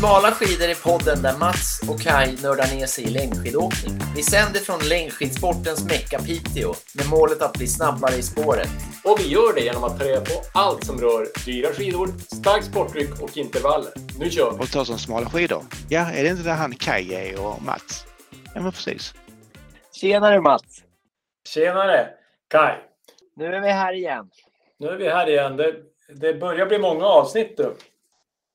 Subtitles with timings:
[0.00, 3.94] Smala skidor är podden där Mats och Kai nördar ner sig i längdskidåkning.
[4.16, 8.68] Vi sänder från längdskidsportens mecka Piteå med målet att bli snabbare i spåret.
[9.04, 12.66] Och vi gör det genom att ta reda på allt som rör dyra skidor, starkt
[12.66, 13.92] sporttryck och intervaller.
[14.18, 14.58] Nu kör vi!
[14.58, 15.62] Och ta som smala skidor.
[15.88, 18.06] Ja, är det inte där han Kaj är och Mats?
[18.54, 19.14] Ja, men precis.
[19.92, 20.82] Tjenare Mats!
[21.48, 22.08] Tjenare!
[22.48, 22.76] Kai!
[23.36, 24.30] Nu är vi här igen.
[24.78, 25.56] Nu är vi här igen.
[25.56, 25.74] Det,
[26.14, 27.76] det börjar bli många avsnitt du.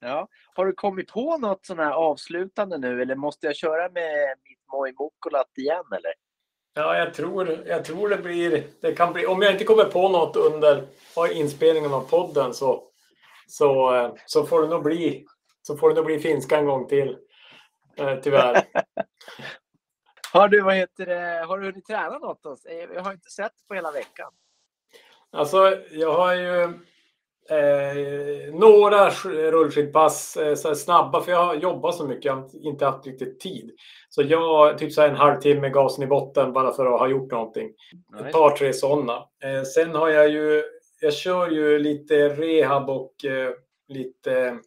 [0.01, 0.27] Ja.
[0.55, 4.59] Har du kommit på något sån här avslutande nu eller måste jag köra med mitt
[4.71, 6.13] Moi Mukkulat igen eller?
[6.73, 8.63] Ja, jag tror, jag tror det blir...
[8.81, 10.87] Det kan bli, om jag inte kommer på något under
[11.31, 12.83] inspelningen av podden så,
[13.47, 15.25] så, eh, så får det nog bli
[15.67, 17.17] så får det nog bli finska en gång till.
[17.97, 18.63] Eh, tyvärr.
[20.33, 22.45] har du, vad heter det, har du hunnit träna något?
[22.45, 24.31] Eh, jag har inte sett på hela veckan.
[25.31, 26.79] Alltså, jag har ju
[27.49, 29.09] Eh, några
[29.51, 33.39] rullskidpass eh, så snabba, för jag har jobbat så mycket, jag har inte haft riktigt
[33.39, 33.71] tid.
[34.09, 37.67] Så jag, typ så en halvtimme gasen i botten bara för att ha gjort någonting.
[38.13, 38.27] Nice.
[38.27, 39.13] Ett par, tre sådana.
[39.43, 40.63] Eh, sen har jag ju,
[41.01, 43.51] jag kör ju lite rehab och eh,
[43.87, 44.59] lite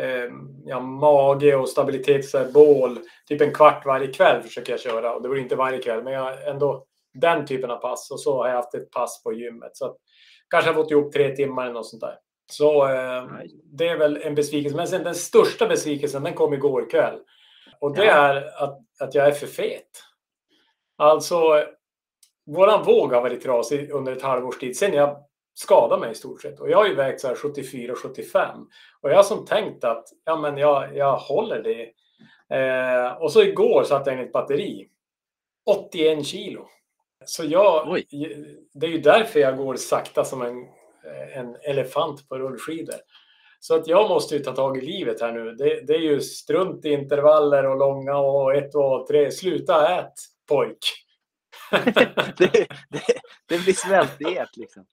[0.00, 0.30] eh,
[0.64, 2.98] ja, mage och stabilitet, så här, bål.
[3.28, 5.14] Typ en kvart varje kväll försöker jag köra.
[5.14, 8.10] Och det blir inte varje kväll, men jag ändå den typen av pass.
[8.10, 9.76] Och så har jag haft ett pass på gymmet.
[9.76, 9.96] Så att,
[10.50, 12.14] kanske har fått ihop tre timmar eller något sånt där.
[12.50, 13.24] Så eh,
[13.64, 14.76] det är väl en besvikelse.
[14.76, 17.18] Men sen den största besvikelsen den kom igår kväll.
[17.80, 18.12] Och det ja.
[18.12, 20.02] är att, att jag är för fet.
[20.96, 21.64] Alltså,
[22.46, 24.76] våran våg har varit trasig under ett halvårs tid.
[24.76, 25.16] Sen jag
[25.54, 26.60] skadade mig i stort sett.
[26.60, 28.66] Och jag har ju vägt så 74-75.
[29.00, 31.90] Och jag har som tänkt att ja, men jag, jag håller det.
[32.56, 34.88] Eh, och så igår satte jag in ett batteri.
[35.66, 36.68] 81 kilo.
[37.24, 38.06] Så jag, Oj.
[38.74, 40.66] det är ju därför jag går sakta som en
[41.34, 42.96] en elefant på rullskidor.
[43.60, 45.52] Så att jag måste ju ta tag i livet här nu.
[45.52, 49.30] Det, det är ju strunt i intervaller och långa och ett, två, tre.
[49.30, 50.12] Sluta ät
[50.48, 50.78] pojk!
[52.38, 53.02] det, det,
[53.48, 54.86] det blir svältdiet liksom.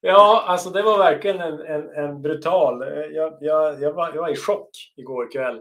[0.00, 2.80] Ja, alltså det var verkligen en, en, en brutal...
[3.12, 5.58] Jag, jag, jag, var, jag var i chock igår kväll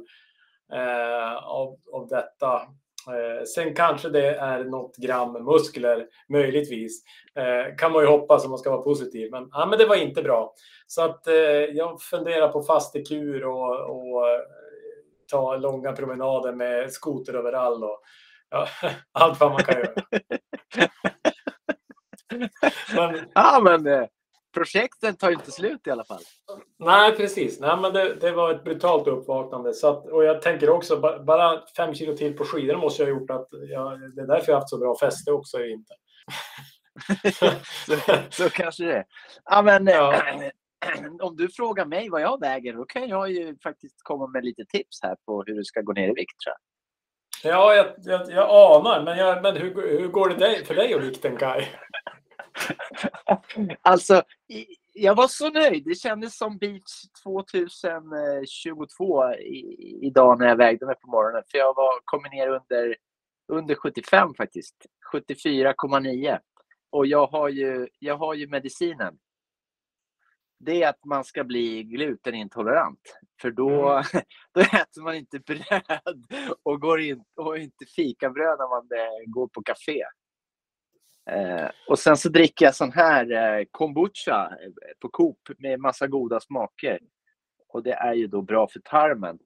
[0.73, 2.61] eh, av, av detta.
[3.07, 7.03] Eh, sen kanske det är något gram muskler, möjligtvis.
[7.35, 9.31] Eh, kan man ju hoppas om man ska vara positiv.
[9.31, 10.53] Men, ja, men det var inte bra.
[10.87, 11.35] Så att eh,
[11.73, 14.23] jag funderar på fastekur och, och
[15.31, 18.01] ta långa promenader med skoter överallt och
[18.49, 18.67] ja,
[19.11, 19.93] allt vad man kan göra.
[22.95, 24.07] men, ja, men
[24.57, 26.21] projekten tar ju inte slut i alla fall.
[26.79, 27.59] Nej, precis.
[27.59, 29.73] Nej, men det, det var ett brutalt uppvaknande.
[29.73, 33.19] Så att, och jag tänker också, bara fem kilo till på skidor måste jag ha
[33.19, 35.97] gjort att jag, det är därför jag haft så bra fäste också i vinter.
[37.85, 39.05] så, så kanske det är.
[39.45, 40.23] Ja, men, ja.
[41.21, 44.65] om du frågar mig vad jag väger, då kan jag ju faktiskt komma med lite
[44.65, 46.39] tips här på hur du ska gå ner i vikt.
[46.43, 46.59] Tror jag.
[47.43, 49.03] Ja, jag, jag, jag anar.
[49.03, 51.71] Men, jag, men hur, hur går det för dig och vikten, Kaj?
[53.81, 54.23] alltså,
[54.93, 55.83] jag var så nöjd.
[55.85, 59.33] Det kändes som beach 2022
[60.01, 61.43] idag när jag vägde mig på morgonen.
[61.51, 62.95] För jag var, kom ner under,
[63.47, 64.75] under 75 faktiskt.
[65.13, 66.39] 74,9.
[66.89, 69.17] Och jag har, ju, jag har ju medicinen.
[70.59, 73.17] Det är att man ska bli glutenintolerant.
[73.41, 74.03] För då, mm.
[74.53, 76.25] då äter man inte bröd
[76.63, 80.03] och, går in, och inte fikabröd när man eh, går på café.
[81.29, 86.07] Eh, och sen så dricker jag sån här eh, kombucha eh, på Coop med massa
[86.07, 86.99] goda smaker.
[87.69, 89.39] Och det är ju då bra för tarmen.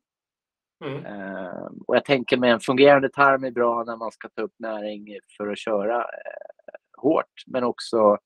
[0.85, 1.05] Mm.
[1.05, 4.55] Eh, och jag tänker mig en fungerande tarm är bra när man ska ta upp
[4.59, 7.43] näring för att köra eh, hårt.
[7.47, 8.17] Men också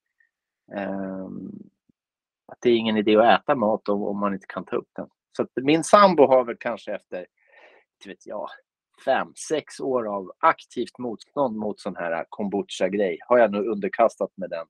[0.76, 1.50] ehm,
[2.46, 4.88] att det är ingen idé att äta mat om, om man inte kan ta upp
[4.96, 5.08] den.
[5.36, 7.26] Så min sambo har väl kanske efter,
[7.98, 8.48] inte vet jag,
[9.04, 14.50] fem, sex år av aktivt motstånd mot sån här kombucha-grej har jag nu underkastat med
[14.50, 14.66] den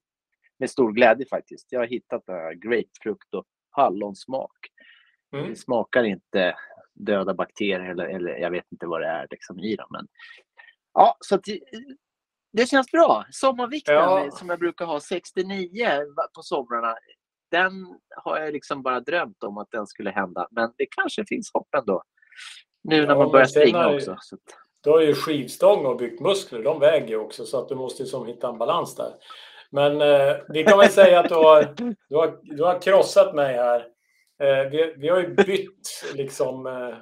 [0.59, 1.67] med stor glädje faktiskt.
[1.73, 2.25] Jag har hittat
[2.57, 4.59] grapefrukt och hallonsmak.
[5.33, 5.51] Mm.
[5.51, 6.55] Det smakar inte
[6.95, 9.87] döda bakterier eller, eller jag vet inte vad det är liksom i dem.
[9.91, 10.07] Men,
[10.95, 11.61] ja, så det,
[12.53, 13.25] det känns bra.
[13.31, 14.31] Sommarvikten ja.
[14.31, 15.89] som jag brukar ha 69
[16.35, 16.97] på somrarna.
[17.51, 17.73] Den
[18.17, 20.49] har jag liksom bara drömt om att den skulle hända.
[20.51, 22.03] Men det kanske finns hopp ändå.
[22.89, 24.17] Nu när man börjar springa också.
[24.21, 24.37] Så.
[24.81, 28.07] Du har ju skivstång och byggt muskler, de väger ju också så att du måste
[28.07, 29.13] som hitta en balans där.
[29.71, 31.75] Men eh, vi kan väl säga att du har,
[32.09, 33.81] du har, du har krossat mig här.
[34.41, 36.97] Eh, vi, vi har ju bytt liksom eh, eh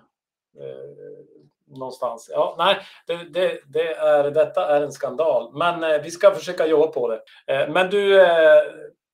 [1.66, 2.31] någonstans.
[2.32, 2.76] Ja, nej,
[3.06, 5.50] det, det, det, är, detta är en skandal.
[5.54, 7.20] Men eh, vi ska försöka jobba på det.
[7.46, 8.26] Eh, men du,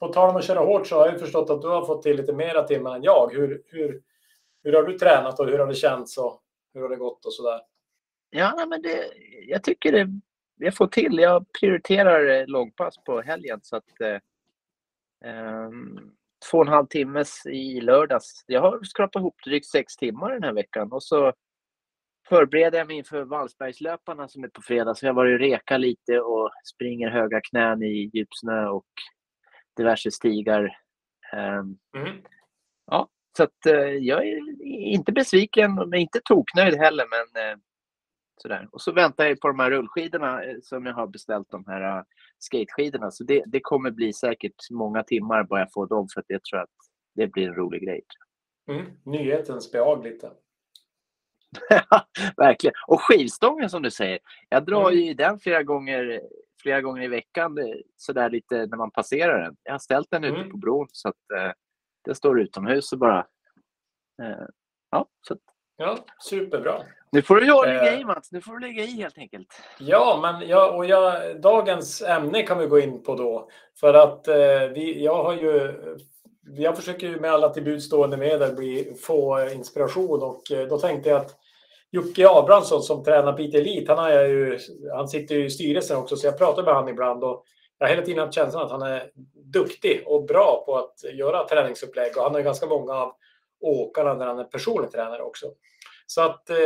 [0.00, 2.17] på tal om att köra hårt så har jag förstått att du har fått till
[2.17, 3.32] lite mera timmar än jag.
[3.32, 4.00] Hur, hur,
[4.62, 6.19] hur har du tränat och hur har det känts?
[6.19, 6.43] Och
[6.75, 7.61] hur har det gått och sådär?
[8.31, 9.12] Ja, men det,
[9.46, 10.08] jag tycker det,
[10.56, 11.19] jag får till.
[11.19, 14.19] Jag prioriterar eh, långpass på helgen så att eh,
[15.31, 16.12] ehm,
[16.50, 18.44] två och en halv timmes i lördags.
[18.46, 21.32] Jag har skrapat ihop drygt sex timmar den här veckan och så
[22.28, 24.94] förbereder jag mig inför Vallsbergslöparna som är på fredag.
[24.94, 28.87] Så jag har varit och reka lite och springer höga knän i djupsnö och
[29.76, 30.78] diverse stigar.
[31.32, 32.22] Ehm, Mm.
[32.87, 37.05] Ja, så att eh, jag är inte besviken, men inte toknöjd heller.
[37.11, 37.59] Men eh,
[38.43, 38.69] sådär.
[38.73, 42.05] Och så väntar jag på de här rullskidorna eh, som jag har beställt, de här
[42.38, 43.11] skateskidorna.
[43.11, 46.44] Så det, det kommer bli säkert många timmar bara jag får dem för att jag
[46.44, 46.71] tror att
[47.15, 48.03] det blir en rolig grej.
[48.71, 48.87] Mm.
[49.05, 50.31] Nyhetens behag lite.
[52.37, 52.75] Verkligen.
[52.87, 54.19] Och skivstången som du säger.
[54.49, 54.94] Jag drar Mm.
[54.99, 56.23] ju i den flera gånger,
[56.62, 57.59] flera gånger i veckan
[57.97, 59.56] sådär lite när man passerar den.
[59.62, 60.50] Jag har ställt den ute Mm.
[60.50, 61.55] på bron så att
[62.05, 63.19] den står utomhus och bara...
[64.23, 64.47] Eh,
[64.91, 65.37] ja, så
[65.76, 65.99] Ja,
[66.31, 66.82] superbra.
[67.12, 68.00] nu får du lägga Eh.
[68.00, 68.32] i Mats.
[68.32, 69.49] Nu får du lägga i helt enkelt.
[69.79, 73.49] Ja, men jag, och jag, dagens ämne kan vi gå in på då.
[73.81, 75.75] För att eh, vi, jag har ju,
[76.43, 80.79] jag försöker ju med alla till buds stående medel bli, få inspiration och eh, då
[80.79, 81.37] tänkte jag att
[81.91, 84.58] Jocke Abrahamsson som tränar Piteå Elite, han, har ju,
[84.96, 87.44] han sitter ju i styrelsen också så jag pratar med honom ibland och
[87.81, 91.49] jag har hela tiden haft känslan att han är duktig och bra på att göra
[91.49, 93.12] träningsupplägg och han har ganska många av
[93.61, 95.47] åkarna där han är personlig tränare också.
[96.06, 96.56] Så att eh,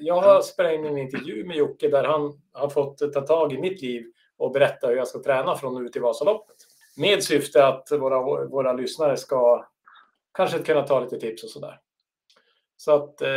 [0.00, 3.58] jag har spelat in en intervju med Jocke där han har fått ta tag i
[3.58, 4.04] mitt liv
[4.36, 6.56] och berätta hur jag ska träna från nu till Vasaloppet.
[6.96, 9.66] Med syfte att våra, våra lyssnare ska
[10.34, 11.80] kanske kunna ta lite tips och sådär.
[12.76, 13.22] Så att...
[13.22, 13.28] Eh,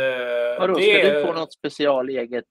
[0.60, 2.44] Vadå, det- ska du få något special eget?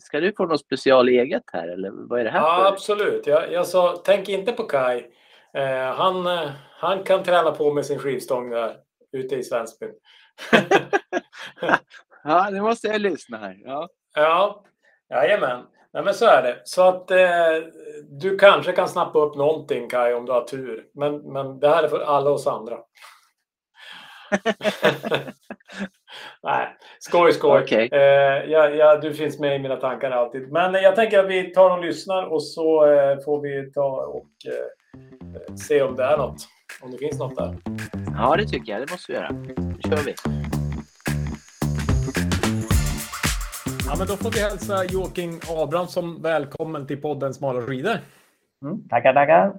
[0.00, 2.72] Ska du få något special eget här eller vad är det här Ja, för?
[2.72, 3.26] absolut.
[3.26, 5.04] Jag, jag sa, tänk inte på Kai.
[5.54, 6.50] Eh, han, eh,
[6.80, 8.76] han kan träna på med sin skivstång där
[9.12, 9.90] ute i Svensbyn.
[12.24, 13.56] Ja, nu måste jag lyssna här.
[13.64, 13.88] Ja.
[14.14, 14.64] Ja,
[15.10, 15.66] jajamän.
[15.92, 16.60] Nej, men så är det.
[16.64, 17.18] Så att eh,
[18.08, 20.86] du kanske kan snappa upp någonting Kai om du har tur.
[20.94, 22.78] Men, men det här är för alla oss andra.
[26.42, 26.68] Nej,
[26.98, 27.62] skoj skoj.
[27.62, 27.88] Okej.
[27.92, 30.52] Eh, ja, ja, du finns med i mina tankar alltid.
[30.52, 34.30] Men jag tänker att vi tar och lyssnar och så eh, får vi ta och
[34.46, 36.48] eh, se om det är något.
[36.82, 37.56] Om det finns något där.
[38.16, 38.82] ja, det tycker jag.
[38.82, 39.30] Det måste vi göra.
[39.30, 39.54] Nu
[39.88, 40.14] kör vi.
[43.86, 47.98] Ja, men då får vi hälsa Joakim Abrahamsson välkommen till podden Smala skidor.
[48.62, 49.52] Mm, tackar, tackar.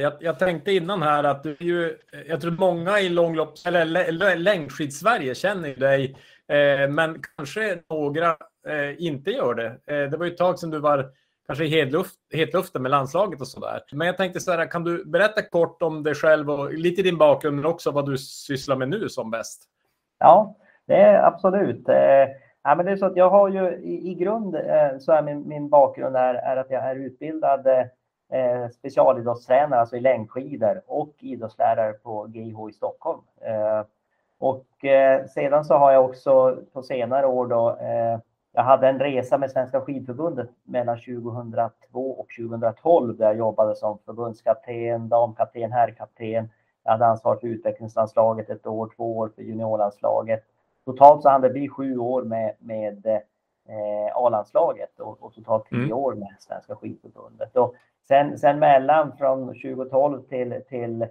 [0.00, 1.98] Jag, jag tänkte innan här att du är ju,
[2.28, 6.16] jag tror många i långlopps eller längdskids-Sverige känner dig,
[6.48, 8.36] eh, men kanske några
[8.68, 9.66] eh, inte gör det.
[9.66, 11.10] Eh, det var ju ett tag sedan du var
[11.46, 13.82] kanske i hetluften med landslaget och sådär.
[13.92, 17.18] Men jag tänkte så här, kan du berätta kort om dig själv och lite din
[17.18, 19.62] bakgrund, men också vad du sysslar med nu som bäst?
[20.18, 20.56] Ja,
[20.86, 21.88] det är absolut.
[21.88, 22.28] Eh,
[22.62, 25.22] ja, men det är så att jag har ju i, i grund eh, så är
[25.22, 27.84] min, min bakgrund är, är att jag är utbildad eh,
[28.32, 33.20] eh, specialidrottstränare, alltså i längdskidor och idrottslärare på GIH i Stockholm.
[33.40, 33.82] Eh,
[34.38, 38.18] och eh, sedan så har jag också på senare år då, eh,
[38.52, 43.98] jag hade en resa med Svenska skidförbundet mellan 2002 och 2012 där jag jobbade som
[44.06, 46.50] förbundskapten, damkapten, herrkapten.
[46.84, 50.44] Jag hade ansvar för utvecklingslandslaget ett år, två år för juniorlandslaget.
[50.84, 55.78] Totalt så hann det bli sju år med, med eh, A-landslaget och, och totalt tio
[55.78, 55.92] Mm.
[55.92, 57.56] år med Svenska skidförbundet.
[57.56, 57.74] Och
[58.08, 61.06] sen, sen mellan från 2012 till, till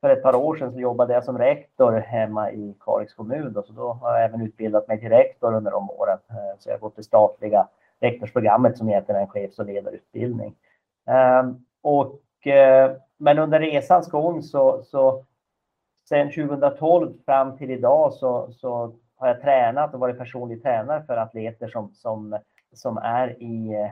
[0.00, 3.52] för ett par år sedan så jobbade jag som rektor hemma i Kalix kommun.
[3.52, 6.18] Då, så då har jag även utbildat mig till rektor under de åren.
[6.30, 7.68] Eh, så jag har gått det statliga
[8.00, 10.54] rektorsprogrammet som egentligen är en chefs och ledarutbildning.
[11.06, 15.24] Ehm, och, eh, men under resans gång så, så
[16.08, 21.16] sen 2012 fram till idag så, så har jag tränat och varit personlig tränare för
[21.16, 22.38] atleter som, som,
[22.72, 23.90] som är i, eh,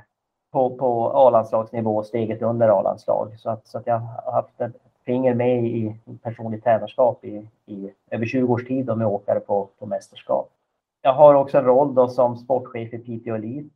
[0.53, 3.35] på, på A-landslagsnivå, steget under A-landslag.
[3.39, 7.93] Så att, så att jag har haft ett finger med i personligt tränarskap i, i
[8.11, 10.51] över 20 års tid och med åkare på, på mästerskap.
[11.03, 13.75] Jag har också en roll då som sportchef i Piteå Elite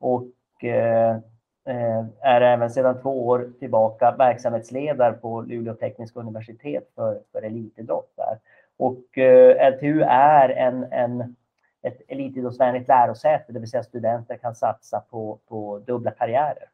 [0.00, 1.16] och eh,
[1.64, 8.12] eh, är även sedan två år tillbaka verksamhetsledare på Luleå tekniska universitet för, för elitidrott
[8.16, 8.38] där.
[8.76, 11.36] Och eh, LTU är en, en,
[11.82, 16.68] ett elitidrottsvänligt lärosäte, det vill säga studenter kan satsa på, på dubbla karriärer.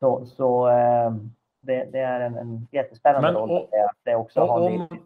[0.00, 1.10] Så, så eh,
[1.62, 3.50] det, det är en, en jättespännande Men roll.
[3.50, 4.98] och- att det också och har om- en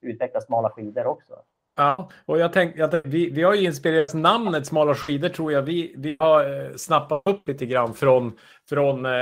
[0.00, 1.32] utveckla smala skidor också.
[1.76, 5.62] Ja, och jag tänkte att vi, vi har ju inspirerats namnet Smala skidor tror jag.
[5.62, 8.36] Vi, vi har eh, snappat upp lite grann från,
[8.68, 9.12] från eh,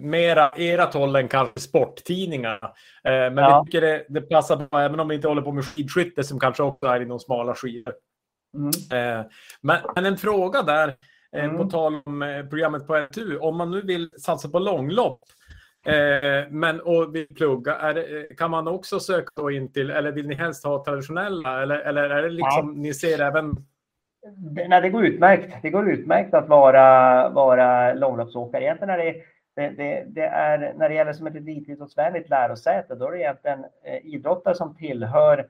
[0.00, 2.72] mera ert håll än kanske sporttidningarna.
[3.04, 3.60] Eh, men Ja.
[3.64, 6.40] vi tycker det, det passar bra även om vi inte håller på med skidskytte som
[6.40, 7.94] kanske också är inom smala skidor.
[8.54, 9.18] Mm.
[9.18, 9.26] Eh,
[9.60, 10.88] men, en fråga där,
[11.36, 11.56] eh, mm.
[11.56, 13.38] på tal om eh, programmet på RTU.
[13.38, 15.20] Om man nu vill satsa på långlopp
[16.50, 20.34] men, och vill plugga, det, kan man också söka då in till, eller vill ni
[20.34, 21.62] helst ha traditionella?
[21.62, 22.82] Eller, eller är det liksom, ja.
[22.82, 23.56] ni ser även
[24.36, 25.62] det, nej, det går utmärkt.
[25.62, 28.64] Det går utmärkt att vara, vara långloppsåkare.
[28.64, 29.14] Egentligen är det,
[29.56, 33.64] det, det, det är, när det gäller som ett elitidrottsvänligt lärosäte, då är det egentligen
[33.84, 35.48] eh, idrottare som tillhör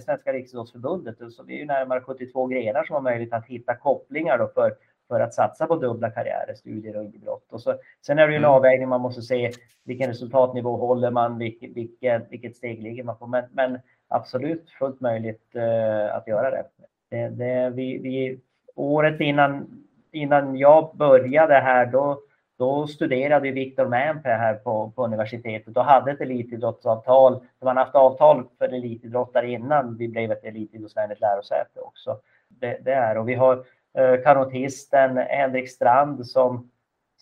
[0.00, 1.16] Svenska Riksidrottsförbundet.
[1.32, 4.74] Så det är ju närmare 72 grenar som har möjlighet att hitta kopplingar då för,
[5.08, 7.52] för att satsa på dubbla karriärer, studier och idrott.
[7.52, 7.74] Och så,
[8.06, 8.54] sen är det ju en mm.
[8.54, 9.52] avvägning, man måste se
[9.84, 13.26] vilken resultatnivå håller man, vilket, vilket, vilket steg ligger man på.
[13.26, 16.64] Men, men absolut fullt möjligt uh, att göra det.
[17.10, 18.40] det, det vi, vi,
[18.74, 22.20] året innan, innan jag började här, då
[22.58, 27.46] då studerade Viktor Mämpä här på, på universitetet och hade ett elitidrottsavtal.
[27.62, 32.18] Man haft avtal för elitidrottare innan vi blev ett elitidrottsvänligt lärosäte också.
[32.48, 33.64] Det, det, är och vi har
[33.98, 36.68] eh, kanotisten Henrik Strand som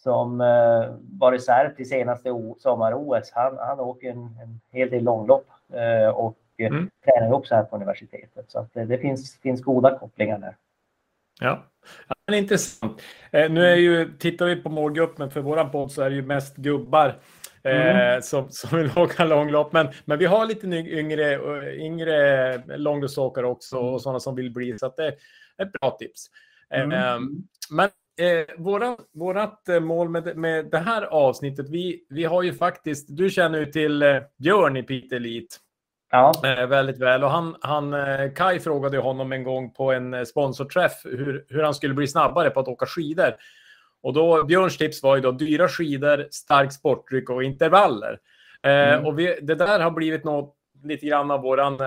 [0.02, 3.32] som eh, var reserv till senaste sommar-OS.
[3.34, 6.90] Han, han åker en, en hel del långlopp eh, och mm.
[7.04, 8.50] tränar också här på universitetet.
[8.50, 10.56] Så det, det finns, finns goda kopplingar där.
[11.40, 11.70] Ja,
[12.26, 13.02] Ja, intressant.
[13.32, 16.22] Eh, nu är ju, tittar vi på målgruppen för våran podd så är det ju
[16.22, 17.20] mest gubbar
[17.64, 18.22] eh, mm.
[18.22, 19.72] som, som vill åka långlopp.
[19.72, 21.38] Men, men vi har lite yngre,
[21.76, 24.78] yngre långloppsåkare också och sådana som vill bli.
[24.78, 25.12] Så att det är
[25.62, 26.26] ett bra tips.
[26.74, 26.92] Mm.
[26.92, 27.20] Eh,
[27.70, 27.88] men
[28.20, 33.06] eh, våra, vårat eh, mål med, med det här avsnittet, vi, vi har ju faktiskt,
[33.16, 35.56] du känner ju till eh, Björn i Piteå Elite.
[36.10, 36.32] Ja.
[36.44, 37.24] Eh, väldigt väl.
[37.24, 41.62] Och han, han, eh, Kai frågade honom en gång på en eh, sponsorträff hur, hur
[41.62, 43.34] han skulle bli snabbare på att åka skidor.
[44.02, 48.18] Och då, Björns tips var ju då dyra skidor, stark sportdryck och intervaller.
[48.62, 48.98] Mm.
[48.98, 51.80] Eh, och vi, det där har blivit något, lite grann av våran,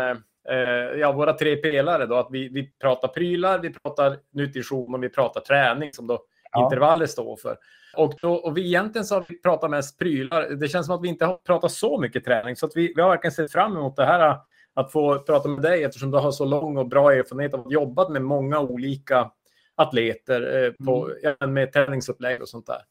[0.50, 2.06] eh, ja, våra tre pelare.
[2.06, 6.20] Då, att vi, vi pratar prylar, vi pratar nutrition och vi pratar träning som då
[6.51, 6.63] ja.
[6.63, 7.58] intervaller står för.
[7.96, 10.50] Och, då, och vi egentligen så har vi pratat mest prylar.
[10.50, 12.56] Det känns som att vi inte har pratat så mycket träning.
[12.56, 14.38] Så att vi, vi har verkligen sett fram emot det här
[14.76, 17.72] att få prata med dig eftersom du har så lång och bra erfarenhet av att
[17.72, 19.32] jobba med många olika
[19.76, 21.10] atleter eh, på,
[21.42, 21.54] mm.
[21.54, 22.82] med träningsupplägg och sånt där.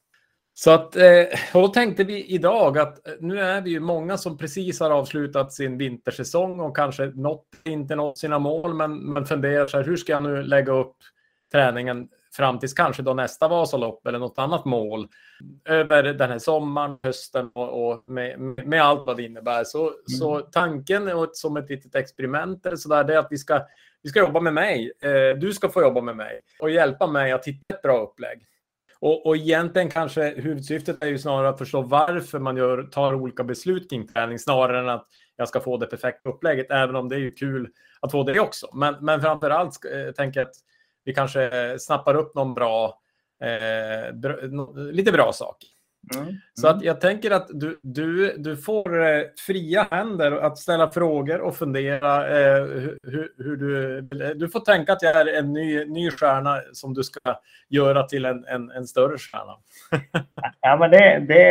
[0.55, 4.39] Så att, eh, och då tänkte vi idag att nu är vi ju många som
[4.39, 9.67] precis har avslutat sin vintersäsong och kanske nått, inte nått sina mål, men, men funderar
[9.67, 10.97] så här, hur ska jag nu lägga upp
[11.53, 15.09] träningen fram tills kanske då nästa Vasalopp eller något annat mål
[15.65, 19.65] över den här sommaren, hösten och, och med, med, allt vad det innebär.
[19.65, 19.97] Så, mm.
[20.07, 23.67] så tanken och som ett litet experiment eller så där, det är att vi ska,
[24.03, 24.93] vi ska jobba med mig.
[25.03, 28.47] Eh, du ska få jobba med mig och hjälpa mig att hitta ett bra upplägg.
[29.01, 33.45] Och, och egentligen kanske huvudsyftet är ju snarare att förstå varför man gör, tar olika
[33.45, 37.17] beslut kring träning snarare än att jag ska få det perfekta upplägget, även om det
[37.17, 37.69] är ju kul
[38.01, 38.69] att få det också.
[38.75, 40.57] Men, men framför allt eh, tänker jag att
[41.05, 43.01] vi kanske snappar upp någon bra,
[43.43, 44.37] eh, bra
[44.75, 45.57] lite bra sak.
[46.15, 46.35] Mm.
[46.55, 51.41] Så att jag tänker att du, du, du får eh, fria händer att ställa frågor
[51.41, 52.65] och fundera eh,
[53.03, 54.01] hur, hur, du...
[54.35, 57.21] Du får tänka att jag är en ny, ny stjärna som du ska
[57.69, 59.57] göra till en, en, en större stjärna.
[60.61, 61.43] ja, men det, det,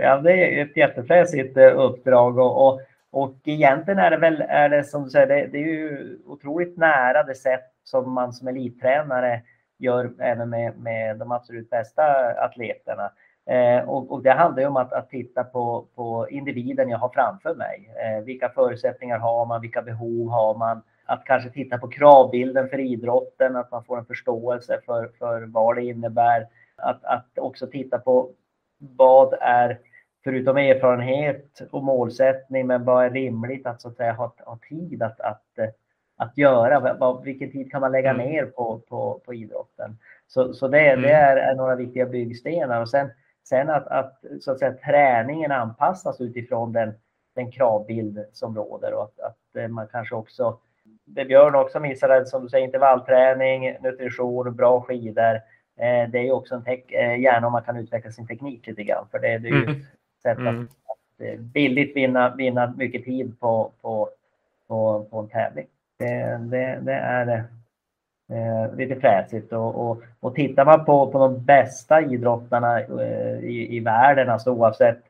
[0.00, 2.80] ja, det är ett jättefräsigt eh, uppdrag och, och,
[3.10, 6.76] och egentligen är det väl, är det som du säger, det, det är ju otroligt
[6.76, 9.42] nära det sätt som man som elittränare
[9.78, 12.02] gör även med, med de absolut bästa
[12.44, 13.10] atleterna.
[13.46, 17.08] Eh, och, och, det handlar ju om att, att, titta på, på individen jag har
[17.08, 17.90] framför mig.
[17.96, 19.60] Eh, vilka förutsättningar har man?
[19.60, 20.82] Vilka behov har man?
[21.06, 25.76] Att kanske titta på kravbilden för idrotten, att man får en förståelse för, för vad
[25.76, 26.46] det innebär.
[26.76, 28.30] Att, att också titta på
[28.78, 29.78] vad är,
[30.24, 35.02] förutom erfarenhet och målsättning, men vad är rimligt att så att säga ha, ha tid
[35.02, 35.68] att, att eh,
[36.16, 36.94] att göra.
[36.94, 38.26] Vad, vilken tid kan man lägga mm.
[38.26, 39.98] ner på, på, på idrotten?
[40.26, 41.02] Så, så det, mm.
[41.02, 42.80] det är, är, några viktiga byggstenar.
[42.80, 43.10] Och sen,
[43.48, 46.94] sen att, att, så att säga, träningen anpassas utifrån den,
[47.34, 50.58] den kravbild som råder och att, att eh, man kanske också,
[51.04, 55.34] det Björn också missade, som du säger, intervallträning, nutrition, bra skidor.
[55.76, 58.84] Eh, det är också en tech, eh, gärna om man kan utveckla sin teknik lite
[58.84, 59.70] grann, för det, det är ju mm.
[59.70, 59.86] ett
[60.22, 60.68] sätt att, mm.
[60.84, 64.08] att eh, billigt vinna, vinna mycket tid på, på,
[64.68, 65.66] på, på en tävling.
[66.04, 67.44] Det, det, det är
[68.28, 69.52] eh, lite fräsigt.
[69.52, 74.50] Och, och, och tittar man på, på de bästa idrottarna eh, i, i världen, alltså
[74.50, 75.02] oavsett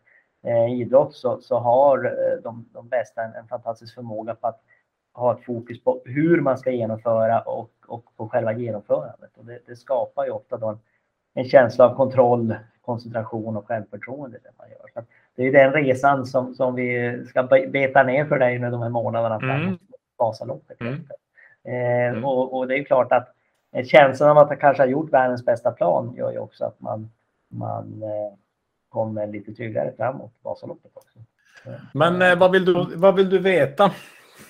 [0.47, 4.61] eh, idrott, så, så har eh, de, de bästa en, en fantastisk förmåga på att
[5.15, 9.31] ha ett fokus på hur man ska genomföra och, och på själva genomförandet.
[9.37, 10.79] Och det, det skapar ju ofta då en,
[11.35, 14.39] en, känsla av kontroll, koncentration och självförtroende.
[14.43, 14.91] Det, man gör.
[14.95, 18.83] Så det är den resan som, som vi ska beta ner för dig nu de
[18.83, 19.55] här månaderna.
[19.55, 19.79] Mm.
[20.17, 20.81] Vasaloppet.
[20.81, 20.95] Mm.
[21.65, 22.25] Eh, Mm.
[22.25, 23.35] och, och det är ju klart att
[23.87, 27.11] känslan av att han kanske har gjort världens bästa plan gör ju också att man,
[27.49, 28.35] man eh,
[28.89, 31.19] kommer lite tryggare framåt Vasaloppet också.
[31.95, 33.93] Men eh, vad, vill du, vad vill du veta?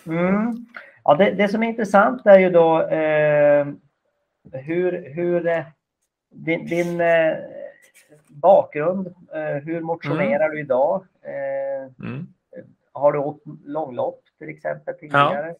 [0.07, 0.67] Mm.
[1.05, 3.67] Ja, det, det som är intressant är ju då eh,
[4.53, 5.65] hur, hur
[6.31, 7.37] din, din eh,
[8.29, 11.05] bakgrund, eh, hur motionerar du idag?
[11.23, 11.65] Eh,
[12.05, 12.27] Mm.
[12.93, 15.55] har du åkt långlopp till exempel tidigare?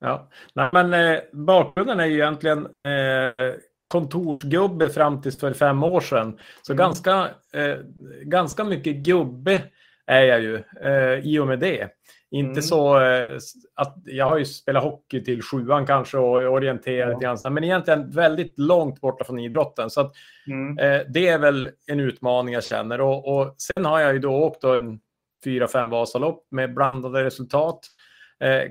[0.00, 3.54] Ja, Nej, men eh, bakgrunden är ju egentligen eh,
[3.88, 6.38] kontorsgubbe fram tills för fem år sedan.
[6.62, 6.78] Så Mm.
[6.78, 7.76] ganska, eh,
[8.22, 9.62] ganska mycket gubbe
[10.06, 11.88] är jag ju eh, i och med det.
[12.30, 12.62] Inte Mm.
[12.62, 13.38] så eh,
[13.74, 17.14] att jag har ju spelat hockey till sjuan kanske och orienterat Ja.
[17.14, 19.90] lite grann, men egentligen väldigt långt borta från idrotten.
[19.90, 20.12] Så att,
[20.46, 20.78] Mm.
[20.78, 23.00] eh, det är väl en utmaning jag känner.
[23.00, 25.00] Och, och sen har jag ju då åkt då en
[25.44, 27.86] fyra, fem Vasalopp med blandade resultat.
[28.40, 28.70] Eh,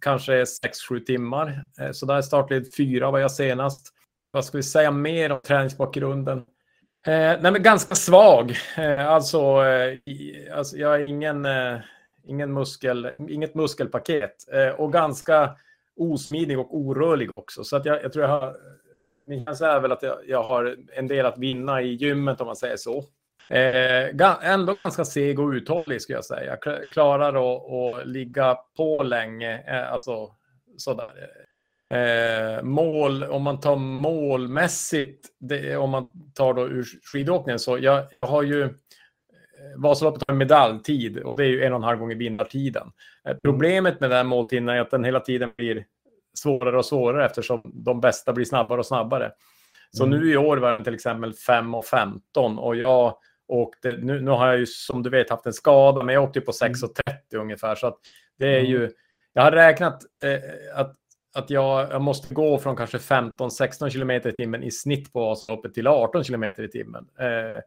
[0.00, 1.64] kanske 6-7 timmar.
[1.80, 3.94] Eh, så där startled fyra var jag senast.
[4.30, 6.38] Vad ska vi säga mer om träningsbakgrunden?
[7.06, 8.56] Eh, nej, men ganska svag.
[8.76, 11.78] Eh, alltså, eh, i, alltså, jag är ingen, eh,
[12.26, 14.52] ingen muskel, inget muskelpaket.
[14.52, 15.56] Eh, och ganska
[15.96, 17.64] osmidig och orörlig också.
[17.64, 18.56] Så att jag, jag tror jag har...
[19.26, 22.46] Min känsla är väl att jag, jag har en del att vinna i gymmet om
[22.46, 23.04] man säger så.
[23.50, 26.56] Eh, ändå ganska seg och uthållig skulle jag säga.
[26.92, 29.62] Klarar att, att ligga på länge.
[29.66, 30.30] Eh, alltså
[30.76, 31.10] sådär.
[31.94, 38.04] Eh, mål, om man tar målmässigt, det, om man tar då ur skidåkningen så jag,
[38.20, 38.70] jag har ju eh,
[39.76, 42.92] Vasaloppet har medaljtid och det är ju en och en halv gånger vinnartiden.
[43.28, 45.84] Eh, problemet med den måltiden är att den hela tiden blir
[46.34, 49.32] svårare och svårare eftersom de bästa blir snabbare och snabbare.
[49.90, 50.18] Så Mm.
[50.18, 53.14] nu i år var det till exempel 5 och 15 och jag
[53.50, 56.40] åkte, nu, nu har jag ju som du vet haft en skada, men jag åkte
[56.40, 57.74] på 6 och 30 ungefär.
[57.74, 57.96] Så
[58.38, 58.70] det är Mm.
[58.70, 58.90] ju,
[59.32, 60.40] jag har räknat eh,
[60.80, 60.96] att,
[61.34, 65.74] att jag, jag måste gå från kanske 15-16 kilometer i timmen i snitt på Vasaloppet
[65.74, 67.06] till 18 kilometer i timmen.
[67.18, 67.62] Eh,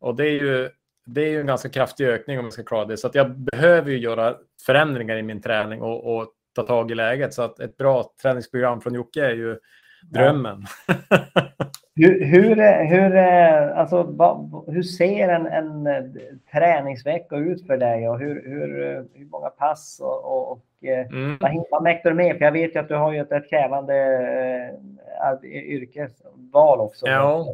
[0.00, 0.70] och det är ju
[1.06, 2.96] det är ju en ganska kraftig ökning om jag ska klara det.
[2.96, 6.94] Så att jag behöver ju göra förändringar i min träning och, och ta tag i
[6.94, 7.34] läget.
[7.34, 9.58] Så att ett bra träningsprogram från Jocke är ju
[10.02, 10.64] drömmen.
[11.94, 16.02] Hur, hur, hur, alltså, vad, hur ser en, en eh,
[16.52, 21.06] träningsvecka ut för dig och hur, hur, eh, hur många pass och, och, och eh,
[21.06, 21.38] Mm.
[21.70, 22.36] vad, mäktar du med?
[22.38, 23.94] För jag vet ju att du har ju ett, ett krävande
[25.20, 27.06] ar- yrkesval också.
[27.06, 27.46] Ja.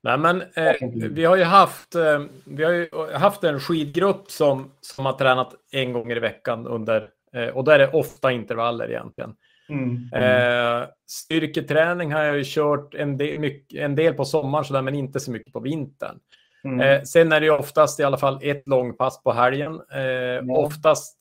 [0.00, 0.74] Nej, men, eh,
[1.10, 5.54] vi har ju haft, eh, vi har ju haft en skidgrupp som, som har tränat
[5.72, 9.34] en gång i veckan under, eh, och där är det ofta intervaller egentligen.
[9.68, 10.08] Mm.
[10.12, 14.94] Eh, styrketräning har jag ju kört en del, mycket, en del på sommaren sådär, men
[14.94, 16.18] inte så mycket på vintern.
[16.64, 16.80] Mm.
[16.80, 19.74] Eh, sen är det ju oftast i alla fall ett långpass på helgen.
[19.74, 21.16] Eh, Oftast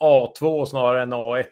[0.00, 1.44] A2 snarare än A1.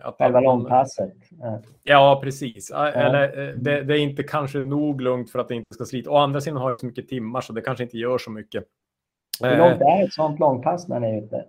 [0.00, 1.12] Att Själva långpasset.
[1.40, 1.62] Ja.
[1.82, 2.70] Ja, precis.
[2.70, 2.88] Ja.
[2.88, 6.10] Eller, eh, det, det är inte kanske nog lugnt för att det inte ska slita.
[6.10, 8.64] Å andra sidan har jag så mycket timmar så det kanske inte gör så mycket.
[9.42, 11.44] Hur Eh, långt är ett sånt långpass när ni är ute?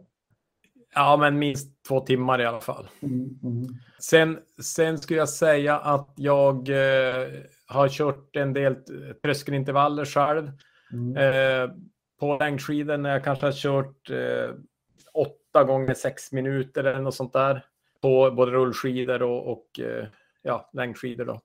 [0.96, 2.88] Ja, men minst två timmar i alla fall.
[3.02, 3.40] Mm.
[3.44, 3.68] Mm.
[4.00, 7.28] Sen, sen skulle jag säga att jag eh,
[7.68, 8.76] har kört en del
[9.24, 10.52] tröskelintervaller själv.
[10.94, 11.18] Mm.
[11.18, 11.76] Eh,
[12.20, 14.56] på längdskidor när jag kanske har kört eh,
[15.14, 17.66] åtta gånger sex minuter eller något sånt där.
[18.02, 20.08] På både rullskidor och, och eh,
[20.42, 21.26] ja, längdskidor.
[21.26, 21.42] Då.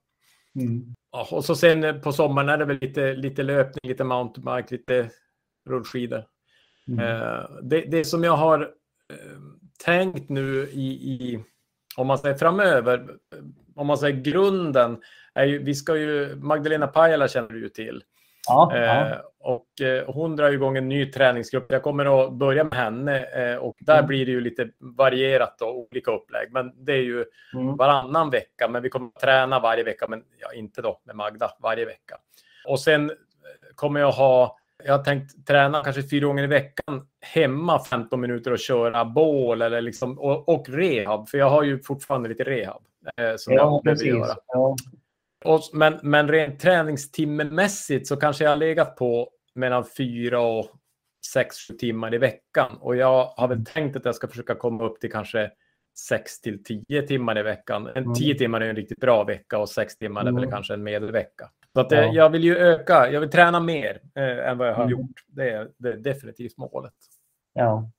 [0.61, 0.95] Mm.
[1.13, 4.77] Ja, och så sen eh, på sommaren är det väl lite, lite löpning, lite mountainbike,
[4.77, 5.11] lite
[5.69, 6.25] rullskidor.
[6.89, 7.01] Mm.
[7.01, 8.71] Eh, det, det som jag har
[9.85, 11.45] tänkt nu i, i,
[11.97, 13.39] om man säger framöver, eh,
[13.75, 15.03] om man säger grunden,
[15.35, 18.05] är ju, vi ska ju, Magdalena Pajala känner du ju till.
[18.49, 19.07] Ja, ja.
[19.11, 21.73] Eh, och eh, hon drar igång en ny träningsgrupp.
[21.73, 24.07] Jag kommer att börja med henne eh, och där Mm.
[24.07, 26.53] blir det ju lite varierat och olika upplägg.
[26.53, 27.77] Men det är ju Mm.
[27.77, 31.51] varannan vecka, men vi kommer att träna varje vecka, men ja, inte då med Magda
[31.61, 32.17] varje vecka.
[32.69, 33.17] Och sen eh,
[33.75, 38.51] kommer jag ha, jag har tänkt träna kanske fyra gånger i veckan hemma 15 minuter
[38.53, 42.83] och köra bål eller liksom, och, och rehab, för jag har ju fortfarande lite rehab
[43.17, 44.37] eh, som Ja, jag behöver göra.
[44.47, 44.77] Ja.
[45.45, 50.71] Och, men, men rent träningstimmemässigt så kanske jag har legat på mellan fyra och
[51.33, 52.77] sex timmar i veckan.
[52.81, 55.51] Och jag har väl tänkt att jag ska försöka komma upp till kanske
[56.09, 57.87] sex till tio timmar i veckan.
[57.87, 58.15] En Mm.
[58.15, 60.51] tio timmar är en riktigt bra vecka och sex timmar är väl Mm.
[60.51, 61.51] kanske en medelvecka.
[61.77, 62.13] Så att, eh, Ja.
[62.13, 64.91] jag vill ju öka, jag vill träna mer eh, än vad jag har Mm.
[64.99, 65.25] gjort.
[65.27, 66.93] Det är, det är definitivt målet.
[67.53, 67.91] Ja.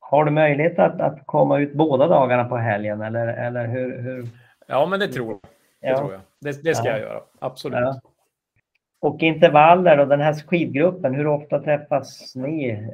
[0.00, 3.98] Har du möjlighet att, att komma ut båda dagarna på helgen eller, eller hur?
[4.02, 4.28] hur?
[4.66, 5.40] Ja, men det tror jag.
[5.80, 5.98] Det, Ja.
[5.98, 6.20] tror jag.
[6.40, 6.90] det, det ska Ja.
[6.92, 7.20] jag göra.
[7.38, 7.78] Absolut.
[7.78, 8.00] Ja.
[9.00, 12.88] Och intervaller och den här skidgruppen, hur ofta träffas ni?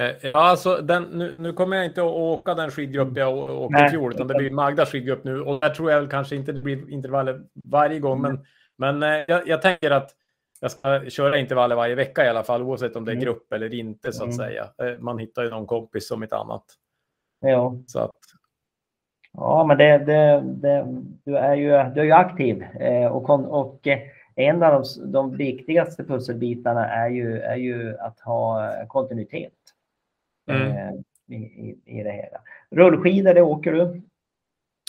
[0.00, 3.84] Eh, Eh, alltså den, nu, nu kommer jag inte att åka den skidgrupp jag åkte
[3.84, 5.40] i fjol, utan det blir Magdas skidgrupp nu.
[5.42, 8.44] Och där tror jag väl kanske inte det blir intervaller varje gång, men,
[8.76, 10.10] men eh, jag, jag tänker att
[10.60, 13.24] jag ska köra intervaller varje vecka i alla fall, oavsett om det är Mm.
[13.24, 14.38] grupp eller inte, så att Mm.
[14.38, 14.96] säga.
[14.98, 16.64] Man hittar ju någon kompis som ett annat.
[17.40, 18.10] Ja, Så att,
[19.32, 20.86] ja men det, det, det,
[21.24, 22.64] du, är ju, du är ju aktiv
[23.10, 23.88] och, och
[24.36, 29.52] en av de, de viktigaste pusselbitarna är ju, är ju att ha kontinuitet
[30.50, 30.76] Mm.
[30.76, 30.92] eh,
[31.26, 32.40] i, i, i det hela.
[32.70, 34.02] Rullskidor, det åker du?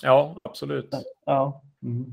[0.03, 0.89] ja, absolut.
[1.25, 1.61] Ja.
[1.83, 2.05] Mm.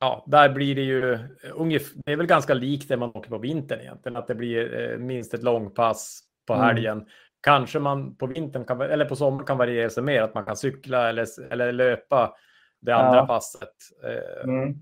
[0.00, 1.18] Ja, där blir det ju
[1.54, 4.90] ungefär, det är väl ganska likt det man åker på vintern egentligen, att det blir
[4.92, 6.66] eh, minst ett långpass på Mm.
[6.66, 7.06] helgen.
[7.40, 10.56] Kanske man på vintern kan, eller på sommaren kan variera sig mer, att man kan
[10.56, 12.34] cykla eller, eller löpa
[12.80, 13.26] det andra Ja.
[13.26, 13.74] passet.
[14.04, 14.74] Eh, Mm.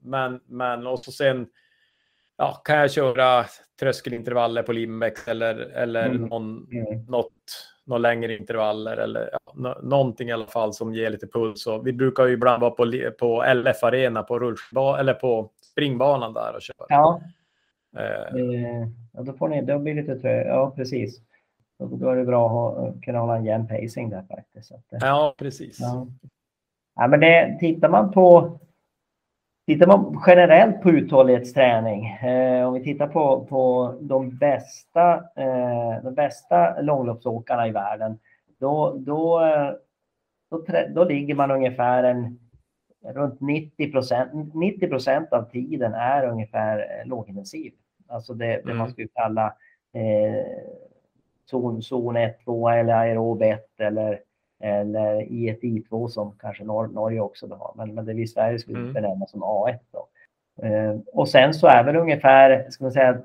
[0.00, 1.46] Men, men och så sen
[2.36, 3.44] ja, kan jag köra
[3.80, 6.22] tröskelintervaller på Limbeck eller, eller Mm.
[6.26, 7.04] någon, Mm.
[7.08, 7.32] något,
[7.84, 11.66] några längre intervaller eller ja, nå- någonting i alla fall som ger lite puls.
[11.66, 16.32] Och vi brukar ju ibland vara på, på LF Arena på rullskidba- eller på springbanan
[16.32, 16.86] där och köra.
[16.88, 17.20] Ja,
[17.98, 20.44] Eh, eh, ja, då får ni, då blir det lite trö.
[20.46, 21.20] Ja, precis.
[21.78, 24.72] Då, då är det bra att ha, kunna hålla en jämn pacing där faktiskt.
[24.72, 25.78] Att, ja, precis.
[25.80, 26.06] Ja.
[26.96, 28.58] Ja, men det, tittar man på
[29.66, 36.14] Tittar man generellt på uthållighetsträning, eh, om vi tittar på, på de, bästa, eh, de
[36.14, 38.18] bästa långloppsåkarna i världen,
[38.58, 39.70] då, då, eh,
[40.50, 42.38] då, då ligger man ungefär en,
[43.14, 44.54] runt 90 procent.
[44.54, 47.72] 90 procent av tiden är ungefär eh, lågintensiv.
[48.08, 48.76] Alltså det, det Mm.
[48.76, 49.46] man skulle kalla
[49.92, 50.46] eh,
[51.50, 54.20] zon, zon 1, 2 eller aerob 1 eller
[54.66, 58.58] eller I1, I2 som kanske Nor Norge också har, men, men det vi i Sverige
[58.58, 58.92] skulle Mm.
[58.92, 59.78] benämna som A1.
[59.92, 60.08] Då.
[60.66, 63.22] Eh, och sen så är väl ungefär, ska man säga,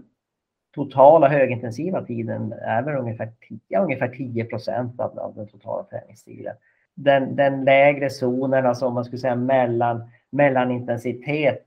[0.75, 5.83] totala högintensiva tiden är väl ungefär 10, ja, ungefär 10 procent av, av den totala
[5.83, 6.55] träningstiden.
[6.95, 11.65] Den, den lägre zonen, alltså om man skulle säga mellan, mellanintensitet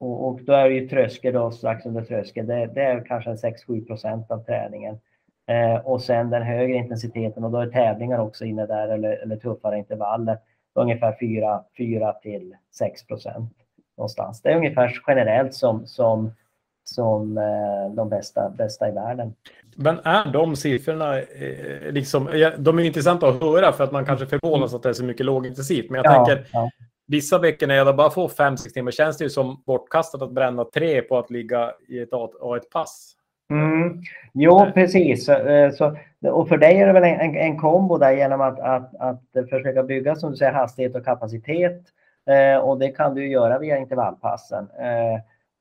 [0.00, 3.30] och, och då är det ju tröskel då, strax under tröskel, det, det är kanske
[3.30, 4.98] 6-7 procent av träningen.
[5.46, 9.36] Eh, och sen den högre intensiteten och då är tävlingar också inne där eller, eller
[9.36, 10.38] tuffare intervaller.
[10.74, 13.52] Ungefär 4, 4 till 6 procent
[13.96, 14.42] någonstans.
[14.42, 16.32] Det är ungefär generellt som, som,
[16.84, 19.34] som eh, de bästa, bästa i världen.
[19.76, 24.06] Men är de siffrorna, eh, liksom, ja, de är intressanta att höra för att man
[24.06, 25.90] kanske förvånas att det är så mycket lågintensivt.
[25.90, 26.70] Men jag tänker, ja.
[27.06, 30.64] vissa veckor när jag bara får 5-6 timmar känns det ju som bortkastat att bränna
[30.64, 33.13] tre på att ligga i ett A- A1-pass.
[33.50, 34.02] Mm.
[34.32, 35.28] Jo, precis.
[35.28, 35.96] Eh, Så,
[36.32, 39.20] och för dig är det väl en, en, en kombo där genom att, att, att
[39.50, 41.82] försöka bygga som du säger, hastighet och kapacitet.
[42.26, 44.68] Eh, och det kan du göra via intervallpassen.
[44.78, 45.20] Eh,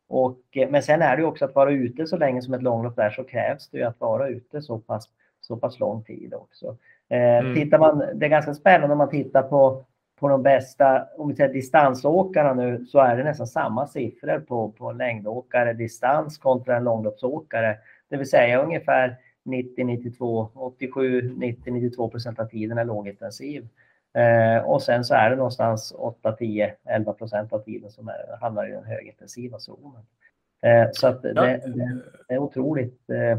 [0.10, 0.38] och,
[0.70, 3.24] men sen är det också att vara ute så länge som ett långlopp där så
[3.24, 5.10] krävs det ju att vara ute så pass,
[5.42, 6.78] så pass lång tid också.
[7.10, 7.70] Eh, Mm.
[7.80, 9.84] man, det är ganska spännande om man tittar på,
[10.20, 14.72] på de bästa, om vi säger distansåkarna nu, så är det nästan samma siffror på,
[14.72, 17.78] på längdåkare distans kontra en långloppsåkare.
[18.10, 23.68] Det vill säga ungefär 90, 92, 87, 90, 92 procent av tiden är lågintensiv.
[24.14, 28.38] Eh, och sen så är det någonstans 8, 10, 11 procent av tiden som är,
[28.42, 30.06] hamnar i den högintensiva zonen.
[30.62, 31.62] Eh, så att det, det,
[32.28, 33.38] det är otroligt eh,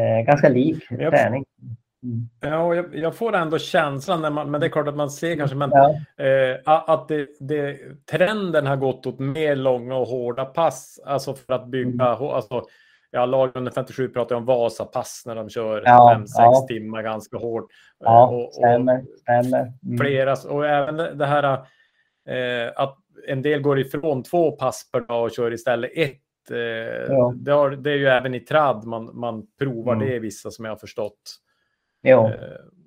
[0.00, 1.44] eh, ganska lik träning.
[2.02, 2.28] Mm.
[2.40, 5.36] Ja, jag, jag får ändå känslan, när man, men det är klart att man ser
[5.36, 5.94] kanske, men Ja.
[6.24, 7.78] eh, att det, det,
[8.10, 12.22] trenden har gått åt mer långa och hårda pass, alltså för att bygga, Mm.
[12.28, 12.62] alltså,
[13.10, 16.64] ja, lag under 57 pratar om Vasapass när de kör Ja, 5-6 ja.
[16.68, 17.62] timmar ganska hårt.
[17.62, 17.66] Eh,
[18.00, 19.04] Ja, och, stämmer.
[19.20, 19.72] stämmer.
[19.86, 19.98] Mm.
[19.98, 21.52] flera, och även det det här
[22.28, 26.18] eh, att en del går ifrån två pass per dag och kör istället ett.
[26.50, 26.56] Eh,
[27.08, 27.32] Ja.
[27.36, 30.08] det, har, det är ju även i trad man, man provar Mm.
[30.08, 31.36] det, vissa som jag har förstått.
[32.02, 32.26] Jo.
[32.26, 32.32] Eh,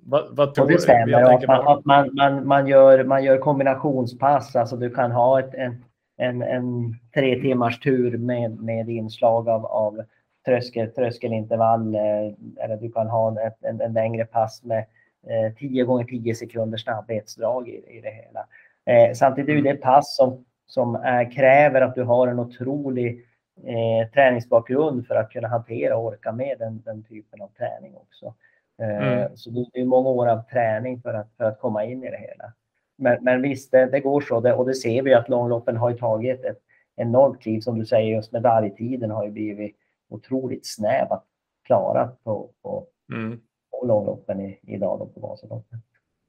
[0.04, 0.80] vad, vad tror Och det du?
[0.80, 1.08] stämmer.
[1.08, 4.56] Jag att man, att man, man, man, gör, man gör kombinationspass.
[4.56, 5.84] Alltså du kan ha ett, en,
[6.16, 10.00] en, en tre timmars tur med, med inslag av, av
[10.46, 11.94] tröskel, tröskelintervall.
[11.94, 14.84] eh, Eller du kan ha ett, en, en längre pass med
[15.26, 18.46] eh, 10 gånger 10 sekunder snabbhetsdrag i, i det hela.
[18.84, 23.24] Eh, samtidigt är det det pass som, som är, kräver att du har en otrolig
[23.64, 28.34] eh, träningsbakgrund för att kunna hantera och orka med den, den typen av träning också.
[28.82, 29.36] Eh, Mm.
[29.36, 32.16] Så det är många år av träning för att, för att komma in i det
[32.16, 32.52] hela.
[32.98, 34.40] Men, men visst, det, det går så.
[34.40, 36.58] Det, och det ser vi att långloppen har tagit ett
[36.96, 37.60] enormt kliv.
[37.60, 39.76] Som du säger, just medaljtiden har ju blivit
[40.10, 41.24] otroligt snäv att
[41.64, 43.40] klara på, på, Mm.
[43.70, 45.78] på långloppen i, idag då på Vasaloppet.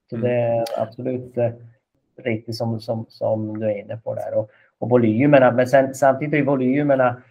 [0.10, 0.28] Så Mm.
[0.28, 1.52] det är absolut eh,
[2.18, 4.34] riktigt som, som, som du är inne på där.
[4.34, 7.22] Och, och volymerna, men sen, samtidigt är volymerna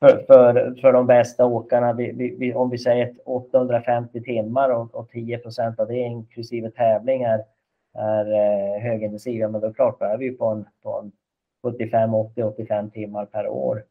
[0.00, 5.10] för, för, för de bästa åkarna, vi, vi, om vi säger 850 timmar och, och
[5.10, 7.44] 10 procent av det inklusive tävlingar
[7.94, 11.12] är eh, högintensiva, men då är klart, då är vi på en, på en
[11.62, 13.84] 75, 80, 85 timmar per år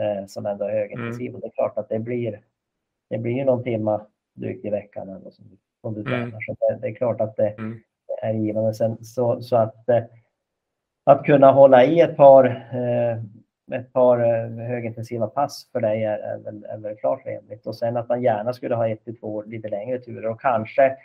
[0.00, 1.28] eh, som ändå är högintensiv.
[1.28, 1.34] Mm.
[1.34, 2.40] Och det är klart att det blir,
[3.10, 5.44] det blir någon timma drygt i veckan ändå som,
[5.80, 6.22] som du tränar.
[6.22, 6.40] Mm.
[6.40, 7.78] Så det, det, är klart att det mm.
[8.22, 8.74] är givande.
[8.74, 10.04] Sen, så, så att, eh,
[11.04, 13.22] att kunna hålla i ett par, eh,
[13.72, 17.66] ett par eh, högintensiva pass för dig är, är, väl, är väl klart rimligt.
[17.66, 20.96] Och sen att man gärna skulle ha ett till två lite längre turer och kanske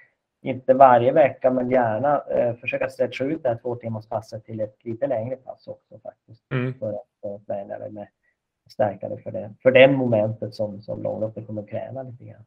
[0.41, 4.59] inte varje vecka, men gärna eh, försöka stretcha ut det här två timmars passet till
[4.59, 6.51] ett lite längre pass också faktiskt.
[6.51, 6.73] Mm.
[6.73, 8.07] För att träna det med
[8.69, 12.45] stärkare för det, för det momentet som, som långloppet kommer att kräva lite grann.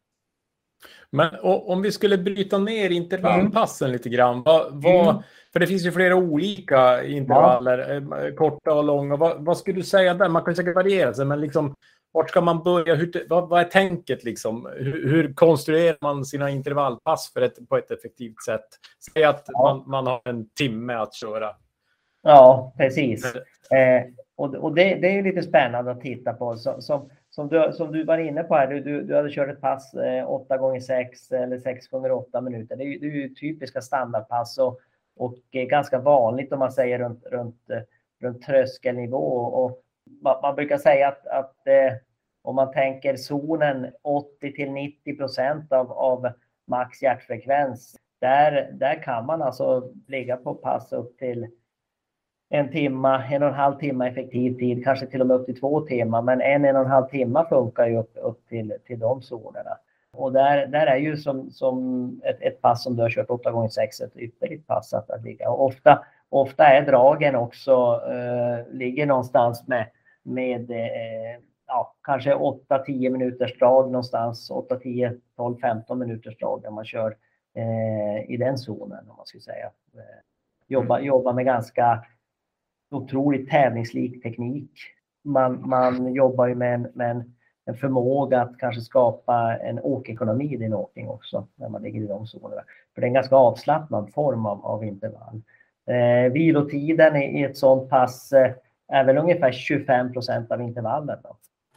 [1.11, 3.93] Men om vi skulle bryta ner intervallpassen mm.
[3.93, 4.43] lite grann.
[4.43, 5.23] Vad, vad, mm.
[5.53, 8.27] För det finns ju flera olika intervaller, ja.
[8.27, 9.17] Eh, korta och långa.
[9.17, 10.29] Vad, vad, skulle du säga där?
[10.29, 11.75] Man kan säkert variera sig, men liksom,
[12.13, 12.95] vart ska man börja?
[12.95, 14.25] Hur, vad, vad är tänket?
[14.25, 14.69] Liksom?
[14.77, 18.67] Hur, hur, konstruerar man sina intervallpass för ett, på ett effektivt sätt?
[19.13, 19.63] Säg att ja.
[19.63, 21.51] man, man, har en timme att köra.
[22.23, 23.35] Ja, precis.
[23.35, 24.03] Eh,
[24.37, 26.57] och och det, det, är lite spännande att titta på.
[26.57, 29.49] Så, som, som, du, som du var inne på här, du, du, du hade kört
[29.49, 32.77] ett pass eh, 8 gånger 6 eller 6 gånger 8 minuter.
[32.77, 34.81] Det är, det är ju typiska standardpass och,
[35.17, 37.81] och eh, ganska vanligt om man säger runt, runt, eh,
[38.21, 39.37] runt tröskelnivå.
[39.37, 39.83] Och
[40.23, 41.93] man, man brukar säga att, att eh,
[42.43, 46.29] om man tänker zonen 80 till 90 procent av, av
[46.67, 51.47] max hjärtfrekvens, där, där kan man alltså ligga på pass upp till
[52.55, 55.61] en timma, en och en halv timme effektiv tid, kanske till och med upp till
[55.61, 56.23] två timmar.
[56.23, 59.79] Men en, en och en halv timme funkar ju upp, upp till, till de zonerna.
[60.13, 63.51] Och där, där är ju som, som ett, ett pass som du har kört 8
[63.51, 65.51] gånger 6 ett ypperligt pass att, att ligga.
[65.51, 69.87] Och ofta, ofta är dragen också, eh, ligger någonstans med,
[70.23, 76.71] med eh, ja, kanske 8-10 minuters drag någonstans, 8, 10, 12, 15 minuters drag när
[76.71, 77.17] man kör
[77.55, 79.67] eh, i den zonen om man skulle säga.
[79.95, 80.21] Eh,
[80.69, 81.07] jobba, mm.
[81.07, 82.05] jobba med ganska
[82.95, 84.71] otroligt tävlingslik teknik.
[85.25, 87.35] Man, man jobbar ju med, en, med en,
[87.67, 92.07] en, förmåga att kanske skapa en åkekonomi i din åkning också när man ligger i
[92.07, 92.63] de zonerna.
[92.95, 95.43] För det är en ganska avslappnad form av, av intervall.
[95.87, 98.53] Eh, vilotiden i, i ett sånt pass eh,
[98.89, 101.19] är väl ungefär 25 procent av intervallen.
[101.23, 101.37] Då.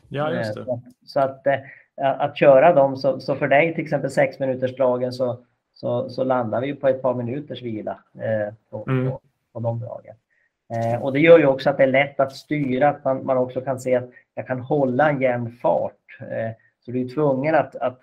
[0.10, 0.66] Ja, just det.
[0.66, 1.60] Så, så att, eh,
[2.02, 5.40] att köra dem, så, så, för dig till exempel sex minuters dragen så,
[5.74, 9.12] så, så landar vi på ett par minuters vila eh, på, mm.
[9.12, 9.22] på,
[9.54, 10.16] på de dragen.
[10.76, 13.38] Eh, och det gör ju också att det är lätt att styra, att man, man
[13.38, 16.20] också kan se att jag kan hålla en jämn fart.
[16.22, 16.52] Eh,
[16.86, 18.00] så du är tvungen att, att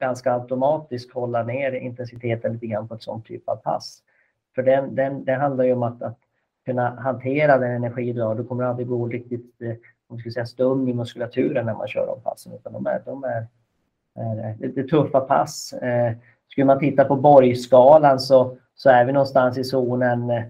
[0.00, 4.02] ganska automatiskt hålla ner intensiteten lite grann på ett sånt typ av pass.
[4.54, 6.18] För den, den, det handlar ju om att, att
[6.64, 8.34] kunna hantera den energi du har.
[8.34, 9.74] Du kommer aldrig gå riktigt eh,
[10.08, 12.52] om ska säga, stum i muskulaturen när man kör de passen.
[12.52, 13.46] Utan de är, de är,
[14.14, 15.72] är lite tuffa pass.
[15.72, 16.12] Eh,
[16.48, 20.44] skulle man titta på Borgskalan så, så är vi någonstans i zonen eh,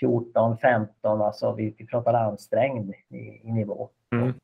[0.00, 3.88] 14, 15, alltså vi, vi pratar ansträngd i, i nivå.
[4.12, 4.34] Mm.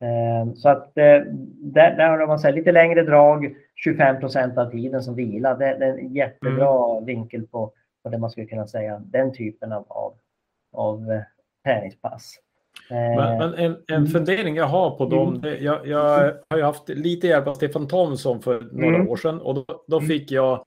[0.00, 1.20] Eh, så att eh,
[1.58, 5.54] där, där har man så lite längre drag, 25 procent av tiden som vila.
[5.54, 7.04] Det, det är en jättebra mm.
[7.04, 10.14] vinkel på, på det man skulle kunna säga, den typen av, av,
[10.72, 11.20] av eh,
[11.64, 12.34] träningspass.
[12.90, 14.06] Men, men, en, en mm.
[14.06, 15.64] fundering jag har på dem, mm.
[15.64, 19.08] jag, jag, har ju haft lite hjälp av Stefan Thomsson för några mm.
[19.08, 20.08] år sedan och då, då, mm.
[20.08, 20.64] fick jag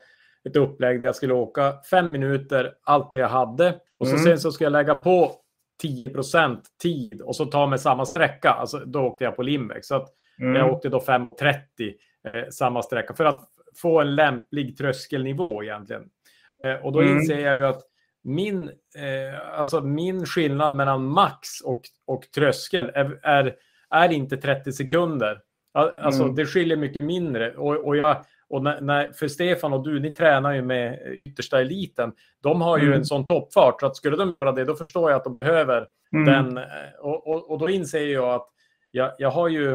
[0.48, 3.80] ett upplägg där jag skulle åka fem minuter, allt jag hade.
[3.98, 4.26] Och så mm.
[4.26, 5.36] sen så ska jag lägga på
[5.84, 8.50] 10% tid och så ta med samma sträcka.
[8.50, 9.86] Alltså, då åkte jag på Limbeck.
[9.86, 10.56] Så att mm.
[10.56, 11.56] jag åkte då 5.30
[12.34, 13.40] eh, samma sträcka för att
[13.82, 16.10] få en lämplig tröskelnivå egentligen.
[16.64, 17.18] Eh, och då mm.
[17.18, 17.82] inser jag att
[18.24, 18.64] min,
[18.98, 23.56] eh, alltså min skillnad mellan max och, och tröskel är, är,
[23.90, 25.42] är inte 30 sekunder.
[25.74, 26.36] Alltså mm.
[26.36, 27.56] det skiljer mycket mindre.
[27.56, 31.62] Och, och jag och när, när, för Stefan och du, ni tränar ju med yttersta
[31.62, 32.14] eliten.
[32.44, 32.98] De har ju mm.
[32.98, 35.88] en sån toppfart, så att skulle de göra det, då förstår jag att de behöver
[36.14, 36.26] mm.
[36.26, 36.64] den.
[37.00, 38.48] Och, och, och, då inser jag att
[38.92, 39.74] jag, jag har ju...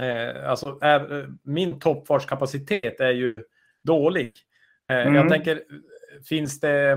[0.00, 3.34] Eh, alltså, är, min toppfartskapacitet är ju
[3.84, 4.32] dålig.
[4.90, 5.14] Eh, mm.
[5.14, 5.62] Jag tänker,
[6.28, 6.90] finns det...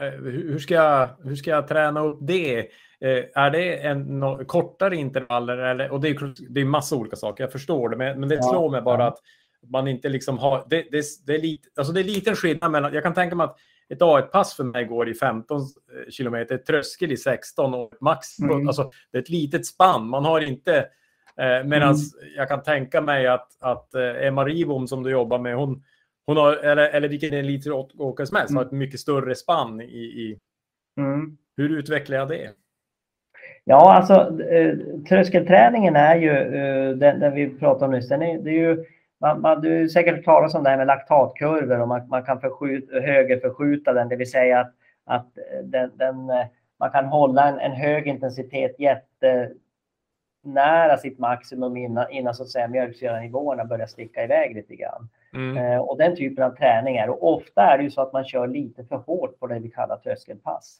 [0.00, 2.58] Eh, hur, ska jag, hur ska jag träna upp det?
[3.00, 5.58] Eh, är det en no, kortare intervaller?
[5.58, 8.42] Eller, och det är, det är massa olika saker, jag förstår det, men, men det
[8.42, 9.18] slår mig bara att
[9.68, 10.66] man inte liksom har...
[10.70, 12.94] Det, det, det, är lite, alltså det är liten skillnad mellan...
[12.94, 17.12] Jag kan tänka mig att ett A1-pass för mig går i 15 eh, kilometer, tröskel
[17.12, 18.38] i 16 och max...
[18.38, 18.68] Mm.
[18.68, 20.08] Alltså, det är ett litet spann.
[20.08, 20.76] Man har inte...
[21.36, 21.96] Eh, Medan mm.
[22.36, 25.82] jag kan tänka mig att, att eh, Emma Ribom som du jobbar med, hon,
[26.26, 28.56] hon har, eller, eller vilken elitåkare som helst, mm.
[28.58, 30.04] har ett mycket större spann i...
[30.04, 30.38] i
[31.00, 31.36] mm.
[31.56, 32.50] Hur utvecklar jag det?
[33.64, 34.76] Ja, alltså eh,
[35.08, 38.08] tröskelträningen är ju eh, den, den vi pratade om nyss.
[38.08, 38.84] Den är, det är ju,
[39.22, 42.24] man, man, du har säkert hört talas om det här med laktatkurvor och man, man
[42.24, 44.72] kan förskjuta, högerförskjuta den, det vill säga att,
[45.04, 46.16] att den, den,
[46.78, 49.56] man kan hålla en, en hög intensitet jättenära
[50.96, 55.08] sitt maximum innan, innan så att säga mjölksyranivåerna börjar sticka iväg lite grann.
[55.34, 55.56] Mm.
[55.56, 58.24] Eh, och den typen av träning är och ofta är det ju så att man
[58.24, 60.78] kör lite för hårt på det vi kallar tröskelpass.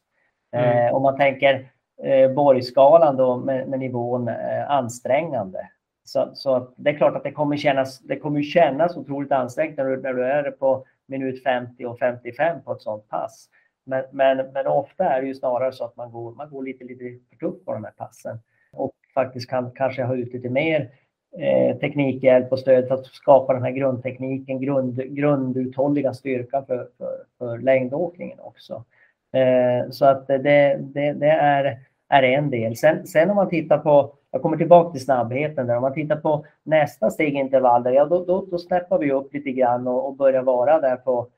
[0.52, 0.86] Mm.
[0.86, 1.68] Eh, om man tänker
[2.02, 5.68] eh, Borgskalan då med, med nivån eh, ansträngande.
[6.04, 9.84] Så, så det är klart att det kommer kännas, det kommer kännas otroligt ansträngt när
[9.84, 13.48] du, när du är på minut 50 och 55 på ett sådant pass.
[13.84, 16.84] Men, men, men ofta är det ju snarare så att man går, man går lite,
[16.84, 18.38] lite för tufft på de här passen
[18.72, 20.90] och faktiskt kan kanske ha ut lite mer
[21.38, 27.24] eh, teknikhjälp och stöd för att skapa den här grundtekniken, grund, grunduthålliga styrkan för, för,
[27.38, 28.84] för längdåkningen också.
[29.32, 32.76] Eh, så att det, det, det, är, är en del.
[32.76, 36.16] Sen, sen om man tittar på, jag kommer tillbaka till snabbheten där, om man tittar
[36.16, 40.16] på nästa steg intervaller, ja då, då, då snäppar vi upp lite grann och, och
[40.16, 41.28] börjar vara där på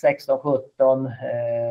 [0.00, 1.12] 16, 17, eh,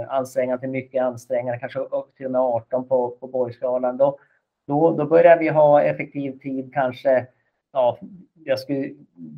[0.09, 3.97] ansträngande till mycket ansträngande, kanske upp till och med 18 på, på Borgskalan.
[3.97, 4.19] Då,
[4.67, 7.27] då, då börjar vi ha effektiv tid kanske,
[7.73, 7.97] ja,
[8.43, 8.89] jag skulle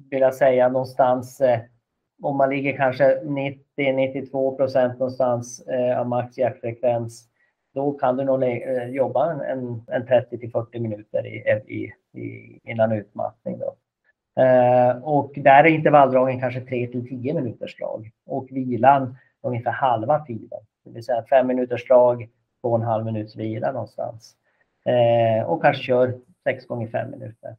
[0.09, 1.59] vilja säga någonstans eh,
[2.21, 3.19] om man ligger kanske
[3.77, 7.27] 90-92 procent någonstans eh, av max hjärtfrekvens,
[7.75, 12.59] då kan du nog eh, jobba en, en 30 till 40 minuter i, i, i,
[12.63, 13.59] innan utmattning.
[13.59, 13.75] Då.
[14.41, 20.19] Eh, och där är intervalldragen kanske 3 till 10 minuters drag och vilan ungefär halva
[20.19, 20.59] tiden.
[20.83, 22.29] Det vill säga 5 minuters drag,
[22.63, 24.35] 2,5 minuters vila någonstans.
[24.85, 27.55] Eh, och kanske kör 6 gånger 5 minuter.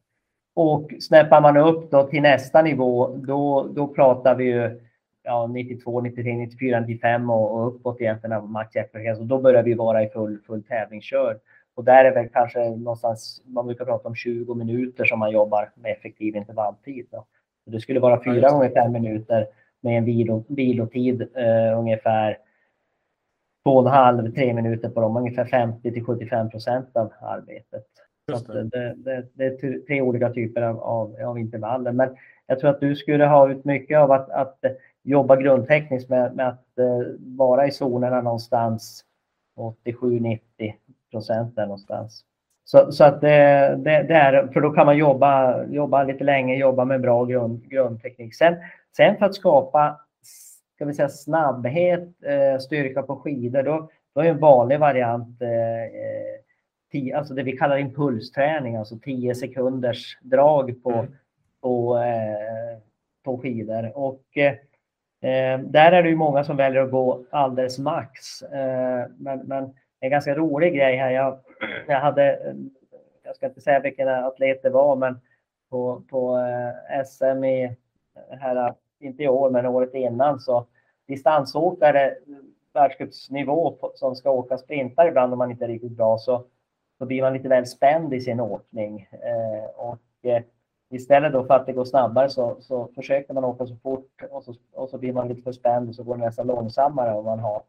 [0.55, 4.81] Och snäppar man upp då till nästa nivå, då, då pratar vi ju
[5.27, 9.19] ja, 92, 93, 94, 95 och, och uppåt egentligen av matcheffektivitet.
[9.19, 11.39] Och då börjar vi vara i full, full tävlingskör.
[11.75, 15.71] Och där är väl kanske någonstans, man brukar prata om 20 minuter som man jobbar
[15.75, 17.07] med effektiv intervalltid.
[17.11, 17.25] Då.
[17.63, 19.47] Så det skulle vara fyra gånger fem minuter
[19.81, 22.37] med en vilo, vilotid eh, ungefär
[23.65, 27.83] två och en halv, tre minuter på dem, ungefär 50 till 75 procent av arbetet.
[28.27, 28.63] Det.
[28.63, 29.45] Det, det, det.
[29.45, 31.91] är tre olika typer av, av, av, intervaller.
[31.91, 32.15] Men
[32.47, 34.59] jag tror att du skulle ha ut mycket av att, att
[35.07, 39.03] jobba grundtekniskt med, med att uh, vara i zonerna någonstans
[39.85, 40.39] 87-90
[41.11, 42.23] procent där någonstans.
[42.63, 46.55] Så, så att det, det, det, är, för då kan man jobba, jobba lite länge,
[46.55, 48.35] jobba med bra grund, grundteknik.
[48.35, 48.55] Sen,
[48.97, 49.99] sen för att skapa
[50.75, 55.83] ska vi säga, snabbhet, eh, styrka på skidor, då, då är en vanlig variant eh,
[55.83, 56.37] eh
[56.91, 61.11] tio, alltså det vi kallar impulsträning, alltså 10 sekunders drag på, mm.
[61.61, 62.79] på, eh,
[63.23, 63.97] på skidor.
[63.97, 64.53] Och eh,
[65.27, 68.41] Eh, där är det ju många som väljer att gå alldeles max.
[68.41, 71.11] Eh, men, men en ganska rolig grej här.
[71.11, 71.39] Jag,
[71.87, 72.53] jag hade, eh,
[73.23, 75.19] jag ska inte säga vilken atlet det var, men
[75.69, 80.65] på, på eh, SM i, eh, här, inte i år, men året innan så
[81.07, 82.15] distansåkare
[82.73, 86.45] världscupsnivå som ska åka sprintar ibland om man inte är riktigt bra så
[86.97, 89.07] så blir man lite väl spänd i sin åkning.
[89.11, 90.43] Eh, och eh,
[90.89, 94.43] istället då för att det går snabbare så, så försöker man åka så fort och
[94.43, 97.25] så, och så blir man lite för spänd och så går det nästan långsammare om
[97.25, 97.61] man har.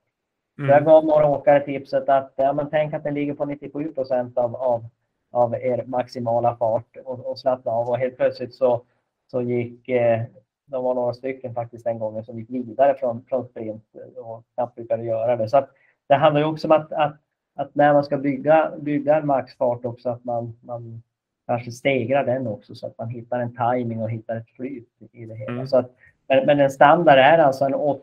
[0.59, 0.71] Mm.
[0.71, 4.39] Jag gav några åkare tipset att ja, men tänk att den ligger på 97 procent
[4.39, 4.85] av, av,
[5.33, 8.83] av er maximala fart och, och slappna av och helt plötsligt så,
[9.31, 10.23] så gick eh,
[10.67, 13.85] de var några stycken faktiskt den gången som gick vidare från, från sprint
[14.17, 15.49] och knappt brukade göra det.
[15.49, 15.71] Så att,
[16.09, 17.17] det handlar ju också om att, att
[17.59, 21.03] att när man ska bygga, bygga en maxfart också att man, man
[21.49, 25.27] kanske stegrar den också så att man hittar en timing och hittar ett flyt i
[25.27, 25.53] det hela.
[25.53, 25.67] Mm.
[25.67, 25.91] Så att,
[26.29, 28.03] men, men en standard är alltså en 8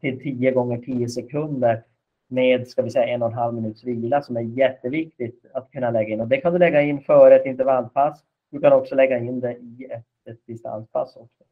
[0.00, 1.82] till 10 gånger 10 sekunder
[2.28, 5.90] med ska vi säga en och en halv minuts vila som är jätteviktigt att kunna
[5.90, 6.20] lägga in.
[6.20, 8.20] Och det kan du lägga in före ett intervallpass.
[8.50, 11.44] Du kan också lägga in det i ett, ett distanspass också.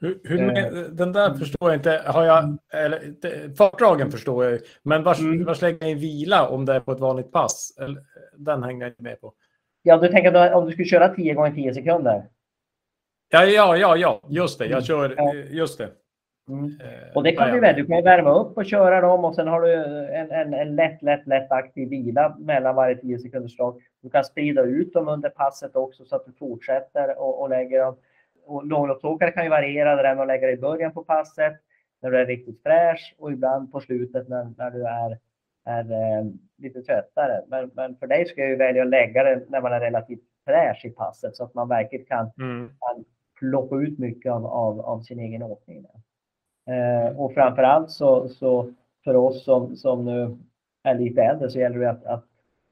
[0.00, 2.02] Hur, hur eh, den där förstår jag inte.
[2.06, 5.44] Har jag, eller, fartdragen förstår jag Men vars, mm.
[5.44, 7.72] vars lägger jag in vila om det är på ett vanligt pass?
[8.36, 9.32] Den hänger jag inte med på.
[9.86, 12.22] Ja, du tänker att om du skulle köra 10 gånger 10 sekunder?
[13.28, 14.64] Ja, ja, ja, ja, just det.
[14.64, 14.82] Jag mm.
[14.82, 15.34] kör, ja.
[15.34, 15.88] just det.
[16.48, 16.64] Mm.
[16.64, 17.76] Eh, och det kan du väl.
[17.76, 19.74] Du kan värma upp och köra dem och sen har du
[20.14, 23.82] en, en, en lätt, lätt, lätt aktiv vila mellan varje 10 sekunders drag.
[24.02, 27.80] Du kan sprida ut dem under passet också så att du fortsätter och, och lägger
[27.80, 27.96] dem
[28.46, 31.52] och långloppsåkare kan ju variera det där med att lägga det i början på passet
[32.02, 35.18] när du är riktigt fräsch och ibland på slutet när, när du är,
[35.66, 36.26] är eh,
[36.58, 37.42] lite tröttare.
[37.48, 40.22] Men, men för dig ska jag ju välja att lägga det när man är relativt
[40.44, 42.68] fräsch i passet så att man verkligen kan, mm.
[42.68, 43.04] kan
[43.38, 45.86] plocka ut mycket av, av, av sin egen åkning.
[46.66, 48.72] Eh, och framförallt så, så
[49.04, 50.36] för oss som, som nu
[50.82, 52.24] är lite äldre så gäller det att, att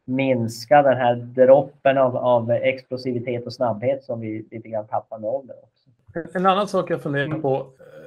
[0.05, 5.30] minska den här droppen av, av explosivitet och snabbhet som vi lite grann tappar med
[5.30, 5.57] åldern.
[6.34, 7.66] En annan sak jag funderar på,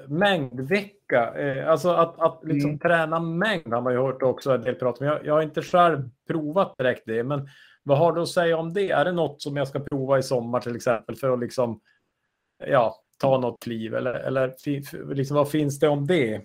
[0.10, 1.34] mängdvecka.
[1.36, 2.80] Eh, alltså att, att liksom mm.
[2.80, 5.08] träna mängd har man ju hört också en del prat om.
[5.08, 7.48] Jag, jag har inte själv provat direkt det, men
[7.84, 8.92] vad har du att säga om det?
[8.92, 11.80] Är det något som jag ska prova i sommar till exempel för att liksom,
[12.68, 13.96] ja, ta något kliv?
[13.96, 14.54] Eller, eller
[15.14, 16.42] liksom, vad finns det om det?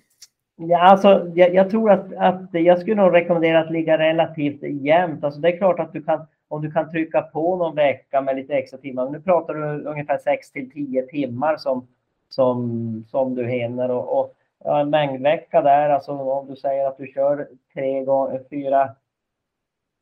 [0.56, 5.24] Ja, alltså, jag, jag, tror att, att jag skulle nog rekommendera att ligga relativt jämnt.
[5.24, 8.36] Alltså, det är klart att du kan, om du kan trycka på någon vecka med
[8.36, 9.10] lite extra timmar.
[9.10, 11.88] Nu pratar du ungefär 6 till 10 timmar som,
[12.32, 13.90] som, som du hinner.
[13.90, 18.42] Och, och ja, en mängdvecka där, alltså om du säger att du kör tre gånger,
[18.50, 18.94] fyra,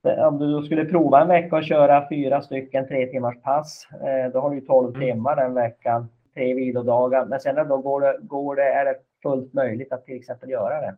[0.02, 4.40] om du skulle prova en vecka och köra fyra stycken tre timmars pass, eh, då
[4.40, 5.00] har du 12 mm.
[5.00, 7.24] timmar den veckan, tre vilodagar.
[7.24, 10.80] Men sen då går det, går det, är det fullt möjligt att till exempel göra
[10.80, 10.96] det.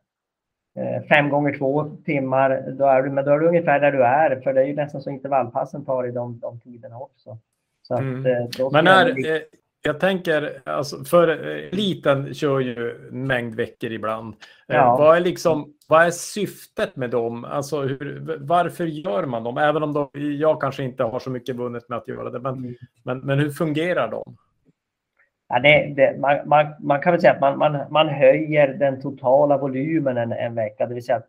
[0.80, 4.04] Eh, fem gånger två timmar, då är, du, men då är du ungefär där du
[4.04, 7.38] är, för det är ju nästan så intervallpassen tar i de, de tiderna också.
[7.82, 8.20] Så mm.
[8.20, 9.42] att, eh, men är, eh,
[9.82, 14.34] jag tänker, alltså, för eliten kör ju en mängd veckor ibland.
[14.66, 14.96] Ja.
[14.96, 17.44] Vad, är liksom, vad är syftet med dem?
[17.44, 19.58] Alltså, hur, varför gör man dem?
[19.58, 22.40] Även om de, jag kanske inte har så mycket vunnet med att göra det.
[22.40, 22.74] Men, mm.
[23.02, 24.36] men, men hur fungerar de?
[25.48, 29.02] Ja, det, det, man, man, man, kan väl säga att man, man, man höjer den
[29.02, 30.86] totala volymen en, en vecka.
[30.86, 31.28] Det vill säga att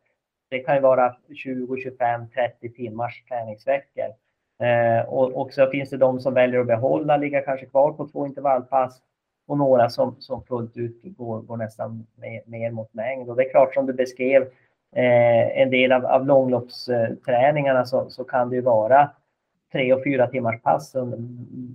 [0.49, 4.22] det kan ju vara 20, 25, 30 timmars träningsveckor.
[4.60, 8.08] Eh, och, och så finns det de som väljer att behålla, ligga kanske kvar på
[8.08, 9.01] två intervallpass
[9.47, 12.08] och några som, som fullt ut går, går nästan
[12.45, 13.30] mer, mot mängd.
[13.30, 14.41] Och det är klart som du beskrev,
[14.95, 19.10] eh, en del av, av långloppsträningarna så, så kan det ju vara
[19.72, 20.95] tre och fyra timmars pass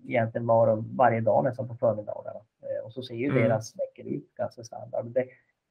[0.09, 2.41] egentligen var varje dag nästan på förmiddagarna.
[2.62, 3.43] Eh, och så ser ju mm.
[3.43, 5.07] deras veckor ut ganska standard.
[5.07, 5.24] Det,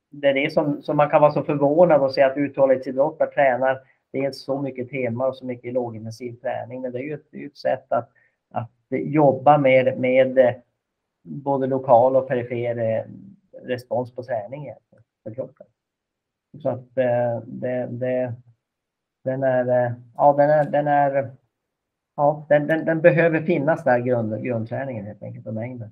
[0.10, 3.80] det är det som, som man kan vara så förvånad och se att uthållighetsidrottare tränar
[4.12, 6.82] dels så mycket timmar och så mycket lågintensiv träning.
[6.82, 8.10] Men det är ju ett, ett sätt att,
[8.50, 10.56] att jobba med, med eh,
[11.24, 13.04] både lokal och perifer eh,
[13.64, 14.74] respons på träning
[15.24, 15.68] för kroppen.
[16.62, 18.34] Så att eh, det, det,
[19.24, 21.32] den är, ja den är, den är
[22.16, 25.92] ja, den, den, den, behöver finnas där, grund, grundträningen helt enkelt, och mängden.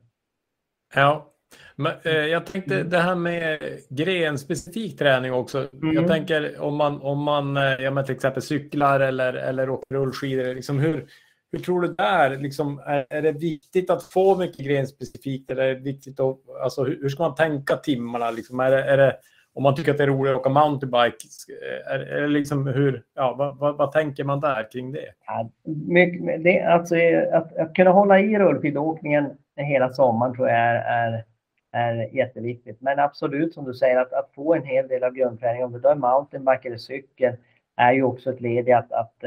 [0.96, 1.32] Ja,
[1.76, 5.68] men, eh, jag tänkte det här med grenspecifik träning också.
[5.74, 5.96] Mm.
[5.96, 10.56] Jag tänker om man, om man eh, ja, till exempel cyklar eller, eller åker rullskidor,
[10.56, 11.06] liksom hur,
[11.52, 12.38] hur tror du där?
[12.38, 15.52] Liksom, är, är det viktigt att få mycket grenspecifikt?
[15.52, 18.32] Eller är det viktigt att, alltså, hur, hur ska man tänka timmarna?
[18.32, 18.60] Liksom?
[18.60, 19.16] Är, det, är det
[19.54, 21.18] om man tycker att det är roligt att åka mountainbike,
[21.90, 25.14] är, är liksom hur, ja, vad, vad, vad, tänker man där kring det?
[25.26, 25.50] Ja,
[25.88, 26.96] mycket, det alltså,
[27.34, 29.30] att, att kunna hålla i rullskidåkningen
[29.64, 31.24] hela sommaren tror jag är, är,
[31.76, 32.82] är jätteviktigt.
[32.82, 35.80] Men absolut som du säger, att, att få en hel del av grundträningen, om det
[35.80, 37.36] då är mountainbike eller cykel,
[37.76, 39.24] är ju också ett led i att, att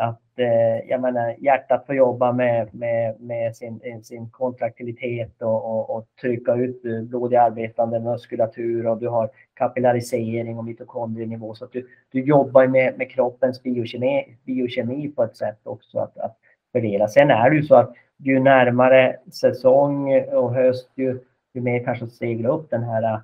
[0.00, 5.96] att eh, jag menar, hjärtat får jobba med, med, med sin, sin kontraktivitet och, och,
[5.96, 11.54] och trycka ut blod i arbetande muskulatur och du har kapillarisering och mitokondrienivå.
[11.54, 16.18] Så att du, du jobbar med, med kroppens biokemi, biokemi på ett sätt också att,
[16.18, 16.36] att
[16.72, 17.08] fördela.
[17.08, 21.18] Sen är det ju så att ju närmare säsong och höst, ju,
[21.54, 23.20] ju mer kanske segla upp den här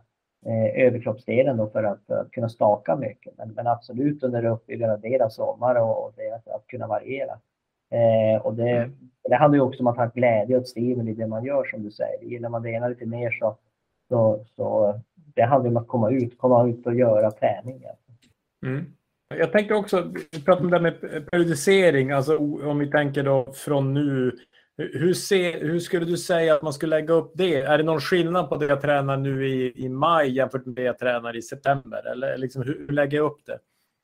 [0.46, 3.32] eh, överkroppsdelen då för att, för att, kunna staka mycket.
[3.38, 7.38] Men, men absolut under uppbyggande del av sommar och, och det att, att kunna variera.
[7.90, 8.96] Eh, och det, mm.
[9.28, 11.82] det handlar ju också om att ha glädje och stimuli i det man gör som
[11.82, 12.24] du säger.
[12.24, 13.56] Gillar man det ena lite mer så,
[14.08, 17.84] så, så det handlar om att komma ut, komma ut och göra träning.
[18.66, 18.84] Mm.
[19.34, 21.00] Jag tänker också, vi pratar om det med
[21.30, 24.38] periodisering, alltså om vi tänker då från nu
[24.76, 27.62] hur, ser, hur skulle du säga att man skulle lägga upp det?
[27.62, 30.82] Är det någon skillnad på det jag tränar nu i, i maj jämfört med det
[30.82, 32.06] jag tränar i september?
[32.12, 33.58] Eller liksom, hur, lägger jag upp det?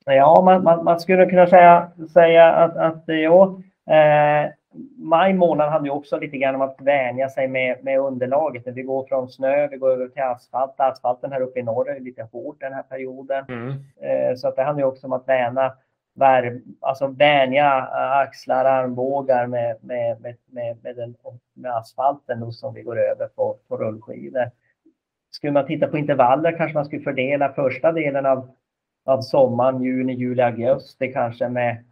[0.04, 4.50] Ja, man, man, man skulle kunna säga, säga att, att ja, eh,
[4.96, 8.62] maj månad handlar ju också lite grann om att vänja sig med, med underlaget.
[8.66, 10.74] Vi går från snö, vi går över till asfalt.
[10.76, 13.44] Asfalten här uppe i norr är lite hård den här perioden.
[13.48, 13.70] Mm.
[14.00, 15.72] Eh, så att det handlar ju också om att vänja
[16.14, 21.16] värv, alltså vänja eh, axlar, armbågar med, med, med, med, med, den,
[21.54, 24.50] med asfalten som vi går över på, på rullskidor.
[25.30, 28.50] Skulle man titta på intervaller kanske man skulle fördela första delen av,
[29.04, 31.84] av sommaren, juni, juli, augusti kanske med,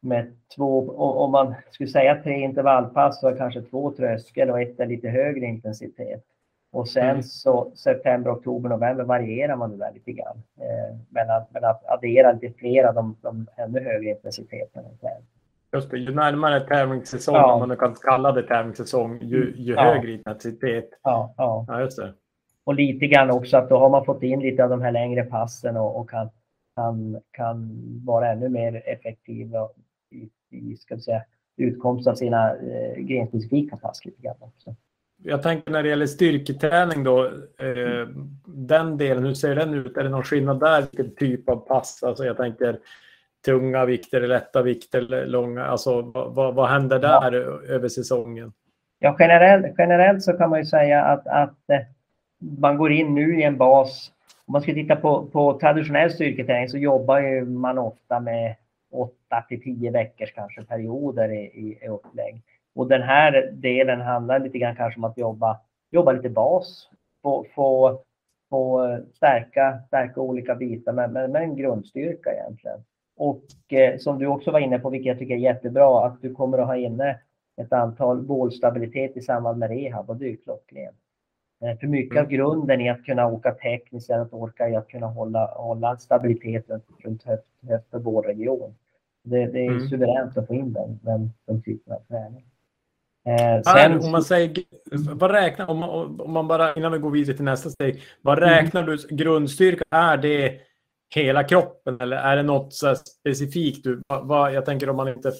[0.00, 4.80] med två, om man skulle säga tre intervallpass så är kanske två tröskel och ett
[4.80, 6.24] är lite högre intensitet.
[6.70, 7.22] Och sen mm.
[7.22, 10.42] så september, oktober, november varierar man det där lite grann.
[10.60, 14.88] Eh, men, att, men att addera lite fler av de, de ännu högre intensiteterna.
[15.72, 17.52] Just det, ju närmare tävlingssäsong, ja.
[17.52, 19.82] om man kan kalla det tävlingssäsong, ju, ju ja.
[19.82, 20.90] högre intensitet.
[21.02, 21.64] Ja, ja.
[21.68, 22.14] ja, just det.
[22.64, 25.24] Och lite grann också att då har man fått in lite av de här längre
[25.24, 26.30] passen och, och kan,
[26.76, 27.70] kan, kan
[28.04, 29.68] vara ännu mer effektiva
[30.10, 31.22] i, i ska säga,
[31.56, 34.74] utkomst av sina eh, grenspecifika pass lite grann också.
[35.22, 37.24] Jag tänker när det gäller styrketräning då,
[37.58, 38.08] eh,
[38.46, 39.96] den delen, hur ser den ut?
[39.96, 42.02] Är det någon skillnad där, vilken typ av pass?
[42.02, 42.78] Alltså jag tänker
[43.44, 47.74] tunga vikter, lätta vikter, långa, alltså vad, vad händer där ja.
[47.74, 48.52] över säsongen?
[48.98, 51.80] Ja, generellt, generellt så kan man ju säga att, att eh,
[52.38, 54.12] man går in nu i en bas.
[54.46, 58.54] Om man ska titta på, på traditionell styrketräning så jobbar ju man ofta med
[58.92, 59.12] 8
[59.48, 62.42] till 10 veckors kanske perioder i, i, i upplägg.
[62.78, 65.60] Och den här delen handlar lite grann kanske om att jobba,
[65.90, 66.90] jobba lite bas,
[67.22, 68.00] få, få,
[68.50, 72.84] få stärka, stärka olika bitar med, med, med en grundstyrka egentligen.
[73.16, 76.34] Och eh, som du också var inne på, vilket jag tycker är jättebra, att du
[76.34, 77.20] kommer att ha inne
[77.60, 80.96] ett antal bålstabilitet i samband med rehab och det är klockrent.
[81.62, 82.24] Eh, för mycket mm.
[82.24, 86.80] av grunden i att kunna åka tekniskt att orka i att kunna hålla, hålla stabiliteten
[86.98, 88.74] runt höft, höft och bålregion.
[89.22, 89.88] Det, det är mm.
[89.88, 92.44] suveränt att få in den, den, den typen av träning.
[93.28, 94.52] Eh, sen, om man säger,
[95.14, 98.38] vad räknar, om man, om man bara, innan vi går vidare till nästa steg, vad
[98.38, 98.50] mm.
[98.50, 98.96] räknar mm.
[98.96, 99.84] du grundstyrka?
[99.90, 100.52] Är det
[101.14, 102.74] hela kroppen eller är det något
[103.22, 103.84] specifikt?
[103.84, 105.32] Du, vad, jag tänker om man inte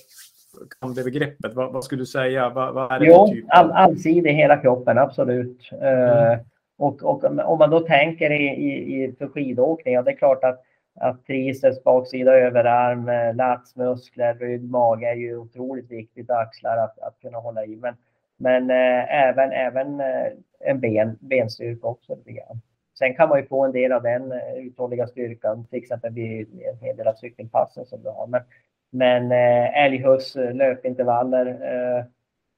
[0.80, 2.48] kan det begreppet, vad, vad skulle du säga?
[2.48, 3.44] Vad, vad är det jo, typ?
[3.48, 5.70] all, allsidig hela kroppen, absolut.
[5.72, 6.32] Mm.
[6.32, 6.38] Uh,
[6.78, 10.44] och, och om man då tänker i, i, i för skidåkning, ja, det är klart
[10.44, 10.64] att
[11.00, 17.20] att triceps, baksida överarm, eh, latsmuskler, rygg, mage är ju otroligt viktigt, axlar att, att
[17.20, 17.76] kunna hålla i.
[17.76, 17.94] Men,
[18.36, 22.60] men eh, även, även eh, en ben, benstyrka också lite grann.
[22.98, 26.62] Sen kan man ju få en del av den eh, uthålliga styrkan, till exempel vid
[26.62, 28.26] en hel del av cykelpassen som du har.
[28.26, 28.42] Men,
[28.90, 31.98] men eh, älghuss, löpintervaller, eh,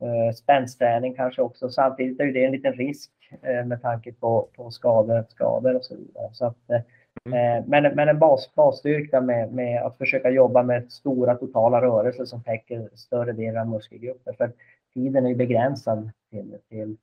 [0.08, 1.70] eh, spänstträning kanske också.
[1.70, 3.10] Samtidigt är det en liten risk
[3.42, 6.28] eh, med tanke på, på skador, skador och så vidare.
[6.32, 6.80] Så att, eh,
[7.24, 7.58] Mm.
[7.58, 12.24] Eh, men, men en bas, basstyrka med, med att försöka jobba med stora totala rörelser
[12.24, 14.32] som täcker större delar av muskelgrupper.
[14.32, 14.52] För
[14.94, 16.96] tiden är ju begränsad till, till,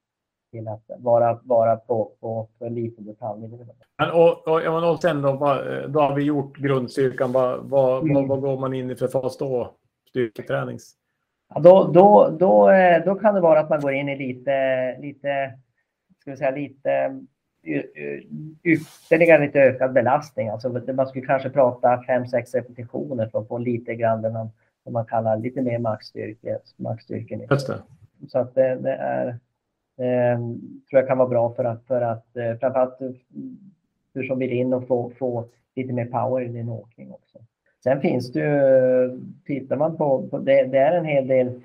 [0.52, 3.58] till att vara, vara på, på för liten detaljnivå.
[3.98, 5.32] Men, och, och, och sen då,
[5.88, 7.32] då har vi gjort grundstyrkan.
[7.32, 8.28] Vad, vad, mm.
[8.28, 9.76] vad går man in i för fas då?
[10.10, 10.96] Styrketränings?
[11.50, 14.98] Ja, då, då, då, eh, då kan det vara att man går in i lite,
[15.00, 15.54] lite,
[16.22, 17.22] ska vi säga, lite
[18.64, 20.50] ytterligare lite ökad belastning.
[20.50, 24.50] Alltså man skulle kanske prata 5-6 repetitioner för att få lite grann den man,
[24.90, 26.60] man kallar lite mer maxstyrke.
[27.68, 28.30] det.
[28.30, 29.28] Så att det, det är,
[29.98, 30.40] eh,
[30.90, 33.00] tror jag kan vara bra för att, för att eh, framförallt
[34.14, 37.40] du som vill in och få, få lite mer power i din åkning också.
[37.84, 41.62] Sen finns det ju, tittar man på, på det, det är en hel del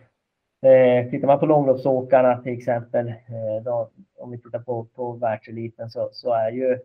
[0.62, 5.90] Eh, tittar man på långloppsåkarna till exempel, eh, då, om vi tittar på, på världseliten
[5.90, 6.78] så, så är, ju,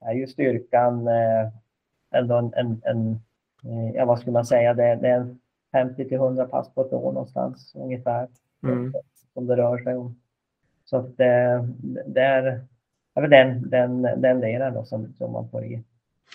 [0.00, 1.48] är ju styrkan eh,
[2.14, 3.10] ändå en, en, en
[3.64, 5.36] eh, ja vad skulle man säga, det, det är
[5.72, 8.28] 50 till 100 pass på ett år någonstans ungefär.
[8.62, 8.92] Mm.
[9.34, 10.20] Som det rör sig om.
[10.84, 11.64] Så att eh,
[12.06, 12.64] det är,
[13.14, 15.82] är den, den, den delen då som, som man får i.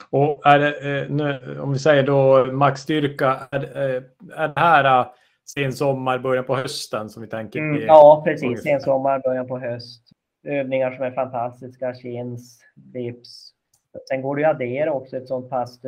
[0.09, 3.63] Och är det, eh, nu, om vi säger då maxstyrka, är,
[4.35, 5.07] är det här
[5.53, 7.59] sen sommar, början på hösten som vi tänker.
[7.59, 8.63] Mm, ja, precis.
[8.63, 10.03] Sen sommar, början på höst.
[10.43, 13.53] Övningar som är fantastiska, chins, dips.
[14.09, 15.79] Sen går det att addera också ett sånt pass.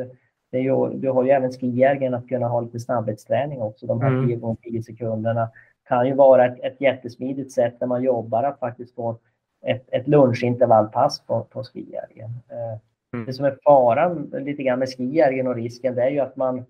[0.52, 3.86] Är ju, du har ju även skijärgen att kunna ha lite snabbhetsträning också.
[3.86, 4.28] De här mm.
[4.28, 5.50] 10 gånger 10 sekunderna
[5.88, 9.18] kan ju vara ett, ett jättesmidigt sätt när man jobbar att faktiskt få
[9.66, 12.30] ett, ett lunchintervallpass på, på skijärgen.
[12.48, 12.78] Eh,
[13.14, 13.26] mm.
[13.26, 16.64] Det som är faran lite grann med skijärgen och risken det är ju att man,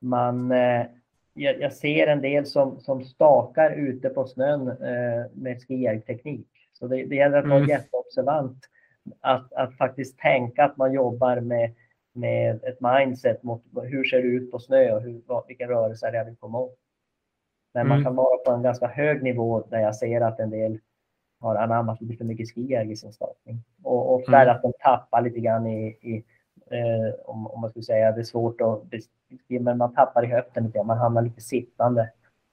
[0.00, 0.86] man eh,
[1.34, 6.48] jag, jag, ser en del som, som stakar ute på snön eh, med skijärgteknik.
[6.72, 7.68] Så det, det gäller att vara mm.
[7.68, 8.58] jätteobservant.
[9.20, 11.74] Att, att faktiskt tänka att man jobbar med,
[12.12, 16.24] med ett mindset mot hur ser det ut på snö och hur, vilka rörelser jag
[16.24, 16.78] vill komma åt.
[17.74, 17.88] Men mm.
[17.88, 20.78] man kan vara på en ganska hög nivå där jag ser att en del
[21.40, 23.64] har anammat lite för mycket skijärg i sin stakning.
[23.82, 24.56] Och ofta är det mm.
[24.56, 26.24] att de tappar lite grann i, i
[26.72, 30.26] eh, om, om man skulle säga, det är svårt att beskriva, men man tappar i
[30.26, 32.10] höften lite, man hamnar lite sittande,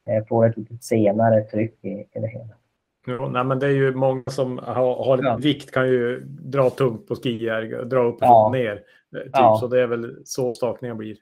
[0.10, 2.54] eh, får ett lite senare tryck i, i det hela.
[3.08, 5.38] Ja, nej, men det är ju många som har, har ja.
[5.38, 8.50] vikt kan ju dra tungt på skier, dra upp och ja.
[8.54, 8.84] ner.
[9.16, 9.58] Eh, typ, ja.
[9.60, 11.18] Så det är väl så stakningen blir.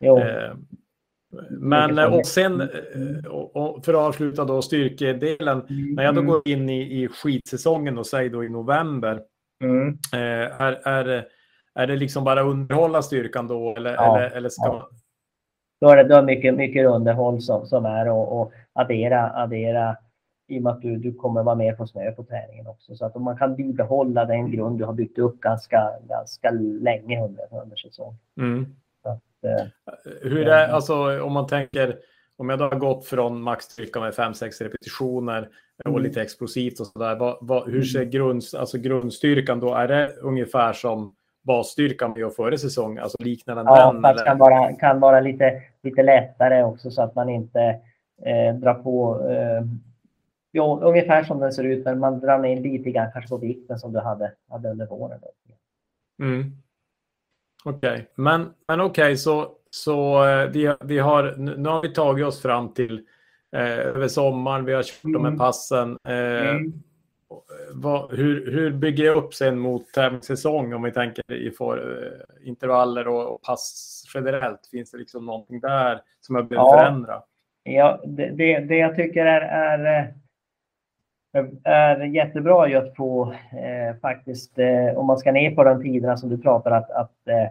[0.00, 0.18] Jo.
[0.18, 0.54] Eh,
[1.50, 5.94] men och sen, eh, och för att avsluta då styrkedelen, mm.
[5.94, 6.32] när jag då mm.
[6.32, 9.22] går in i, i skidsäsongen och säger då i november,
[9.64, 9.88] mm.
[10.12, 11.26] eh, är, är
[11.74, 13.74] är det liksom bara underhålla styrkan då?
[13.76, 14.88] Eller, ja, eller, eller ska ja.
[15.80, 19.96] Då är det, då är mycket, mycket underhåll som, som är och, och addera, addera
[20.48, 22.96] i och med att du, du kommer vara med på snö på träningen också.
[22.96, 26.50] Så att man kan bibehålla den grund du har byggt upp ganska, ganska
[26.80, 28.16] länge under, under säsong.
[28.36, 28.66] Mm.
[29.42, 29.66] eh,
[30.22, 31.98] Hur är, alltså om man tänker,
[32.36, 35.48] om jag då har gått från maxstyrka med 5-6 repetitioner
[35.84, 36.02] och Mm.
[36.02, 39.74] lite explosivt och sådär, hur ser grund, alltså grundstyrkan då?
[39.74, 41.14] Är det ungefär som
[41.44, 42.98] basstyrkan vi gör före säsong?
[42.98, 44.04] Alltså liknar den Ja, den?
[44.04, 44.24] eller?
[44.24, 47.60] kan vara, kan vara lite, lite lättare också så att man inte
[48.24, 49.28] eh, drar på.
[49.30, 49.62] Eh,
[50.52, 53.78] jo, ungefär som den ser ut, men man drar ner lite grann kanske på vikten
[53.78, 55.20] som du hade, hade under våren.
[56.22, 56.44] Mm.
[57.64, 62.42] Okej, men, men okej, så, så eh, vi, vi har, nu har vi tagit oss
[62.42, 63.06] fram till
[63.56, 65.38] eh, över sommaren, vi har kört de här Mm.
[65.38, 65.98] passen.
[66.08, 66.72] Eh, Mm.
[67.74, 72.48] Vad, hur, hur bygger jag upp sen mot tävlingssäsong om vi tänker i för, eh,
[72.48, 74.66] intervaller och, och pass generellt?
[74.70, 76.78] Finns det liksom någonting där som jag behöver Ja.
[76.78, 77.22] förändra?
[77.62, 80.10] Ja, det, det, det jag tycker är, är,
[81.36, 86.16] eh, är jättebra att få eh, faktiskt, eh, om man ska ner på de tiderna
[86.16, 87.42] som du pratar, att, att eh,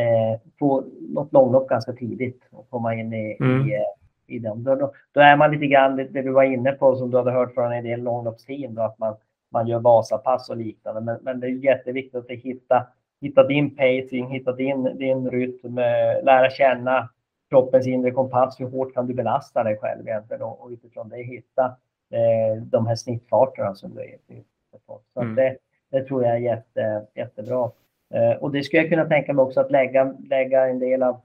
[0.00, 3.68] eh, få något långlopp ganska tidigt och komma in i, Mm.
[3.68, 3.78] i,
[4.26, 4.64] i dem.
[4.64, 7.16] Då, då, då är man lite grann det, det du var inne på som du
[7.16, 9.16] hade hört från en del långloppsteam, då, att man,
[9.50, 11.00] man gör Vasapass och liknande.
[11.00, 12.86] Men, men det är jätteviktigt att hitta,
[13.20, 17.08] hitta din pacing, hitta din, din rytm, eh, lära känna
[17.50, 18.60] kroppens inre kompass.
[18.60, 21.76] Hur hårt kan du belasta dig själv egentligen och, och utifrån det hitta
[22.10, 24.44] eh, de här snittfarterna som du är ute
[24.86, 25.00] på.
[25.14, 25.34] Så Mm.
[25.34, 25.56] det,
[25.90, 27.70] det tror jag är jätte, jättebra.
[28.14, 31.20] Eh, och det skulle jag kunna tänka mig också att lägga, lägga en del av,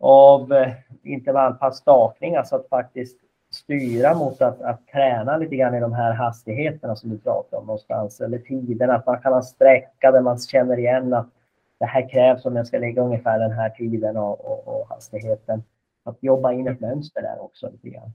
[0.00, 0.72] av eh,
[1.02, 3.18] intervallpass stakning, alltså att faktiskt
[3.52, 7.66] styra mot att, att träna lite grann i de här hastigheterna som du pratar om
[7.66, 11.28] någonstans, eller tiden, att man kan ha sträcka där man känner igen att
[11.78, 15.62] det här krävs om jag ska lägga ungefär den här tiden och, och, och hastigheten.
[16.04, 18.12] Att jobba in ett mönster där också lite grann.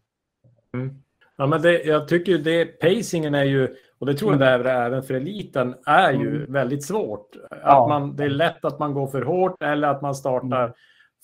[1.38, 4.46] Ja, men det, jag tycker ju det, pacingen är ju, och det tror jag det
[4.72, 6.54] är även för eliten, är ju Mm.
[6.54, 7.36] väldigt svårt.
[7.52, 7.88] Att Ja.
[7.88, 10.74] man, det är lätt att man går för hårt eller att man startar Mm.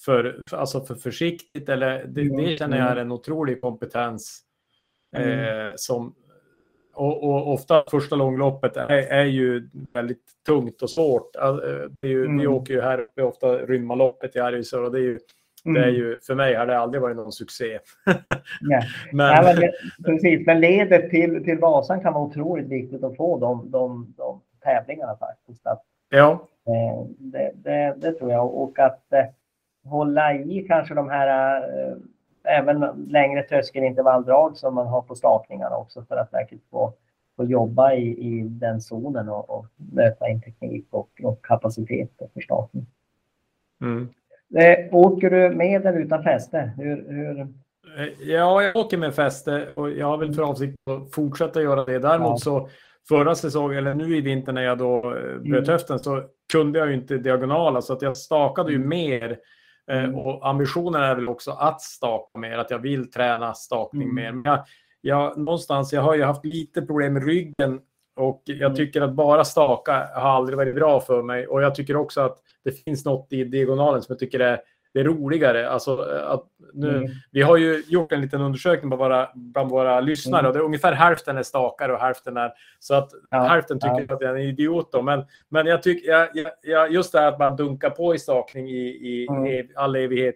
[0.06, 1.70] För, alltså för försiktigt.
[1.70, 3.06] Eller, det, Mm, det känner jag är mm.
[3.06, 4.42] en otrolig kompetens.
[5.18, 5.68] Mm.
[5.68, 6.16] Eh, som,
[6.94, 11.36] och, och ofta första långloppet är, är ju väldigt tungt och svårt.
[11.36, 11.56] Eh,
[12.02, 12.54] Det är ju, Vi Mm.
[12.54, 15.20] åker ju här uppe ofta Rymmaloppet i Arvidsjaur och det är ju,
[15.64, 17.80] det är ju, för mig har det aldrig varit någon succé.
[18.62, 18.82] Ja.
[19.12, 19.72] Men, Nej, men det,
[20.06, 24.42] precis, men ledet till, till Vasan kan vara otroligt viktigt att få de, de, de
[24.64, 25.68] tävlingarna faktiskt.
[25.68, 28.54] Att, ja, eh, det, det, det tror jag.
[28.56, 29.26] Och att eh,
[29.86, 31.94] hålla i kanske de här eh,
[32.58, 36.94] även längre tröskelintervalldrag som man har på stakningarna också för att verkligen få,
[37.36, 42.42] få jobba i, i den zonen och, och möta in teknik och, och kapacitet för
[42.42, 42.86] stakning.
[43.82, 44.10] mm.
[44.56, 46.72] Eh, åker du med eller utan fäste?
[46.78, 47.48] Hur, hur,
[47.98, 51.86] Eh, Ja, jag åker med fäste och jag har väl för avsikt att fortsätta göra
[51.86, 52.00] det.
[52.00, 52.38] Däremot Ja.
[52.38, 52.70] så
[53.10, 55.66] förra säsongen, eller nu i vinter när jag då eh, bröt Mm.
[55.70, 59.38] höften, så kunde jag ju inte diagonala så att jag stakade ju mer.
[59.92, 60.16] Eh, Mm.
[60.16, 64.16] Och ambitionen är väl också att staka mer, att jag vill träna stakning Mm.
[64.16, 64.32] mer.
[64.32, 64.64] Men jag,
[65.02, 67.80] jag, någonstans, jag har ju haft lite problem med ryggen
[68.16, 68.76] och jag Mm.
[68.76, 71.48] tycker att bara staka har aldrig varit bra för mig.
[71.48, 74.62] Och jag tycker också att det finns något i diagonalen som jag tycker är,
[74.94, 75.70] det är roligare.
[75.70, 77.10] Alltså, eh, att nu, Mm.
[77.32, 80.48] vi har ju gjort en liten undersökning på våra, bland våra lyssnare Mm.
[80.50, 82.52] och det är ungefär hälften är stakare och hälften är...
[82.80, 84.16] Så att Ja, hälften tycker ja.
[84.16, 85.02] att jag är en idiot då.
[85.02, 86.28] Men, men jag tycker, jag,
[86.62, 89.46] jag, just det här att man dunkar på i stakning i, i, Mm.
[89.46, 90.36] i all evighet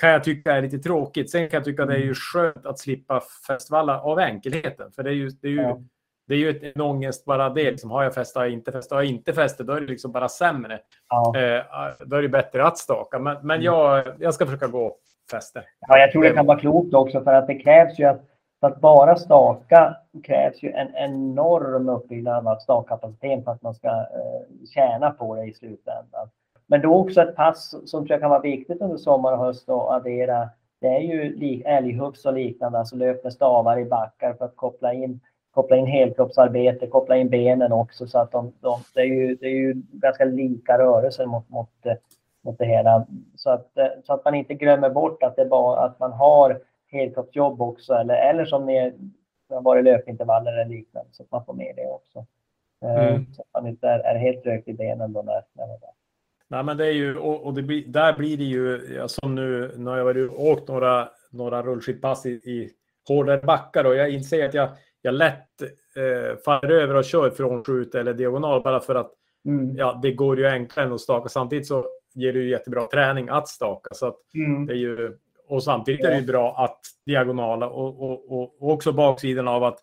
[0.00, 1.30] kan jag tycka är lite tråkigt.
[1.30, 4.92] Sen kan jag tycka att det är ju skönt att slippa festivaler av enkelheten.
[4.92, 5.82] För det är ju, det är ju, Ja.
[6.28, 7.70] Det är ju ett- en ångest bara det.
[7.70, 8.94] Liksom, har jag fäste, har jag inte fäste?
[8.94, 10.78] Har jag inte fäste, då är det liksom bara sämre.
[11.08, 11.32] ja.
[11.38, 11.62] Eh,
[12.06, 13.18] då är det bättre att staka.
[13.18, 13.62] Men, men Mm.
[13.64, 14.96] jag, jag ska försöka gå
[15.30, 15.62] fäste.
[15.88, 18.20] Ja, jag tror det kan vara klokt också för att det krävs ju att,
[18.60, 23.88] för att bara staka krävs ju en enorm uppbyggnad av stakkapaciteten för att man ska
[23.88, 26.28] eh, tjäna på det i slutändan.
[26.66, 29.68] Men då också ett pass som tror jag kan vara viktigt under sommar och höst
[29.68, 30.48] att addera.
[30.80, 34.92] Det är ju älghufs och liknande, alltså löp med stavar i backar för att koppla
[34.92, 35.20] in
[35.54, 39.46] koppla in helkroppsarbete, koppla in benen också så att de, de det, är ju, det
[39.46, 41.94] är ju ganska lika rörelser mot, mot, eh,
[42.44, 43.06] mot det hela.
[43.36, 46.60] Så att, eh, så att man inte glömmer bort att, det bara, att man har
[46.86, 48.92] helkroppsjobb också eller, eller som ni
[49.50, 52.18] har varit löpintervaller eller liknande så att man får med det också.
[52.84, 53.26] Eh, Mm.
[53.32, 55.78] Så att man inte är, är helt rökt i benen då när, när man
[56.48, 59.34] Nej, men det är ju, och, och det blir, där blir det ju, ja, som
[59.34, 62.70] nu när jag varit åkt några, några rullskidpass i, i
[63.08, 64.68] hårdare backar och jag inser att jag,
[65.02, 65.62] jag lätt
[65.96, 69.10] eh, faller över och kör från skjut eller diagonal bara för att
[69.46, 69.76] mm.
[69.76, 71.28] ja, det går ju enklare än att staka.
[71.28, 73.94] Samtidigt så ger det ju jättebra träning att staka.
[73.94, 74.66] Så att Mm.
[74.66, 75.16] det är ju,
[75.48, 79.64] och samtidigt är det ju bra att diagonala och, och, och, och också baksidan av
[79.64, 79.78] att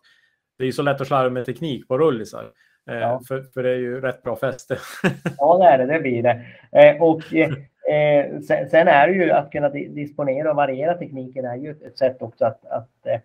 [0.58, 2.50] det är så lätt att slarva med teknik på rullisar.
[2.90, 3.20] Eh, Ja.
[3.28, 4.78] för, för det är ju rätt bra fäste.
[5.38, 5.92] Ja, det är det.
[5.92, 6.46] Det blir det.
[6.72, 7.50] Eh, och eh,
[7.90, 11.98] Eh, sen, sen, är det ju att kunna disponera och variera tekniken är ju ett
[11.98, 13.20] sätt också att, att eh,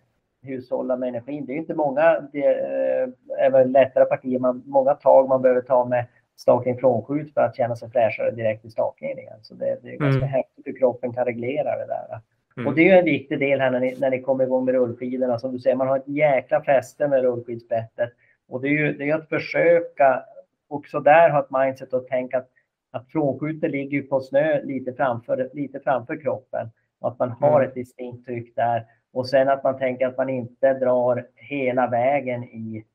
[0.46, 1.46] hushålla med energin.
[1.46, 3.10] Det är inte många, det eh,
[3.46, 7.56] är väl lättare partier, man, många tag man behöver ta med stakning frånskjut för att
[7.56, 9.40] känna sig fräschare direkt i stakningen igen.
[9.42, 10.30] Så det, det är ganska mm.
[10.30, 12.20] häftigt hur kroppen kan reglera det där.
[12.58, 12.68] Mm.
[12.68, 14.74] Och det är ju en viktig del här när ni, när ni kommer igång med
[14.74, 15.40] rullskidorna.
[15.40, 18.10] Som du säger, man har ett jäkla fäste med rullskidsbettet.
[18.48, 20.24] Och det är ju det är att försöka
[20.68, 22.50] också där ha ett mindset och tänka att,
[22.92, 26.70] att frånskjutet ligger på snö lite framför, lite framför kroppen.
[27.00, 27.68] Och att man har mm.
[27.68, 28.86] ett distinkt tryck där.
[29.16, 32.86] Och sen att man tänker att man inte drar hela vägen i,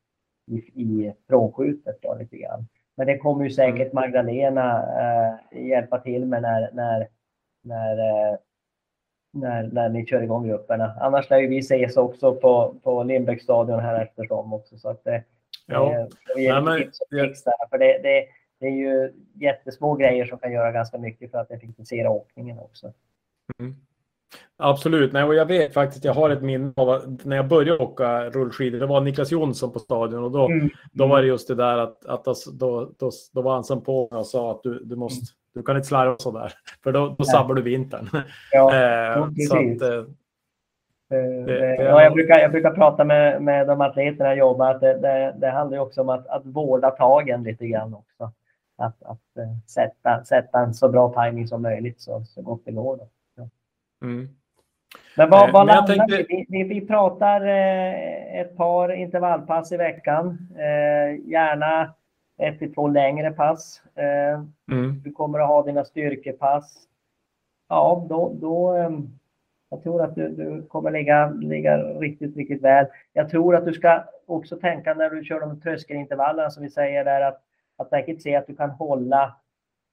[0.46, 2.66] i, i frånskjutet då, lite grann.
[2.96, 3.94] Men det kommer ju säkert mm.
[3.94, 7.08] Magdalena eh, hjälpa till med när, när,
[7.62, 8.38] när, eh,
[9.32, 10.96] när, när ni kör igång grupperna.
[11.00, 14.78] Annars lär ju vi ses också på, på Lindbäcksstadion här eftersom också.
[14.78, 15.24] Så att det,
[15.66, 16.08] ja.
[16.34, 17.68] det ger Nej, tips och tricks där.
[17.70, 18.26] För det, det,
[18.60, 22.92] det är ju jättesmå grejer som kan göra ganska mycket för att effektivisera åkningen också.
[23.58, 23.76] Mm.
[24.56, 28.30] Absolut, Nej, och jag vet faktiskt, jag har ett minne av när jag började åka
[28.30, 30.70] rullskidor, det var Niklas Jonsson på stadion och då, mm.
[30.92, 34.02] då var det just det där att, att då, då, då var han som på
[34.02, 36.52] och sa att du, du måste, du kan inte slarva så där,
[36.84, 38.08] för då, då sabbar du vintern.
[38.52, 38.74] Ja,
[39.16, 40.04] eh, så att, eh,
[41.10, 44.80] det, det, ja, jag, brukar, jag brukar prata med, med de atleterna jag jobbar att
[44.80, 48.32] det, det, det handlar också om att, att vårda tagen lite grann också.
[48.78, 52.72] Att, att uh, sätta, sätta en så bra timing som möjligt så, så gott det
[52.72, 52.96] går.
[52.96, 53.08] Då.
[54.02, 54.28] Mm.
[55.16, 56.24] Men vad, eh, vad landar tänkte...
[56.28, 56.46] vi?
[56.48, 56.64] vi?
[56.64, 60.48] Vi pratar eh, ett par intervallpass i veckan.
[60.56, 61.94] Eh, gärna
[62.38, 63.82] ett till två längre pass.
[64.70, 65.02] Mm.
[65.02, 66.86] Du kommer att ha dina styrkepass.
[67.68, 69.08] Ja, då, då ehm,
[69.70, 72.86] jag tror att du, du kommer ligga, ligga riktigt, riktigt väl.
[73.12, 77.04] Jag tror att du ska också tänka när du kör de tröskelintervallerna som vi säger
[77.04, 77.42] där att,
[77.76, 79.36] att säkert se att du kan hålla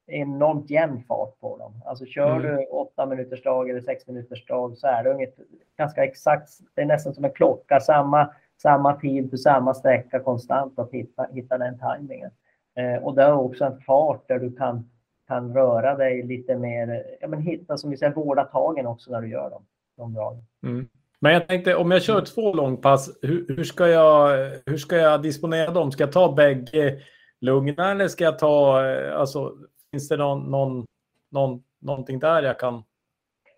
[0.07, 1.81] enormt jämn fart på dem.
[1.85, 2.41] Alltså kör mm.
[2.41, 5.35] du åtta minuters drag eller sex minuters drag så är det inget,
[5.77, 8.29] ganska exakt, det är nästan som en klocka, samma,
[8.61, 12.31] samma tid för samma sträcka konstant att hitta, hitta den tajmingen.
[12.75, 14.89] Eh, och det är också en fart där du kan,
[15.27, 19.21] kan röra dig lite mer, ja men hitta som vi säger, vårda tagen också när
[19.21, 19.65] du gör dem,
[19.97, 20.43] de dragen.
[20.63, 20.87] Mm.
[21.19, 25.21] Men jag tänkte om jag kör två långpass, hur, hur, ska jag, hur ska jag
[25.21, 25.91] disponera dem?
[25.91, 26.99] Ska jag ta bägge
[27.41, 29.53] lugna eller ska jag ta, eh, alltså
[29.91, 30.85] Finns det någon, någon,
[31.29, 32.83] någon, någonting där jag kan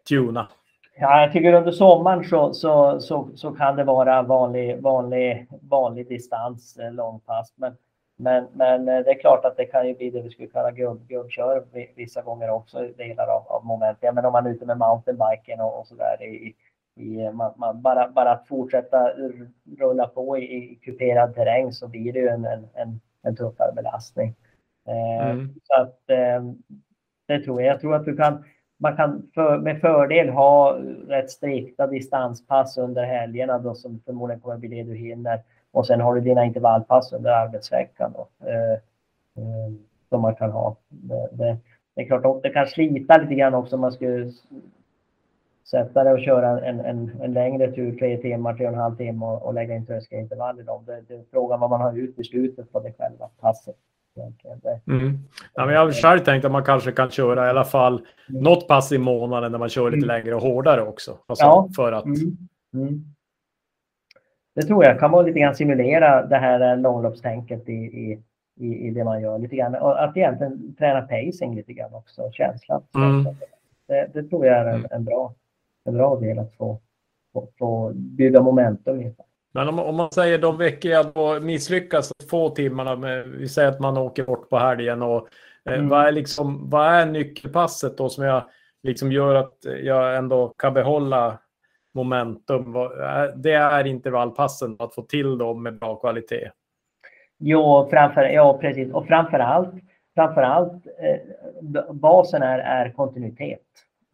[0.10, 0.48] tuna?
[1.02, 6.08] Ja, jag tycker under sommaren så, så, så, så kan det vara vanlig, vanlig, vanlig
[6.08, 7.54] distans, eh, långpass.
[7.56, 7.78] Men,
[8.16, 10.72] men, men eh, det är klart att det kan ju bli det vi skulle kalla
[10.72, 11.66] gubbkör
[11.96, 14.04] vissa gånger också, delar av, av momentet.
[14.04, 16.56] Ja, men om man är ute med mountainbiken och, och så där i,
[16.96, 19.14] i, eh, man, man, bara, bara att fortsätta
[19.80, 23.74] rulla på i, i kuperad terräng så blir det ju en, en, en, en tuffare
[23.76, 24.36] belastning.
[24.88, 25.54] Eh, mm.
[25.64, 26.44] Så att eh,
[27.28, 27.74] det tror jag.
[27.74, 28.44] Jag tror att du kan,
[28.78, 30.78] man kan för, med fördel ha
[31.08, 35.42] rätt strikta distanspass under helgerna då, som förmodligen kommer bli det du hinner.
[35.72, 38.80] Och sen har du dina intervallpass under arbetsveckan då, eh,
[40.10, 40.76] som man kan ha.
[40.90, 41.58] Det, det,
[41.96, 44.32] det är klart att det kan slita lite grann också om man skulle
[45.66, 48.96] sätta dig och köra en, en, en längre tur, tre timmar, tre och en halv
[48.96, 50.84] timme och, och lägga in tröskelintervall i dem.
[50.86, 53.76] Det, det är frågan vad man har ut i slutet på det själva passet.
[54.88, 55.20] Mm.
[55.54, 57.94] Ja, men jag har själv tänkt att man kanske kan köra i alla fall
[58.30, 58.44] mm.
[58.44, 60.08] något pass i månaden när man kör lite mm.
[60.08, 61.18] längre och hårdare också.
[61.28, 61.70] Alltså ja.
[61.76, 62.06] för att...
[62.06, 62.38] Mm.
[62.74, 63.04] mm.
[64.56, 68.20] Det tror jag kan vara lite grann simulera det här långloppstänket i, i,
[68.60, 69.76] i, i det man gör lite grann.
[69.76, 72.82] Och att egentligen träna pacing lite grann också, känslan.
[72.96, 73.36] Mm.
[73.88, 75.34] Det, det, tror jag är en, en, bra,
[75.86, 76.80] en bra del att få,
[77.34, 79.16] få, få bygga momentum i.
[79.52, 83.70] Men om, om, man säger de veckor jag då misslyckas få timmarna, med, vi säger
[83.70, 85.28] att man åker bort på helgen och
[85.66, 85.90] eh, mm.
[85.90, 88.44] vad, är liksom, vad är nyckelpasset då som jag
[88.84, 91.40] liksom gör att jag ändå kan behålla
[91.94, 92.74] momentum?
[93.36, 96.52] Det är intervallpassen, att få till dem med bra kvalitet.
[97.38, 98.94] Jo, framför, ja precis.
[98.94, 99.74] Och framför allt,
[100.16, 103.62] framför allt eh, basen är, är kontinuitet.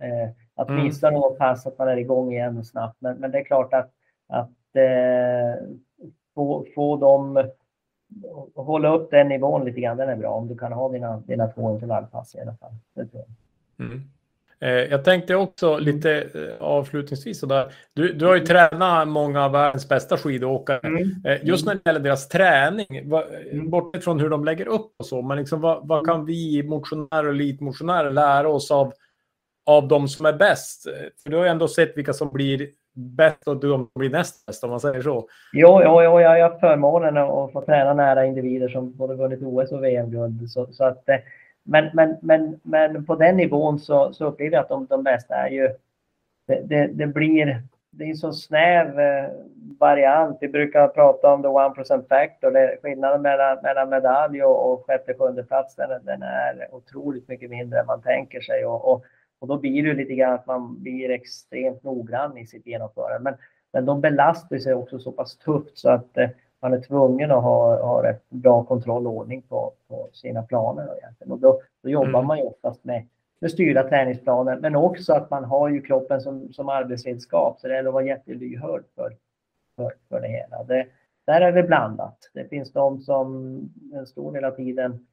[0.01, 1.19] Eh, att missa mm.
[1.19, 2.97] något pass, att man är igång igen snabbt.
[2.99, 3.91] Men, men det är klart att,
[4.29, 5.67] att eh,
[6.35, 7.49] få, få dem
[8.55, 10.29] hålla upp den nivån lite grann, den är bra.
[10.29, 12.71] Om du kan ha dina, dina två intervallpass i alla fall.
[12.95, 13.85] Det tror jag.
[13.87, 14.01] Mm.
[14.59, 17.73] Eh, jag tänkte också lite eh, avslutningsvis sådär.
[17.93, 20.87] Du, du har ju tränat många av världens bästa skidåkare.
[20.87, 21.25] Mm.
[21.25, 23.69] Eh, just när det gäller deras träning, mm.
[23.69, 27.27] bortsett från hur de lägger upp och så, men liksom, vad, vad kan vi motionärer
[27.27, 28.93] och elitmotionärer lära oss av,
[29.65, 30.83] av de som är bäst?
[31.23, 34.63] För du har ju ändå sett vilka som blir bäst och de blir näst bäst
[34.63, 35.27] om man säger så.
[35.53, 39.41] Jo, jo, jo jag har haft förmånen att få träna nära individer som både vunnit
[39.43, 40.49] OS och VM-guld.
[40.49, 41.15] Så, så, att eh,
[41.63, 45.35] men, men, men, men på den nivån så, så upplever jag att de, de bästa
[45.35, 45.69] är ju...
[46.47, 47.61] Det, det, det blir...
[47.97, 49.29] Det är en så snäv eh,
[49.79, 50.37] variant.
[50.41, 52.51] Vi brukar prata om the one percent factor.
[52.51, 57.49] Det, skillnaden mellan, mellan medalj och, och sjätte, sjunde plats den, den är otroligt mycket
[57.49, 58.65] mindre än man tänker sig.
[58.65, 59.05] Och, och,
[59.39, 63.19] och då blir det lite grann att man blir extremt noggrann i sitt genomförande.
[63.19, 63.33] Men,
[63.73, 66.29] men de belastar sig också så pass tufft så att eh,
[66.61, 70.87] man är tvungen att ha, ha rätt bra kontroll och ordning på, på sina planer.
[70.87, 72.27] Och, och då, då jobbar mm.
[72.27, 73.07] man ju oftast med,
[73.39, 77.59] med styrda träningsplaner, men också att man har ju kroppen som, som arbetsredskap.
[77.59, 79.15] Så det gäller att vara jättelyhörd för,
[79.75, 80.63] för, för det hela.
[80.63, 80.87] Det,
[81.25, 82.17] där är det blandat.
[82.33, 83.59] Det finns de som
[83.93, 85.07] en stor del av tiden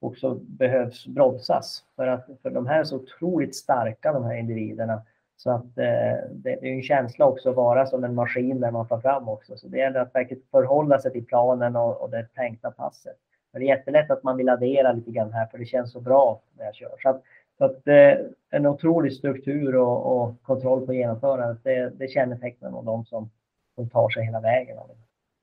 [0.00, 5.02] också behövs bromsas för att för de här är så otroligt starka de här individerna
[5.36, 8.88] så att eh, det, är en känsla också att vara som en maskin där man
[8.88, 9.56] får fram också.
[9.56, 13.16] Så det gäller att verkligen förhålla sig till planen och, och det tänkta passet.
[13.52, 16.00] Men det är jättelätt att man vill addera lite grann här för det känns så
[16.00, 16.94] bra när jag kör.
[17.02, 17.22] Så att,
[17.58, 18.14] så att eh,
[18.50, 23.30] en otrolig struktur och, och kontroll på genomförandet, det, det kännetecknar nog de som,
[23.74, 24.76] som tar sig hela vägen.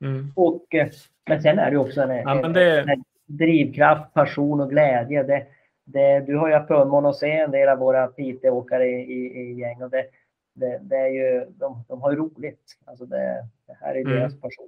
[0.02, 0.32] Mm.
[0.36, 0.88] Och, eh,
[1.28, 2.80] men sen är det också en, ja, det...
[2.80, 5.24] en, en drivkraft, passion och glädje.
[5.24, 5.46] Det,
[5.86, 9.42] det, du har ju haft förmånen att se en del av våra Piteå-åkare i, i,
[9.42, 10.06] i, gäng och det,
[10.54, 12.62] det, det, är ju, de, de har ju roligt.
[12.86, 14.14] Alltså det, det här är mm.
[14.14, 14.68] deras passion.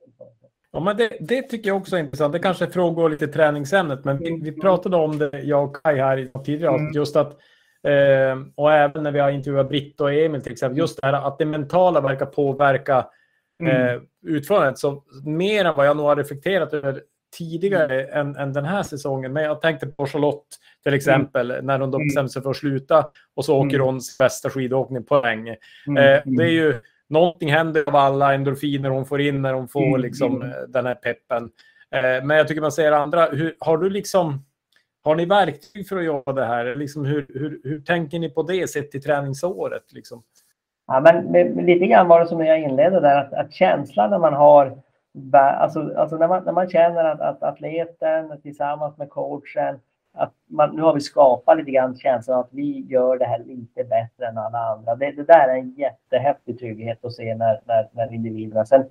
[0.72, 2.34] Ja, men det, det, tycker jag också är intressant.
[2.34, 6.30] Det kanske frågar lite träningsämnet, men vi, vi, pratade om det, jag och Kai här
[6.44, 6.92] tidigare, mm.
[6.94, 7.32] just att
[7.84, 11.14] eh, och även när vi har intervjuat Britt och Emil till exempel, just det här
[11.14, 13.08] att det mentala verkar påverka
[13.60, 13.88] mm.
[13.88, 14.78] eh, utförandet.
[14.78, 17.02] Så mer än vad jag nog har reflekterat över
[17.38, 18.28] tidigare mm.
[18.28, 19.34] än, än den här säsongen.
[19.34, 20.48] Men jag tänkte på Charlotte
[20.84, 20.98] till mm.
[20.98, 21.66] exempel, mm.
[21.66, 22.08] när hon då mm.
[22.08, 25.52] bestämde sig för att sluta och så åker hon bästa skidåkning på länge.
[25.88, 26.76] Eh, det är ju,
[27.10, 30.96] någonting händer av alla endorfiner hon får in när hon får liksom, eh, den här
[30.96, 31.50] peppen.
[31.92, 34.44] Eh, men jag tycker man ser andra, hur, har du liksom
[35.04, 36.76] har ni verktyg för att jobba det här?
[36.76, 39.94] Liksom hur, hur, hur tänker ni på det sett till träningsåret?
[39.94, 40.24] Liksom?
[40.88, 44.20] Ja, men, men, lite grann var det som jag inledde där, att, att känslan när
[44.20, 44.82] man har
[45.34, 49.80] Alltså, alltså när, man, när man känner att, att atleten tillsammans med coachen,
[50.14, 53.84] att man, nu har vi skapat lite grann känslan att vi gör det här lite
[53.84, 54.96] bättre än alla andra.
[54.96, 58.84] Det, det där är en jättehäftig trygghet att se när, när, när individerna sen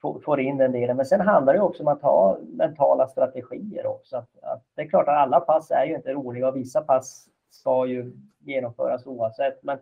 [0.00, 0.96] får, får in den delen.
[0.96, 4.16] Men sen handlar det också om att ha mentala strategier också.
[4.16, 7.28] Att, att det är klart att alla pass är ju inte roliga och vissa pass
[7.50, 8.12] ska ju
[8.44, 9.62] genomföras oavsett.
[9.62, 9.78] Men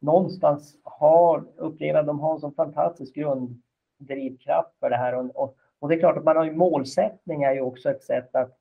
[0.00, 3.62] någonstans har, upplever att de har en så fantastisk grund
[4.06, 5.14] drivkraft för det här.
[5.14, 8.02] Och, och, och, det är klart att man har ju målsättning är ju också ett
[8.02, 8.58] sätt att,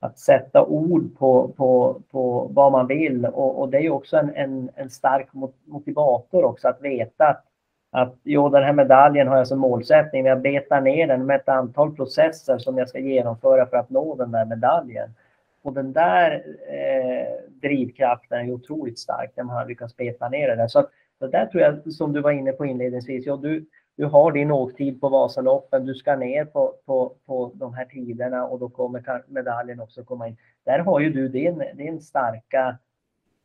[0.00, 3.26] att sätta ord på, på, på vad man vill.
[3.26, 5.28] Och, och det är ju också en, en, en stark
[5.64, 7.44] motivator också att veta att,
[7.90, 11.36] att jo, den här medaljen har jag som målsättning, men jag betar ner den med
[11.36, 15.14] ett antal processer som jag ska genomföra för att nå den där medaljen.
[15.62, 20.56] Och den där eh, drivkraften är otroligt stark när man har lyckats beta ner det
[20.56, 20.68] där.
[20.68, 20.88] Så,
[21.18, 23.66] så där tror jag, som du var inne på inledningsvis, ja, du,
[23.96, 28.46] du har din åktid på Vasaloppen, du ska ner på, på, på de här tiderna
[28.46, 30.36] och då kommer medaljen också komma in.
[30.64, 32.78] Där har ju du din, din starka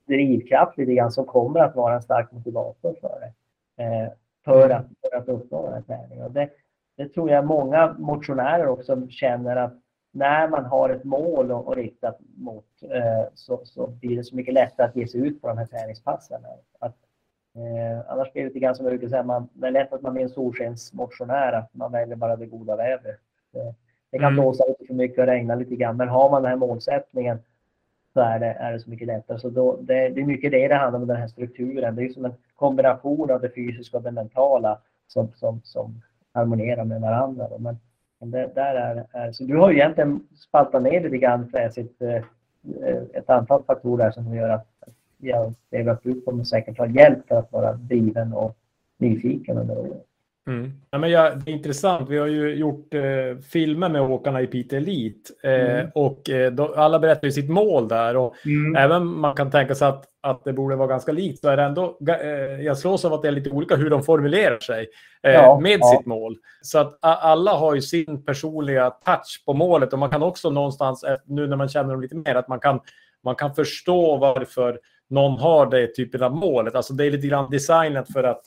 [0.07, 3.33] drivkraft lite grann som kommer att vara en stark motivator för dig.
[3.77, 4.11] Eh,
[4.45, 6.33] för, att, för att uppnå den här träningen.
[6.33, 6.49] Det,
[6.97, 9.73] det tror jag många motionärer också känner att
[10.11, 14.35] när man har ett mål och, och riktat mot eh, så, så blir det så
[14.35, 16.41] mycket lättare att ge sig ut på de här träningspassen.
[16.79, 16.95] Att,
[17.55, 20.01] Eh, annars blir det lite grann som jag brukar säga, man, det är lätt att
[20.01, 23.19] man blir en solskensmotionär, att man väljer bara det goda vädret.
[23.51, 23.73] Det,
[24.11, 24.35] det kan mm.
[24.35, 27.39] blåsa lite för mycket och regna lite grann, men har man den här målsättningen
[28.13, 29.39] så är det, är det så mycket lättare.
[29.39, 31.95] Så då, det, det är mycket det det handlar om, den här strukturen.
[31.95, 36.01] Det är som en kombination av det fysiska och det mentala som, som, som
[36.33, 37.47] harmonerar med varandra.
[37.59, 37.77] Men,
[38.19, 42.01] men det, där är, är, så du har ju egentligen spaltat ner lite grann fräsigt
[42.01, 42.23] eh,
[43.13, 44.67] ett antal faktorer som gör att
[45.27, 48.57] jag upplever att du kommer säkert ha hjälp för att vara driven och
[48.97, 50.05] nyfiken under året.
[50.47, 50.71] Mm.
[50.91, 52.09] Ja, men ja, det är intressant.
[52.09, 55.91] Vi har ju gjort eh, filmer med åkarna i Piteå Elite eh, mm.
[55.95, 58.75] och eh, då, alla berättar ju sitt mål där och mm.
[58.75, 61.63] även man kan tänka sig att, att det borde vara ganska likt så är det
[61.63, 61.97] ändå.
[62.09, 64.87] Eh, jag slås av att det är lite olika hur de formulerar sig
[65.23, 65.97] eh, ja, med ja.
[65.97, 70.23] sitt mål så att alla har ju sin personliga touch på målet och man kan
[70.23, 72.79] också någonstans eh, nu när man känner dem lite mer att man kan
[73.23, 74.79] man kan förstå varför
[75.09, 76.75] någon har det typen av målet.
[76.75, 78.41] Alltså det är lite grann designat för att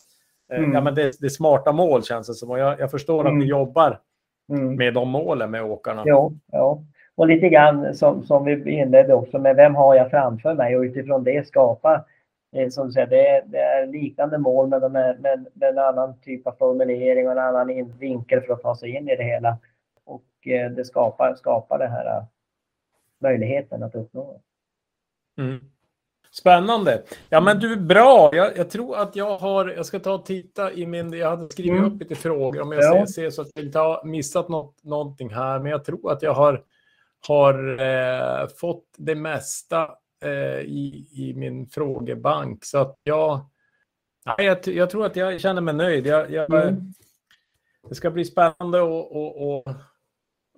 [0.52, 0.72] eh, mm.
[0.72, 2.50] ja, men det, det är smarta mål känns det som.
[2.50, 3.32] Och jag, jag förstår mm.
[3.32, 4.00] att ni jobbar
[4.52, 4.76] mm.
[4.76, 6.02] med de målen med åkarna.
[6.06, 6.82] Ja, ja.
[7.14, 10.82] och lite grann som, som vi inledde också med vem har jag framför mig och
[10.82, 12.04] utifrån det skapa
[12.56, 15.78] eh, som du säger, det, är, det är liknande mål men med, med, med en
[15.78, 19.24] annan typ av formulering och en annan vinkel för att ta sig in i det
[19.24, 19.58] hela.
[20.04, 22.24] Och eh, det skapar, skapar det här
[23.18, 24.40] möjligheten att uppnå.
[25.38, 25.60] Mm.
[26.38, 27.02] Spännande.
[27.28, 28.30] Ja, men du, bra.
[28.34, 29.68] Jag, jag, tror att jag har...
[29.68, 31.12] Jag ska ta och titta i min...
[31.12, 31.84] Jag hade skrivit Mm.
[31.92, 33.06] upp lite frågor om jag Ja.
[33.06, 35.58] ser, ser så att jag inte har missat något, någonting här.
[35.58, 36.64] Men jag tror att jag har,
[37.28, 39.90] har eh, fått det mesta
[40.24, 42.64] eh, i, i min frågebank.
[42.64, 43.40] Så att jag...
[44.26, 46.06] Nej, jag, jag tror att jag känner mig nöjd.
[46.06, 46.92] Jag, jag, Mm.
[47.88, 49.68] Det ska bli spännande att och, och,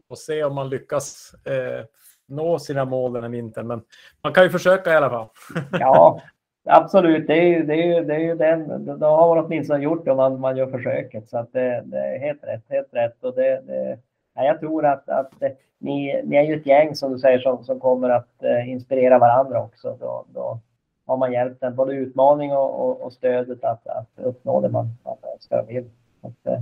[0.08, 1.84] och se om man lyckas eh,
[2.30, 3.66] nå sina mål den här vintern.
[3.66, 3.82] Men
[4.22, 5.28] man kan ju försöka i alla fall.
[5.80, 6.20] Ja,
[6.64, 7.26] absolut.
[7.26, 8.86] Det är ju, det är ju, det är ju den.
[8.98, 11.28] Då har man åtminstone gjort det om man, man gör försöket.
[11.28, 12.62] Så att det, det är helt rätt.
[12.68, 13.24] Helt rätt.
[13.24, 13.98] Och det, det,
[14.34, 15.32] ja, jag tror att, att
[15.78, 19.18] ni, ni är ju ett gäng som du säger som, som kommer att eh, inspirera
[19.18, 19.96] varandra också.
[20.00, 20.58] Då, då
[21.06, 24.88] har man hjälpt en både utmaning och, och, och stödet att, att uppnå det man,
[25.04, 25.90] man önskar och vill.
[26.22, 26.60] Att, eh,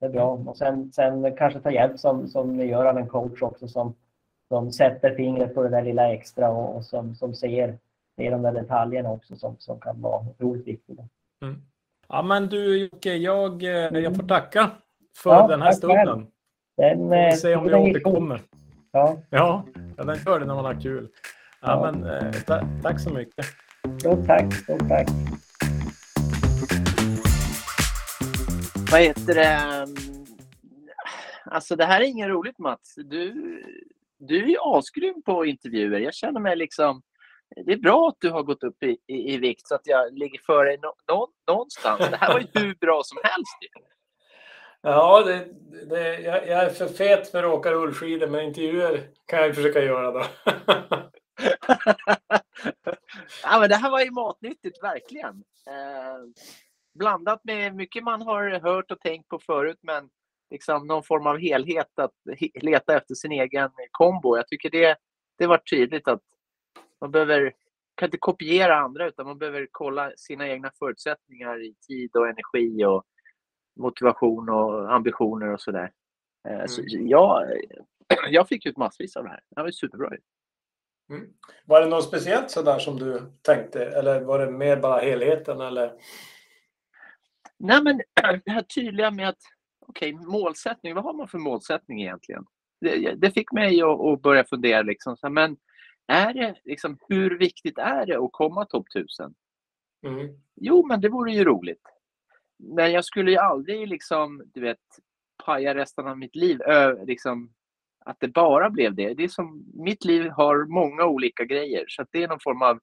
[0.00, 0.32] det är bra.
[0.46, 3.94] Och sen, sen kanske ta hjälp som, som ni gör av en coach också som,
[4.54, 7.78] som sätter fingret på det där lilla extra och, och som, som ser,
[8.16, 11.08] ser de där detaljerna också som, som kan vara otroligt viktiga.
[11.42, 11.62] Mm.
[12.08, 14.70] Ja, men du Jocke, jag, eh, jag får tacka
[15.16, 16.26] för Ja, den här stunden.
[16.76, 18.40] Den, Får vi eh, se om jag återkommer.
[18.92, 19.64] Ja, Ja,
[19.96, 21.08] ja den gör det när man har kul.
[21.62, 21.92] Ja, Ja.
[21.92, 23.44] men, eh, ta, tack så mycket.
[24.00, 24.54] stort tack.
[24.54, 25.08] Stort tack.
[28.92, 29.44] Vad heter det?
[29.44, 29.94] mm,
[31.44, 32.94] Alltså det här är inget roligt Mats.
[32.96, 33.32] Du,
[34.18, 36.00] du är ju asgrym på intervjuer.
[36.00, 37.02] Jag känner mig liksom...
[37.66, 40.18] Det är bra att du har gått upp i, i, i vikt så att jag
[40.18, 41.98] ligger före dig nå, nå, någonstans.
[42.10, 43.58] Det här var ju hur bra som helst.
[44.82, 45.48] Ja, det,
[45.86, 49.80] det, jag, jag är för fet för att åka rullskidor, men intervjuer kan jag försöka
[49.80, 50.24] göra då.
[53.42, 55.44] ja, men det här var ju matnyttigt, verkligen.
[55.66, 56.18] Eh,
[56.98, 60.08] blandat med mycket man har hört och tänkt på förut, men
[60.54, 62.12] liksom någon form av helhet att
[62.54, 64.36] leta efter sin egen kombo.
[64.36, 64.96] Jag tycker det,
[65.38, 66.22] det var tydligt att
[67.00, 67.52] man behöver
[67.94, 72.84] kan inte kopiera andra utan man behöver kolla sina egna förutsättningar i tid och energi
[72.84, 73.04] och
[73.76, 75.92] motivation och ambitioner och sådär.
[76.48, 77.48] Eh, Så jag,
[78.30, 79.40] jag fick ut massvis av det här.
[79.56, 80.10] Det var superbra.
[81.10, 81.26] Mm.
[81.64, 83.84] Var det något speciellt sådär som du tänkte?
[83.84, 85.60] Eller var det mer bara helheten?
[85.60, 85.92] Eller?
[87.58, 87.96] Nej, men
[88.44, 89.42] det här tydliga med att
[89.86, 92.46] okej, målsättning, vad har man för målsättning egentligen?
[92.80, 95.56] Det, det fick mig att, att börja fundera liksom, så här, men
[96.06, 99.34] är det liksom, hur viktigt är det att komma topp 1000?
[100.06, 100.28] Mm.
[100.54, 101.82] Jo, men det vore ju roligt.
[102.58, 104.78] Men jag skulle ju aldrig liksom, du vet,
[105.44, 106.62] paja resten av mitt liv.
[106.62, 107.52] Ö, liksom,
[108.04, 109.14] att det bara blev det.
[109.14, 111.84] det är som, mitt liv har många olika grejer.
[111.88, 112.78] Så det är någon form av,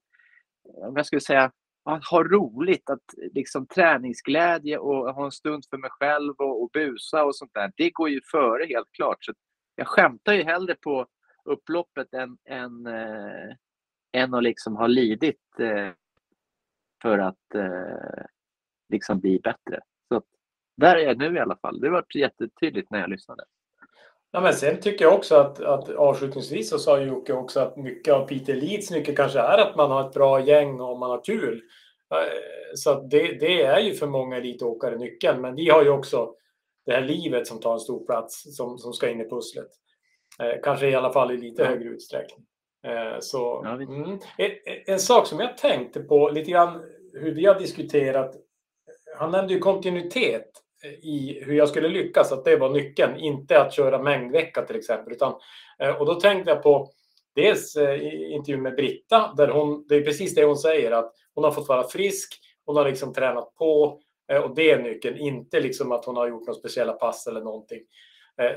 [0.63, 1.51] om jag skulle säga,
[1.83, 3.03] att ha roligt, att
[3.33, 7.71] liksom träningsglädje och ha en stund för mig själv och, och busa och sånt där.
[7.77, 9.25] Det går ju före helt klart.
[9.25, 9.33] Så
[9.75, 11.07] jag skämtar ju hellre på
[11.45, 13.55] upploppet än, än, eh,
[14.11, 15.91] än att liksom ha lidit eh,
[17.01, 18.23] för att eh,
[18.89, 19.79] liksom bli bättre.
[20.07, 20.23] Så
[20.77, 21.79] där är jag nu i alla fall.
[21.79, 23.43] Det var jättetydligt när jag lyssnade.
[24.31, 28.13] Ja, men sen tycker jag också att, att avslutningsvis så sa Jocke också att mycket
[28.13, 31.23] av Peter Leeds nyckel kanske är att man har ett bra gäng och man har
[31.23, 31.61] kul.
[32.13, 35.41] Eh, Så det, det är ju för många elitåkare nyckeln.
[35.41, 36.33] Men vi har ju också
[36.85, 39.67] det här livet som tar en stor plats som, som ska in i pusslet.
[40.39, 41.67] Eh, kanske i alla fall i lite Ja.
[41.67, 42.45] högre utsträckning.
[42.83, 44.19] Eh, så, Ja, mm.
[44.37, 44.51] en,
[44.87, 46.81] en sak som jag tänkte på lite grann
[47.13, 48.35] hur vi har diskuterat.
[49.17, 50.49] Han nämnde ju kontinuitet
[50.83, 53.17] Eh, i hur jag skulle lyckas, att det var nyckeln.
[53.17, 55.13] Inte att köra mängdvecka till exempel.
[55.13, 55.33] Utan,
[55.79, 56.89] eh, och då tänkte jag på
[57.35, 61.43] dels eh, intervjun med Britta, där hon, det är precis det hon säger, att hon
[61.43, 63.99] har fått vara frisk, hon har liksom tränat på
[64.43, 65.17] och det är nyckeln.
[65.17, 67.79] Inte liksom att hon har gjort några speciella pass eller någonting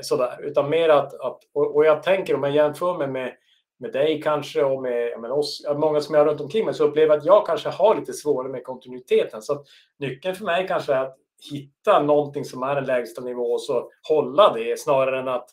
[0.01, 3.33] sådär, utan mer att, att och, jag tänker om jag jämför mig med
[3.77, 7.13] med dig kanske och med oss, många som jag har runt omkring mig så upplever
[7.13, 9.41] jag att jag kanske har lite svårare med kontinuiteten.
[9.41, 9.65] Så att
[9.99, 11.17] nyckeln för mig kanske är att
[11.51, 15.49] hitta någonting som är en lägsta nivå och så hålla det snarare än att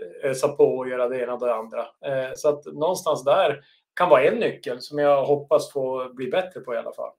[0.00, 1.80] eh, ösa på och göra det ena och det andra.
[1.80, 3.60] Eh, Så att någonstans där
[3.94, 7.12] kan vara en nyckel som jag hoppas få bli bättre på i alla fall.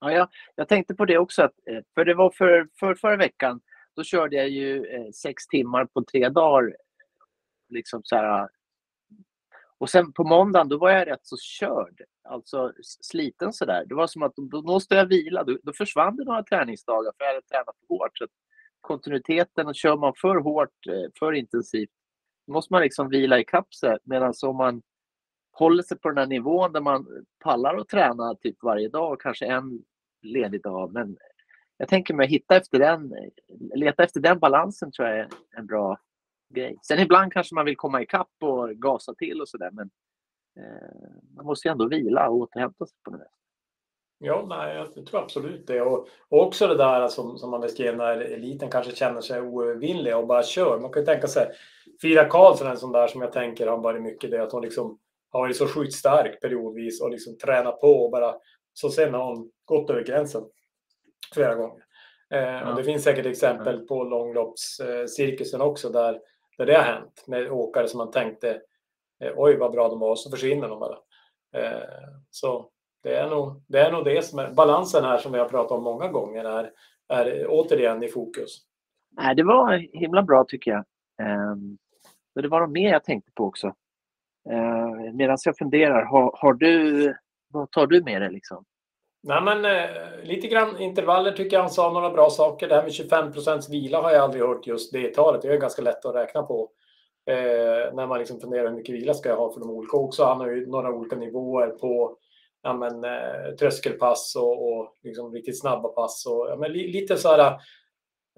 [0.00, 3.16] Ja, jag, jag tänkte på det också, att, eh, för det var för, för förra
[3.16, 3.60] veckan,
[3.96, 6.76] då körde jag ju eh, sex timmar på tre dagar.
[7.68, 8.48] Liksom så här,
[9.78, 13.84] och sen på måndagen, då var jag rätt så körd, alltså sliten sådär.
[13.86, 15.44] Det var som att då måste jag vila.
[15.44, 18.18] Då, då försvann det några träningsdagar för jag hade tränat för hårt.
[18.18, 18.30] Så att
[18.80, 21.90] kontinuiteten, och kör man för hårt, eh, för intensivt,
[22.46, 23.44] då måste man liksom vila i
[23.80, 23.98] sig.
[24.04, 24.82] Medan om man
[25.52, 27.06] håller sig på den här nivån där man
[27.44, 29.82] pallar att träna typ varje dag och kanske en
[30.22, 30.92] ledig dag.
[30.92, 31.16] Men
[31.76, 35.66] jag tänker mig hitta efter den, eh, leta efter den balansen tror jag är en
[35.66, 35.98] bra
[36.48, 36.76] grej.
[36.82, 39.70] Sen ibland kanske man vill komma ikapp och gasa till och sådär.
[39.72, 39.90] Men
[40.56, 43.28] eh, man måste ju ändå vila och återhämta sig på det.
[44.18, 45.80] Ja, nej, jag tror absolut det.
[45.80, 50.18] Och, och också det där som, som man beskrev när eliten kanske känner sig oövervinnliga
[50.18, 50.80] och bara kör.
[50.80, 51.52] Man kan ju tänka sig
[52.00, 54.98] Frida Karlsson, en sån där som jag tänker har varit mycket det, att hon liksom
[55.30, 58.34] har varit så sjukt stark periodvis och liksom tränat på och bara
[58.72, 60.42] så sen har hon gått över gränsen
[61.34, 61.84] flera gånger.
[62.30, 62.70] Eh, ja.
[62.70, 66.20] Och det finns säkert exempel på långloppscirkusen också där,
[66.58, 68.60] där det har hänt med åkare som man tänkte
[69.20, 70.98] eh, oj vad bra de var, så försvinner de bara.
[71.56, 71.82] Eh,
[72.30, 72.70] så
[73.02, 75.78] det är, nog, det är nog det som är balansen här som vi har pratat
[75.78, 76.70] om många gånger är,
[77.08, 78.58] är återigen i fokus.
[79.10, 80.84] Nej, det var himla bra tycker jag.
[81.22, 81.78] Ehm,
[82.34, 83.66] det var något mer jag tänkte på också.
[84.50, 87.14] Eh, medan jag funderar, har, har, du,
[87.48, 88.64] vad tar du med dig liksom?
[89.28, 89.90] Nej, men eh,
[90.22, 92.68] lite grann intervaller tycker jag han sa några bra saker.
[92.68, 95.42] Det här med 25 procents vila har jag aldrig hört just det talet.
[95.42, 96.70] Det är ganska lätt att räkna på.
[97.30, 100.24] Eh, när man liksom funderar hur mycket vila ska jag ha för de olika också.
[100.24, 102.16] Han har ju några olika nivåer på
[102.62, 106.26] ja, men, eh, tröskelpass och, och liksom riktigt snabba pass.
[106.26, 107.58] Och, ja, men, li, lite så här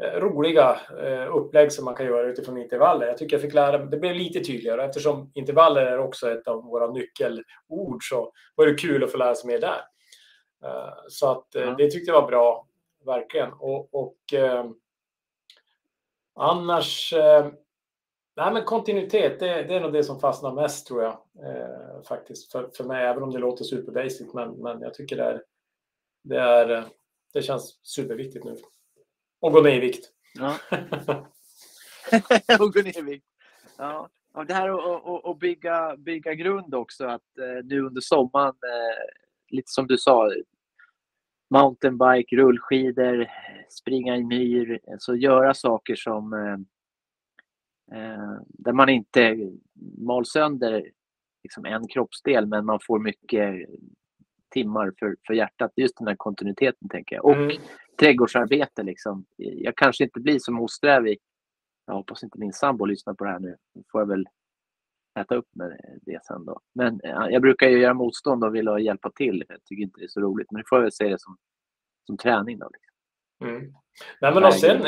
[0.02, 3.06] eh, roliga eh, upplägg som man kan göra utifrån intervaller.
[3.06, 6.48] Jag tycker jag fick lära mig, det blev lite tydligare eftersom intervaller är också ett
[6.48, 9.80] av våra nyckelord så var det kul att få lära sig mer där.
[10.64, 12.66] Eh, så att eh, det tyckte jag var bra,
[13.04, 13.52] verkligen.
[13.52, 14.70] Och, och eh,
[16.34, 17.14] annars
[18.36, 21.18] Nej, men kontinuitet, det, det, är nog det som fastnar mest tror jag.
[22.06, 24.34] Faktiskt för, för mig, även om det låter superbasic.
[24.34, 25.42] Men, men jag tycker det, är,
[26.22, 26.84] det, är,
[27.32, 28.56] det känns superviktigt nu.
[29.40, 30.10] Och gå ner i vikt.
[30.34, 30.56] Ja.
[32.60, 33.26] och gå ner i vikt.
[33.76, 34.08] Ja.
[34.34, 39.70] Och det här att bygga, bygga grund också, att eh, nu under sommaren, eh, lite
[39.70, 40.30] som du sa,
[41.50, 43.26] mountainbike, rullskidor,
[43.68, 46.58] springa i myr, så göra saker som eh,
[47.92, 49.36] Eh, där man inte
[49.98, 50.90] mal sönder
[51.42, 53.68] liksom en kroppsdel men man får mycket
[54.50, 55.72] timmar för, för hjärtat.
[55.76, 57.24] Just den här kontinuiteten tänker jag.
[57.24, 57.56] Och mm.
[58.00, 59.24] trädgårdsarbete liksom.
[59.36, 61.18] Jag kanske inte blir så motsträvig.
[61.86, 63.56] Jag hoppas inte min sambo lyssnar på det här nu.
[63.74, 64.26] Då får jag väl
[65.20, 66.60] äta upp med det sen då.
[66.74, 67.00] Men
[67.30, 69.44] jag brukar ju göra motstånd och vilja hjälpa till.
[69.48, 70.50] Jag tycker inte det är så roligt.
[70.50, 71.36] Men nu får jag väl se det som,
[72.06, 72.70] som träning då.
[72.72, 73.56] Liksom.
[73.56, 73.74] Mm.
[74.20, 74.86] Nej, men och sen,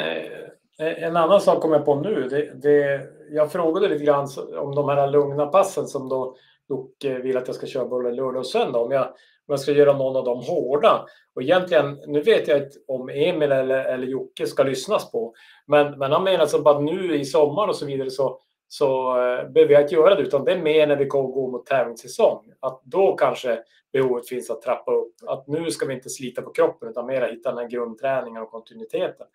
[0.80, 2.28] Eh, en annan sak kom jag på nu.
[2.28, 3.00] Det, det,
[3.30, 4.28] jag frågade lite grann
[4.58, 6.36] om de här lugna passen som då
[6.68, 8.78] Jocke vill att jag ska köra både lördag och söndag.
[8.78, 9.12] Om jag, om
[9.46, 11.06] jag ska göra någon av dem hårda.
[11.34, 15.34] Och egentligen, nu vet jag inte om Emil eller, eller Jocke ska lyssnas på.
[15.66, 18.40] Men, men han menar alltså att nu i sommar och så vidare så,
[18.72, 20.22] så eh, behöver jag inte göra det.
[20.22, 22.52] Utan det är mer när vi går mot tävlingssäsong.
[22.60, 23.62] Att då kanske
[23.92, 25.14] behovet finns att trappa upp.
[25.26, 28.50] Att nu ska vi inte slita på kroppen utan mer hitta den här grundträningen och
[28.50, 29.26] kontinuiteten.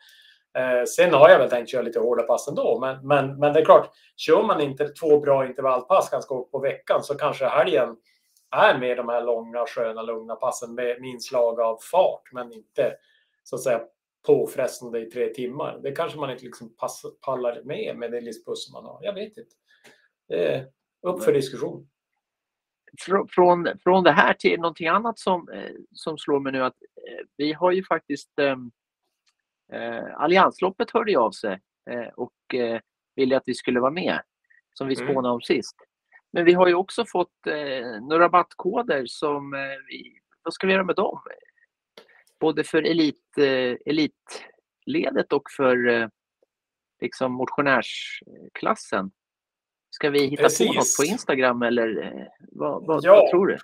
[0.57, 3.59] Eh, sen har jag väl tänkt köra lite hårda pass ändå, men, men, men det
[3.59, 7.95] är klart, kör man inte två bra intervallpass ganska hårt på veckan så kanske helgen
[8.51, 12.93] är med de här långa, sköna, lugna passen med, med inslag av fart, men inte
[13.43, 13.81] så att säga
[14.25, 15.79] påfrestande i tre timmar.
[15.83, 18.99] Det kanske man inte liksom pass, pallar med med det livspussel man har.
[19.03, 19.55] Jag vet inte.
[20.27, 20.67] Det är
[21.01, 21.87] upp för diskussion.
[23.29, 27.25] Från, från det här till någonting annat som, eh, som slår mig nu att eh,
[27.37, 28.31] vi har ju faktiskt
[29.73, 31.59] Eh, Alliansloppet hörde ju av sig
[31.89, 32.79] eh, och eh,
[33.15, 34.21] ville att vi skulle vara med,
[34.73, 35.07] som vi mm.
[35.07, 35.75] spånade om sist.
[36.31, 39.51] Men vi har ju också fått eh, några rabattkoder som
[39.89, 41.19] vi, vad ska vi göra med dem?
[42.45, 46.07] Både för elit, eh, elitledet och för eh,
[47.01, 49.11] liksom motionärsklassen.
[49.89, 50.67] Ska vi hitta Precis.
[50.67, 53.15] på något på Instagram eller eh, vad, vad, ja.
[53.15, 53.57] vad, tror du?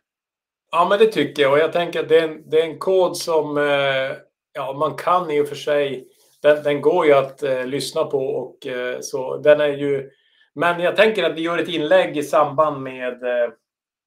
[0.72, 2.80] Ja, men det tycker jag och jag tänker att det är en, det är en
[2.80, 4.18] kod som eh,
[4.54, 6.08] ja, man kan i och för sig.
[6.42, 9.38] Den, den går ju att eh, lyssna på och eh, så.
[9.38, 10.12] Den är ju.
[10.56, 13.20] Men jag tänker att vi gör ett inlägg i samband med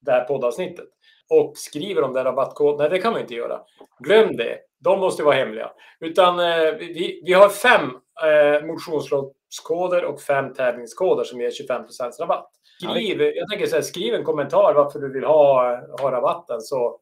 [0.00, 0.88] det här poddavsnittet
[1.30, 2.78] och skriver om den rabattkod.
[2.78, 3.60] Nej, det kan man inte göra.
[3.98, 4.58] Glöm det.
[4.78, 5.70] De måste vara hemliga.
[6.00, 7.90] Utan eh, vi, vi har fem
[8.24, 11.82] eh, motionsloppskoder och fem tävlingskoder som ger 25
[12.20, 12.50] rabatt.
[12.82, 17.00] Skriv, jag tänker så här, skriv en kommentar varför du vill ha, ha rabatten så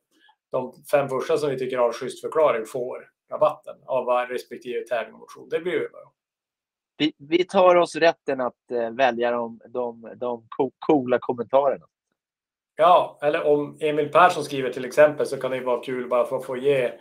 [0.50, 5.14] de fem första som vi tycker har en schysst förklaring får rabatten av respektive tävling
[5.14, 5.48] och motion.
[5.48, 6.12] Det blir bra.
[6.96, 10.46] Vi, vi tar oss rätten att eh, välja de, de, de
[10.78, 11.86] coola kommentarerna.
[12.82, 16.36] Ja, eller om Emil Persson skriver till exempel så kan det vara kul bara för
[16.36, 16.92] att få ge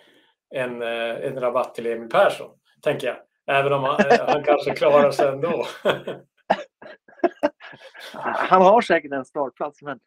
[0.55, 2.49] en, eh, en rabatt till Emil Persson,
[2.81, 3.17] tänker jag.
[3.57, 5.65] Även om han, eh, han kanske klarar sig ändå.
[8.13, 9.99] han har säkert en startplats, men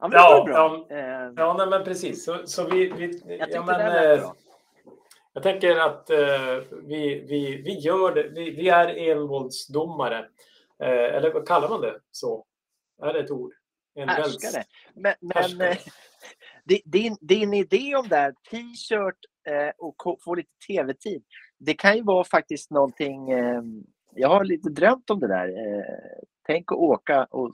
[0.00, 2.24] Ja, men ja, ja, ja nej, men precis.
[2.24, 4.34] Så, så vi, vi, jag ja, men, bra.
[5.32, 8.22] Jag tänker att eh, vi, vi, vi gör det.
[8.22, 10.18] Vi, vi är envåldsdomare.
[10.82, 12.46] Eh, eller vad kallar man det så?
[13.02, 13.52] Är det ett ord?
[13.94, 14.64] En Härskare.
[14.94, 15.76] Men, men eh,
[16.64, 19.94] di- din, din idé om det här, t-shirt eh, och
[20.24, 21.22] få lite tv-tid.
[21.58, 23.30] Det kan ju vara faktiskt någonting.
[23.30, 23.62] Eh,
[24.14, 25.48] jag har lite drömt om det där.
[25.48, 25.84] Eh,
[26.46, 27.52] tänk att åka och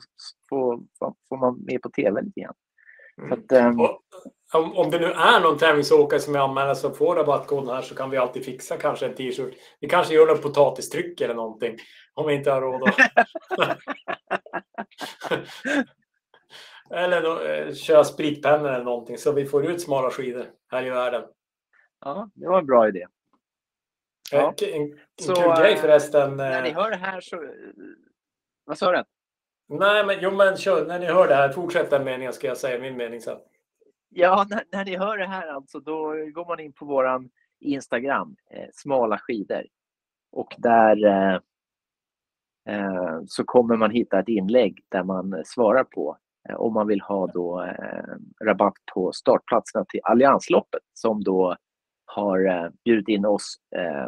[0.48, 0.82] få,
[1.28, 2.54] få, man med på tv lite grann.
[3.28, 4.00] Så att, eh, Och
[4.54, 7.94] om, om det nu är någon tävlingsåkare som är anmäld som får rabattkoden här så
[7.94, 9.54] kan vi alltid fixa kanske en t-shirt.
[9.80, 11.76] Vi kanske gör något potatistryck eller någonting.
[12.14, 12.96] Om vi inte har råd att...
[16.90, 20.90] eller då, eh, köra spritpennor eller någonting så vi får ut smala skidor här i
[20.90, 21.24] världen.
[22.00, 23.06] ja, det var en bra idé.
[24.32, 24.54] Ja.
[24.62, 26.36] En, en, en Så, kul grej eh, förresten.
[26.36, 27.44] När ni eh, hör det här så...
[28.64, 29.04] Vad sa du?
[29.68, 32.56] Nej, men, jo, men kör, när ni hör det här, fortsätt den meningen ska jag
[32.56, 33.38] säga min mening sen.
[34.08, 38.36] Ja, när, när ni hör det här alltså, då går man in på våran Instagram,
[38.50, 39.66] eh, smala skidor.
[40.30, 41.04] Och där
[42.68, 46.18] eh, så kommer man hitta ett inlägg där man svarar på
[46.48, 51.56] Eh, om man vill ha då eh, rabatt på startplatserna till Alliansloppet som då
[52.04, 54.04] har eh, bjudit in oss eh,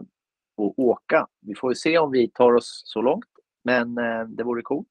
[0.67, 1.27] att åka.
[1.41, 3.25] Vi får ju se om vi tar oss så långt,
[3.65, 4.89] men eh, det vore coolt.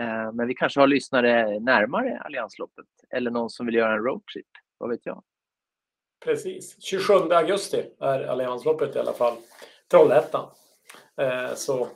[0.00, 4.46] Eh, men vi kanske har lyssnare närmare Alliansloppet eller någon som vill göra en roadtrip.
[4.78, 5.22] Vad vet jag?
[6.24, 6.82] Precis.
[6.82, 9.34] 27 augusti är Alliansloppet i alla fall.
[9.90, 10.50] Trollhättan.
[11.20, 11.88] Eh, så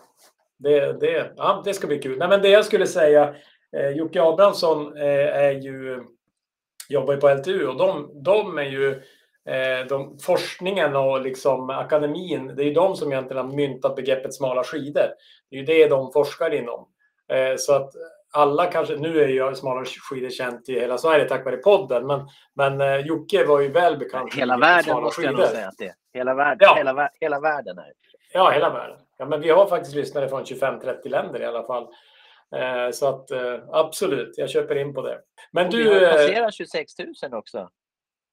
[0.58, 2.18] det, det, ja, det ska bli kul.
[2.18, 3.34] Nej, men det jag skulle säga,
[3.76, 6.04] eh, Jocke Abrahamsson eh, är ju,
[6.88, 8.90] jobbar ju på LTU och de, de är ju
[9.48, 14.34] eh, de, forskningen och liksom akademin, det är ju de som egentligen har myntat begreppet
[14.34, 15.08] smala skidor.
[15.50, 16.88] Det är ju det de forskar inom.
[17.32, 17.92] Eh, så att
[18.32, 22.28] alla kanske, nu är ju smala skidor känt i hela Sverige tack vare podden, men,
[22.54, 24.34] men Jocke var ju väl bekant.
[24.34, 25.94] Hela världen måste jag nog säga att det är.
[26.12, 26.74] Hela, världen, Ja.
[26.76, 27.92] hela, hela världen är.
[28.32, 28.98] Ja, hela världen.
[29.18, 31.86] Ja, men vi har faktiskt lyssnare från 25-30 länder i alla fall.
[32.56, 35.22] Eh, så att eh, absolut, jag köper in på det.
[35.52, 37.70] Men Och vi du, har eh, passerat 26 000 också.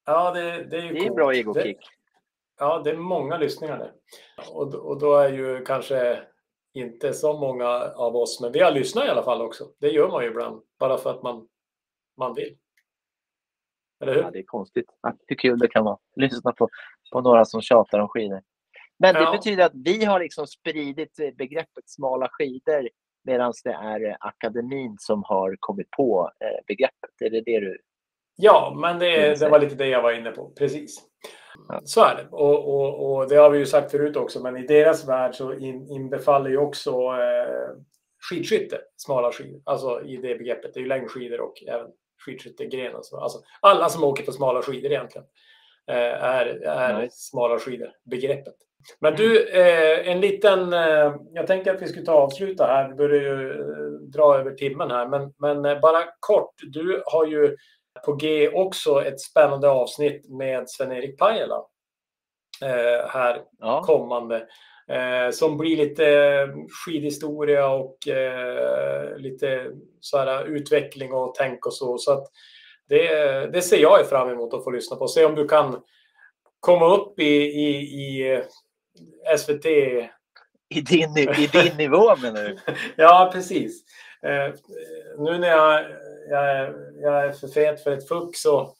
[0.05, 1.15] ja det, det är ju Det är coolt.
[1.15, 1.77] bra egokick.
[2.59, 3.91] Ja, det är många lyssningar där.
[4.53, 6.23] Och, och då är ju kanske
[6.73, 9.67] inte så många av oss, men vi har lyssnat i alla fall också.
[9.79, 11.47] Det gör man ju ibland, bara för att man,
[12.17, 12.57] man vill.
[14.03, 14.21] Eller hur?
[14.21, 14.89] Ja, det är konstigt.
[15.27, 15.97] Hur kul det kan vara.
[16.15, 16.69] Lyssna på,
[17.11, 18.41] på några som tjatar om skidor.
[18.99, 19.31] Men det Ja.
[19.31, 22.89] betyder att vi har liksom spridit begreppet smala skidor
[23.25, 27.21] medan det är eh, akademin som har kommit på eh, begreppet.
[27.21, 27.81] Är det det du...
[28.35, 30.49] Ja, men det, det var lite det jag var inne på.
[30.49, 31.01] Precis.
[31.83, 32.27] Så är det.
[32.31, 35.53] Och, och, och det har vi ju sagt förut också, men i deras värld så
[35.53, 37.77] in, inbefaller ju också eh,
[38.29, 39.61] skidskytte, smala skidor.
[39.63, 40.73] Alltså i det begreppet.
[40.73, 41.87] Det är ju längdskidor och även
[42.25, 42.95] skidskyttegren.
[42.95, 43.19] och så.
[43.19, 45.27] Alltså, alla som åker på smala skidor egentligen
[45.87, 48.55] eh, är, är smala skidor, begreppet.
[48.99, 50.73] Men du, eh, en liten...
[50.73, 52.89] Eh, jag tänkte att vi skulle ta avsluta här.
[52.89, 55.07] Vi börjar ju eh, dra över timmen här.
[55.07, 56.53] Men, men bara kort.
[56.63, 57.55] Du har ju
[58.05, 61.63] på G också ett spännande avsnitt med Sven-Erik Pajala.
[63.09, 64.47] Här Ja, kommande.
[65.31, 66.49] Som blir lite
[66.85, 67.97] skidhistoria och
[69.17, 71.97] lite så här, utveckling och tänk och så.
[71.97, 72.27] Så att
[72.89, 73.07] det,
[73.53, 75.07] det ser jag fram emot att få lyssna på.
[75.07, 75.81] Se om du kan
[76.59, 78.41] komma upp i, i, i
[79.37, 79.65] SVT.
[80.69, 82.57] i din, i din nivå menar du?
[82.95, 83.83] Ja, precis.
[84.21, 84.53] Eh,
[85.17, 85.85] nu när jag,
[86.29, 88.73] jag, jag är för fet för ett fuck så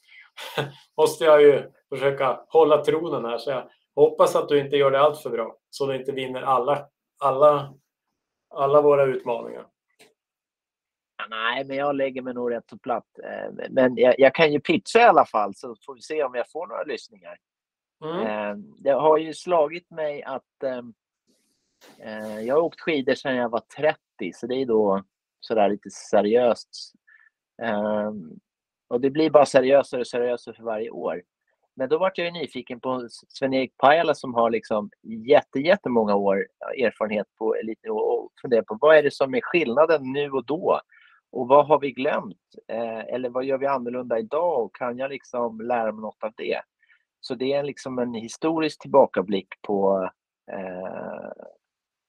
[0.98, 3.38] måste jag ju försöka hålla tronen här.
[3.38, 5.58] Så jag hoppas att du inte gör det allt för bra.
[5.70, 6.88] Så du inte vinner alla,
[7.20, 7.74] alla,
[8.56, 9.66] alla våra utmaningar.
[11.30, 13.20] Nej, men jag lägger mig nog rätt så platt.
[13.24, 16.36] Eh, Men jag, jag kan ju pitcha i alla fall så får vi se om
[16.36, 17.38] jag får några lyssningar.
[18.04, 18.28] Mm.
[18.28, 20.94] Eh, det har ju slagit mig att ehm,
[22.00, 23.98] eh, jag har åkt skidor sedan jag var 30,
[24.34, 25.04] så det är då
[25.40, 26.94] sådär lite seriöst.
[27.62, 28.40] Ehm,
[28.88, 31.22] och det blir bara seriösare och seriösare för varje år.
[31.76, 34.90] Men då vart jag ju nyfiken på Sven-Erik Pajala som har liksom
[35.28, 36.48] jätte, jättemånga år
[36.78, 40.80] erfarenhet på elitnivå och funderar på vad är det som är skillnaden nu och då?
[41.32, 42.38] Och vad har vi glömt?
[42.68, 44.64] Eh, eller vad gör vi annorlunda idag?
[44.64, 46.62] Och kan jag liksom lära mig något av det?
[47.28, 50.10] Så det är liksom en historisk tillbakablick på
[50.52, 51.32] eh,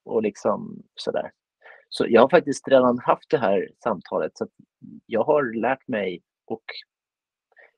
[0.04, 1.30] och liksom sådär.
[1.88, 4.48] Så jag har faktiskt redan haft det här samtalet så
[5.06, 6.64] jag har lärt mig och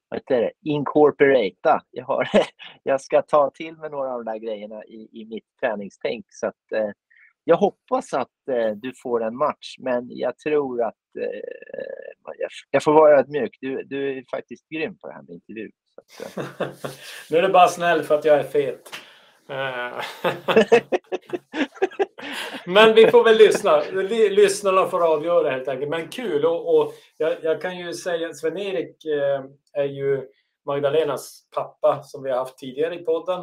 [0.08, 1.82] vad heter det, incorporata.
[1.90, 2.28] Jag, har,
[2.82, 6.26] jag ska ta till mig några av de där grejerna i, i mitt träningstänk.
[6.28, 6.90] Så att, eh,
[7.44, 12.82] jag hoppas att eh, du får en match, men jag tror att eh, jag, jag
[12.82, 13.58] får vara ödmjuk.
[13.60, 15.70] Du, du är faktiskt grym på det här med intervju.
[15.98, 16.86] Att,
[17.30, 18.90] nu är det bara snäll för att jag är fet.
[19.48, 20.02] Eh.
[22.66, 23.82] Men vi får väl lyssna.
[24.30, 25.90] Lyssnarna får avgöra helt enkelt.
[25.90, 30.28] Men kul och, och jag, jag, kan ju säga att Sven-Erik eh, är ju
[30.66, 33.40] Magdalenas pappa som vi har haft tidigare i podden.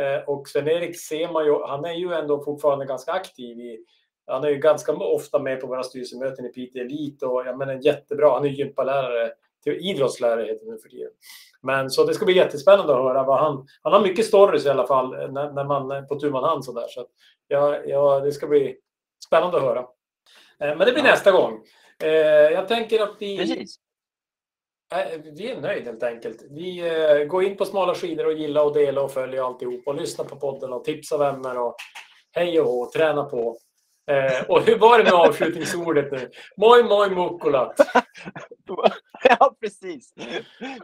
[0.00, 3.84] Eh, och Sven-Erik ser man ju, han är ju ändå fortfarande ganska aktiv i
[4.26, 7.74] han är ju ganska ofta med på våra styrelsemöten i Piteå Elit och jag menar
[7.74, 8.30] jättebra.
[8.30, 9.32] Han är gympalärare,
[9.74, 11.10] idrottslärare heter det nu för tiden.
[11.62, 13.66] Men så det ska bli jättespännande att höra vad han...
[13.82, 16.86] Han har mycket stories i alla fall när, när man på tu man hand sådär.
[16.88, 17.06] Så
[17.48, 18.76] ja, ja, det ska bli
[19.26, 19.80] spännande att höra.
[20.60, 21.10] Eh, men det blir ja.
[21.10, 21.64] nästa gång.
[22.02, 22.10] Eh,
[22.52, 23.38] jag tänker att vi...
[23.38, 23.76] Precis.
[24.94, 26.42] Eh, vi är nöjda helt enkelt.
[26.50, 30.24] Vi går in på smala skidor och gilla och dela och följa alltihop och lyssna
[30.24, 31.76] på podden och tipsa vänner och
[32.32, 33.58] hej och hå, träna på.
[34.10, 36.30] Eh, och hur var det med avslutningsordet nu?
[36.56, 37.72] Moi moi mukkola.
[39.22, 40.14] ja, precis.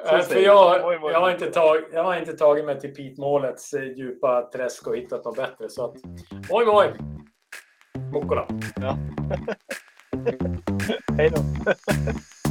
[0.07, 2.94] Eh, för jag, moi, moi, jag, har inte tag, jag har inte tagit mig till
[2.94, 5.69] Pitmålets eh, djupa träsk och hittat något bättre.
[5.69, 5.94] Så att,
[6.51, 6.93] moi moi
[8.12, 8.47] mukkola.
[8.81, 8.99] Ja.
[11.16, 11.43] Hej då.